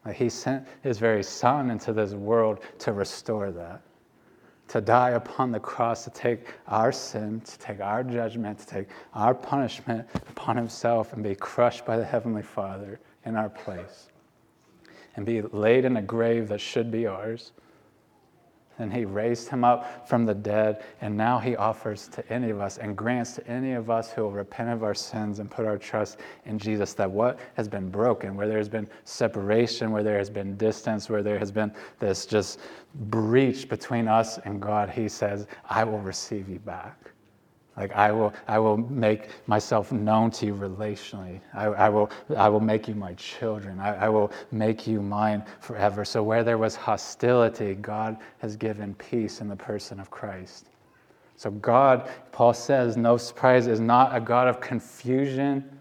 Like 0.05 0.17
he 0.17 0.29
sent 0.29 0.67
his 0.83 0.99
very 0.99 1.23
son 1.23 1.71
into 1.71 1.93
this 1.93 2.13
world 2.13 2.59
to 2.79 2.93
restore 2.93 3.51
that, 3.51 3.81
to 4.67 4.81
die 4.81 5.11
upon 5.11 5.51
the 5.51 5.59
cross, 5.59 6.03
to 6.03 6.09
take 6.11 6.47
our 6.67 6.91
sin, 6.91 7.41
to 7.41 7.59
take 7.59 7.79
our 7.79 8.03
judgment, 8.03 8.59
to 8.59 8.67
take 8.67 8.87
our 9.13 9.33
punishment 9.33 10.07
upon 10.29 10.57
himself 10.57 11.13
and 11.13 11.23
be 11.23 11.35
crushed 11.35 11.85
by 11.85 11.97
the 11.97 12.05
Heavenly 12.05 12.43
Father 12.43 12.99
in 13.25 13.35
our 13.35 13.49
place, 13.49 14.09
and 15.15 15.25
be 15.25 15.41
laid 15.41 15.85
in 15.85 15.97
a 15.97 16.01
grave 16.01 16.49
that 16.49 16.61
should 16.61 16.91
be 16.91 17.07
ours 17.07 17.53
and 18.79 18.91
he 18.91 19.05
raised 19.05 19.49
him 19.49 19.63
up 19.63 20.07
from 20.07 20.25
the 20.25 20.33
dead, 20.33 20.83
and 21.01 21.15
now 21.15 21.39
he 21.39 21.55
offers 21.55 22.07
to 22.09 22.27
any 22.31 22.49
of 22.49 22.59
us 22.59 22.77
and 22.77 22.95
grants 22.95 23.33
to 23.33 23.47
any 23.47 23.73
of 23.73 23.89
us 23.89 24.11
who 24.11 24.23
will 24.23 24.31
repent 24.31 24.69
of 24.69 24.83
our 24.83 24.93
sins 24.93 25.39
and 25.39 25.49
put 25.49 25.65
our 25.65 25.77
trust 25.77 26.17
in 26.45 26.59
Jesus 26.59 26.93
that 26.93 27.09
what 27.09 27.39
has 27.55 27.67
been 27.67 27.89
broken, 27.89 28.35
where 28.35 28.47
there 28.47 28.57
has 28.57 28.69
been 28.69 28.87
separation, 29.03 29.91
where 29.91 30.03
there 30.03 30.17
has 30.17 30.29
been 30.29 30.55
distance, 30.57 31.09
where 31.09 31.23
there 31.23 31.39
has 31.39 31.51
been 31.51 31.71
this 31.99 32.25
just 32.25 32.59
breach 32.95 33.67
between 33.69 34.07
us 34.07 34.37
and 34.39 34.61
God, 34.61 34.89
he 34.89 35.07
says, 35.07 35.47
I 35.69 35.83
will 35.83 35.99
receive 35.99 36.49
you 36.49 36.59
back. 36.59 37.11
Like 37.77 37.91
I 37.93 38.11
will, 38.11 38.33
I 38.47 38.57
will 38.57 38.77
make 38.77 39.29
myself 39.47 39.91
known 39.91 40.31
to 40.31 40.45
you 40.45 40.55
relationally. 40.55 41.41
I, 41.53 41.65
I 41.65 41.89
will, 41.89 42.09
I 42.37 42.47
will 42.47 42.61
make 42.61 42.87
you 42.87 42.95
my 42.95 43.13
children. 43.15 43.79
I, 43.79 43.95
I 44.05 44.09
will 44.09 44.31
make 44.51 44.87
you 44.87 45.01
mine 45.01 45.43
forever. 45.59 46.05
So 46.05 46.23
where 46.23 46.43
there 46.43 46.57
was 46.57 46.75
hostility, 46.75 47.75
God 47.75 48.17
has 48.39 48.55
given 48.55 48.95
peace 48.95 49.41
in 49.41 49.49
the 49.49 49.57
person 49.57 49.99
of 49.99 50.09
Christ. 50.09 50.69
So 51.35 51.51
God, 51.51 52.09
Paul 52.31 52.53
says, 52.53 52.95
no 52.95 53.17
surprise, 53.17 53.67
is 53.67 53.81
not 53.81 54.15
a 54.15 54.21
God 54.21 54.47
of 54.47 54.61
confusion, 54.61 55.77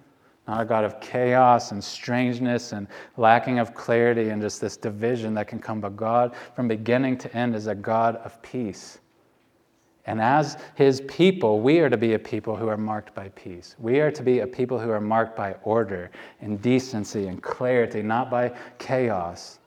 not 0.48 0.62
a 0.62 0.64
God 0.64 0.82
of 0.82 1.00
chaos 1.00 1.70
and 1.70 1.82
strangeness 1.82 2.72
and 2.72 2.88
lacking 3.16 3.60
of 3.60 3.72
clarity 3.72 4.30
and 4.30 4.42
just 4.42 4.60
this 4.60 4.76
division 4.76 5.32
that 5.34 5.46
can 5.46 5.60
come. 5.60 5.80
But 5.80 5.96
God, 5.96 6.34
from 6.56 6.66
beginning 6.66 7.18
to 7.18 7.36
end, 7.36 7.54
is 7.54 7.68
a 7.68 7.74
God 7.74 8.16
of 8.16 8.42
peace. 8.42 8.98
And 10.06 10.20
as 10.20 10.58
his 10.74 11.00
people, 11.02 11.60
we 11.60 11.78
are 11.80 11.88
to 11.88 11.96
be 11.96 12.12
a 12.12 12.18
people 12.18 12.56
who 12.56 12.68
are 12.68 12.76
marked 12.76 13.14
by 13.14 13.30
peace. 13.30 13.74
We 13.78 14.00
are 14.00 14.10
to 14.10 14.22
be 14.22 14.40
a 14.40 14.46
people 14.46 14.78
who 14.78 14.90
are 14.90 15.00
marked 15.00 15.34
by 15.34 15.54
order 15.62 16.10
and 16.40 16.60
decency 16.60 17.26
and 17.26 17.42
clarity, 17.42 18.02
not 18.02 18.30
by 18.30 18.52
chaos, 18.78 19.60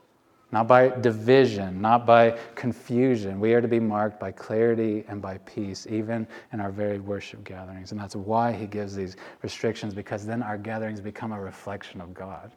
not 0.51 0.67
by 0.67 0.89
division, 0.89 1.81
not 1.81 2.05
by 2.05 2.37
confusion. 2.53 3.39
We 3.39 3.53
are 3.55 3.61
to 3.61 3.67
be 3.67 3.79
marked 3.79 4.19
by 4.19 4.31
clarity 4.31 5.03
and 5.07 5.21
by 5.21 5.39
peace, 5.39 5.87
even 5.89 6.27
in 6.53 6.59
our 6.61 6.71
very 6.71 6.99
worship 6.99 7.43
gatherings. 7.43 7.91
And 7.91 7.99
that's 7.99 8.15
why 8.15 8.53
he 8.53 8.67
gives 8.67 8.95
these 8.95 9.17
restrictions, 9.41 9.95
because 9.95 10.23
then 10.23 10.43
our 10.43 10.57
gatherings 10.57 11.01
become 11.01 11.31
a 11.31 11.41
reflection 11.41 11.99
of 11.99 12.13
God. 12.13 12.51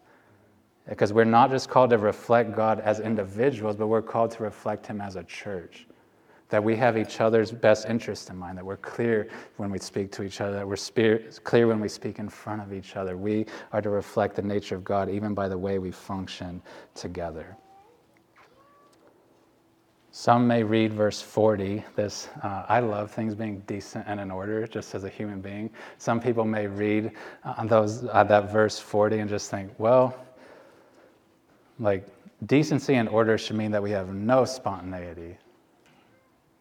Because 0.87 1.15
we're 1.15 1.25
not 1.25 1.51
just 1.51 1.71
called 1.71 1.91
to 1.91 1.99
reflect 1.99 2.55
God 2.55 2.81
as 2.81 3.01
individuals, 3.01 3.77
but 3.77 3.87
we're 3.87 4.03
called 4.03 4.33
to 4.33 4.43
reflect 4.43 4.87
him 4.87 5.01
as 5.01 5.17
a 5.17 5.25
church 5.25 5.87
that 6.51 6.63
we 6.63 6.77
have 6.77 6.99
each 6.99 7.21
other's 7.21 7.51
best 7.51 7.89
interest 7.89 8.29
in 8.29 8.37
mind, 8.37 8.59
that 8.59 8.65
we're 8.65 8.77
clear 8.77 9.29
when 9.57 9.71
we 9.71 9.79
speak 9.79 10.13
to 10.13 10.23
each 10.23 10.41
other, 10.41 10.53
that 10.53 10.69
we're 10.69 10.77
spirit, 10.77 11.41
clear 11.45 11.67
when 11.67 11.81
we 11.81 11.89
speak 11.89 12.19
in 12.19 12.29
front 12.29 12.61
of 12.61 12.73
each 12.73 12.97
other. 12.97 13.17
We 13.17 13.47
are 13.73 13.81
to 13.81 13.91
reflect 13.91 14.37
the 14.37 14.43
nature 14.43 14.75
of 14.75 14.85
God 14.85 15.09
even 15.09 15.35
by 15.35 15.49
the 15.49 15.59
way 15.59 15.79
we 15.79 15.91
function 15.91 16.61
together. 16.95 17.57
Some 20.13 20.49
may 20.49 20.65
read 20.65 20.93
verse 20.93 21.23
40. 21.23 21.85
This, 21.95 22.29
uh, 22.43 22.65
I 22.69 22.81
love 22.81 23.13
things 23.13 23.37
being 23.37 23.61
decent 23.69 24.07
and 24.09 24.19
in 24.19 24.31
order, 24.31 24.67
just 24.67 24.93
as 24.97 25.05
a 25.05 25.09
human 25.09 25.41
being. 25.41 25.71
Some 25.99 26.21
people 26.21 26.45
may 26.45 26.67
read 26.67 27.13
uh, 27.45 27.65
those, 27.65 28.05
uh, 28.05 28.25
that 28.25 28.51
verse 28.51 28.77
40 28.77 29.21
and 29.21 29.31
just 29.31 29.51
think, 29.53 29.71
well, 29.79 30.17
like 31.79 32.09
decency 32.47 32.95
and 32.95 33.09
order 33.09 33.39
should 33.39 33.55
mean 33.57 33.71
that 33.71 33.83
we 33.83 33.93
have 33.93 34.13
no 34.13 34.45
spontaneity, 34.45 35.37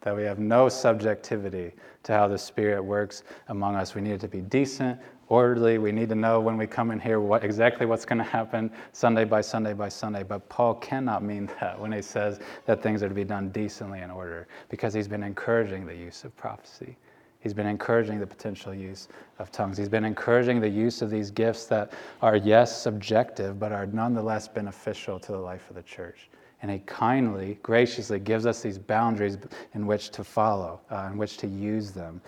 that 0.01 0.15
we 0.15 0.23
have 0.23 0.39
no 0.39 0.69
subjectivity 0.69 1.73
to 2.03 2.13
how 2.13 2.27
the 2.27 2.37
Spirit 2.37 2.81
works 2.81 3.23
among 3.49 3.75
us. 3.75 3.95
We 3.95 4.01
need 4.01 4.13
it 4.13 4.21
to 4.21 4.27
be 4.27 4.41
decent, 4.41 4.99
orderly. 5.27 5.77
We 5.77 5.91
need 5.91 6.09
to 6.09 6.15
know 6.15 6.39
when 6.39 6.57
we 6.57 6.67
come 6.67 6.91
in 6.91 6.99
here 6.99 7.19
what 7.19 7.43
exactly 7.43 7.85
what's 7.85 8.05
going 8.05 8.17
to 8.17 8.23
happen 8.23 8.71
Sunday 8.91 9.25
by 9.25 9.41
Sunday 9.41 9.73
by 9.73 9.89
Sunday. 9.89 10.23
But 10.23 10.47
Paul 10.49 10.75
cannot 10.75 11.23
mean 11.23 11.49
that 11.59 11.79
when 11.79 11.91
he 11.91 12.01
says 12.01 12.39
that 12.65 12.81
things 12.81 13.03
are 13.03 13.09
to 13.09 13.15
be 13.15 13.23
done 13.23 13.49
decently 13.49 14.01
in 14.01 14.11
order, 14.11 14.47
because 14.69 14.93
he's 14.93 15.07
been 15.07 15.23
encouraging 15.23 15.85
the 15.85 15.95
use 15.95 16.23
of 16.23 16.35
prophecy. 16.35 16.97
He's 17.41 17.53
been 17.53 17.67
encouraging 17.67 18.19
the 18.19 18.27
potential 18.27 18.73
use 18.73 19.07
of 19.37 19.49
tongues. 19.49 19.77
He's 19.77 19.87
been 19.87 20.03
encouraging 20.03 20.59
the 20.59 20.67
use 20.67 21.01
of 21.01 21.09
these 21.09 21.31
gifts 21.31 21.65
that 21.67 21.93
are, 22.21 22.35
yes, 22.35 22.81
subjective, 22.81 23.57
but 23.57 23.71
are 23.71 23.85
nonetheless 23.85 24.49
beneficial 24.49 25.19
to 25.21 25.31
the 25.31 25.37
life 25.37 25.69
of 25.69 25.77
the 25.77 25.83
church 25.83 26.29
and 26.61 26.71
He 26.71 26.79
kindly, 26.79 27.57
graciously 27.63 28.19
gives 28.19 28.45
us 28.45 28.61
these 28.61 28.77
boundaries 28.77 29.37
in 29.73 29.85
which 29.87 30.09
to 30.11 30.23
follow, 30.23 30.81
uh, 30.91 31.09
in 31.11 31.17
which 31.17 31.37
to 31.37 31.47
use 31.47 31.91
them. 31.91 32.21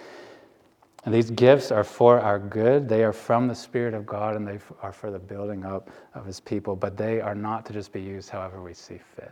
And 1.04 1.14
these 1.14 1.32
gifts 1.32 1.72
are 1.72 1.84
for 1.84 2.20
our 2.20 2.38
good. 2.38 2.88
They 2.88 3.04
are 3.04 3.14
from 3.14 3.48
the 3.48 3.56
Spirit 3.56 3.94
of 3.94 4.06
God 4.06 4.36
and 4.36 4.48
they 4.48 4.60
are 4.84 4.92
for 4.94 5.10
the 5.10 5.20
building 5.20 5.66
up 5.66 5.90
of 6.14 6.26
His 6.26 6.40
people, 6.40 6.76
but 6.76 6.96
they 6.96 7.20
are 7.20 7.34
not 7.34 7.66
to 7.68 7.74
just 7.74 7.92
be 7.92 8.02
used 8.02 8.30
however 8.30 8.62
we 8.62 8.74
see 8.74 9.00
fit. 9.16 9.32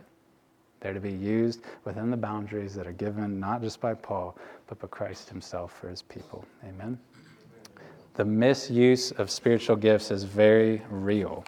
They're 0.80 0.94
to 0.94 1.00
be 1.00 1.12
used 1.12 1.60
within 1.84 2.10
the 2.10 2.16
boundaries 2.16 2.74
that 2.74 2.86
are 2.86 2.92
given 2.92 3.38
not 3.38 3.62
just 3.62 3.80
by 3.80 3.94
Paul, 3.94 4.36
but 4.66 4.78
by 4.80 4.88
Christ 4.88 5.28
Himself 5.28 5.78
for 5.78 5.88
His 5.88 6.02
people. 6.02 6.44
Amen. 6.66 6.98
The 8.14 8.24
misuse 8.24 9.12
of 9.12 9.30
spiritual 9.30 9.76
gifts 9.76 10.10
is 10.10 10.24
very 10.24 10.82
real. 10.90 11.44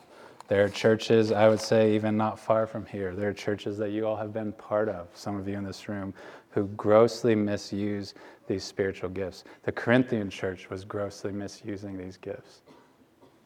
There 0.53 0.65
are 0.65 0.69
churches, 0.69 1.33
I 1.33 1.49
would 1.49 1.63
say, 1.63 1.95
even 1.95 2.19
not 2.19 2.39
far 2.39 2.67
from 2.67 2.85
here. 2.85 3.15
There 3.15 3.31
are 3.31 3.33
churches 3.33 3.79
that 3.79 3.89
you 3.89 4.07
all 4.07 4.17
have 4.17 4.35
been 4.35 4.53
part 4.53 4.91
of, 4.91 5.09
some 5.15 5.39
of 5.39 5.49
you 5.49 5.57
in 5.57 5.65
this 5.65 5.89
room, 5.89 6.13
who 6.51 6.67
grossly 6.77 7.35
misuse 7.35 8.13
these 8.49 8.63
spiritual 8.63 9.09
gifts. 9.09 9.45
The 9.63 9.73
Corinthian 9.73 10.29
church 10.29 10.69
was 10.69 10.85
grossly 10.85 11.33
misusing 11.33 11.97
these 11.97 12.19
gifts. 12.19 12.61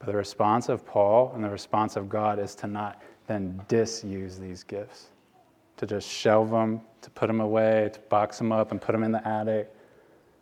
But 0.01 0.07
the 0.07 0.17
response 0.17 0.69
of 0.69 0.85
Paul 0.85 1.31
and 1.37 1.45
the 1.45 1.49
response 1.49 1.95
of 1.95 2.09
God 2.09 2.41
is 2.41 2.57
to 2.57 2.67
not 2.67 3.01
then 3.29 3.63
disuse 3.69 4.37
these 4.37 4.65
gifts, 4.65 5.11
to 5.77 5.87
just 5.87 6.09
shelve 6.09 6.51
them, 6.51 6.81
to 7.03 7.11
put 7.11 7.29
them 7.29 7.41
away, 7.41 7.89
to 7.93 8.01
box 8.09 8.39
them 8.39 8.51
up 8.51 8.73
and 8.73 8.83
put 8.83 8.91
them 8.91 9.05
in 9.05 9.13
the 9.13 9.25
attic, 9.25 9.73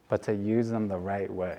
but 0.09 0.23
to 0.23 0.35
use 0.35 0.71
them 0.71 0.89
the 0.89 0.97
right 0.97 1.31
way 1.31 1.59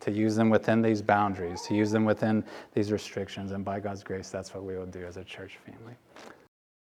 to 0.00 0.10
use 0.10 0.36
them 0.36 0.50
within 0.50 0.82
these 0.82 1.02
boundaries, 1.02 1.62
to 1.62 1.74
use 1.74 1.90
them 1.90 2.04
within 2.04 2.44
these 2.74 2.92
restrictions. 2.92 3.52
And 3.52 3.64
by 3.64 3.80
God's 3.80 4.02
grace, 4.02 4.30
that's 4.30 4.54
what 4.54 4.64
we 4.64 4.76
will 4.76 4.86
do 4.86 5.04
as 5.04 5.16
a 5.16 5.24
church 5.24 5.58
family. 5.64 5.94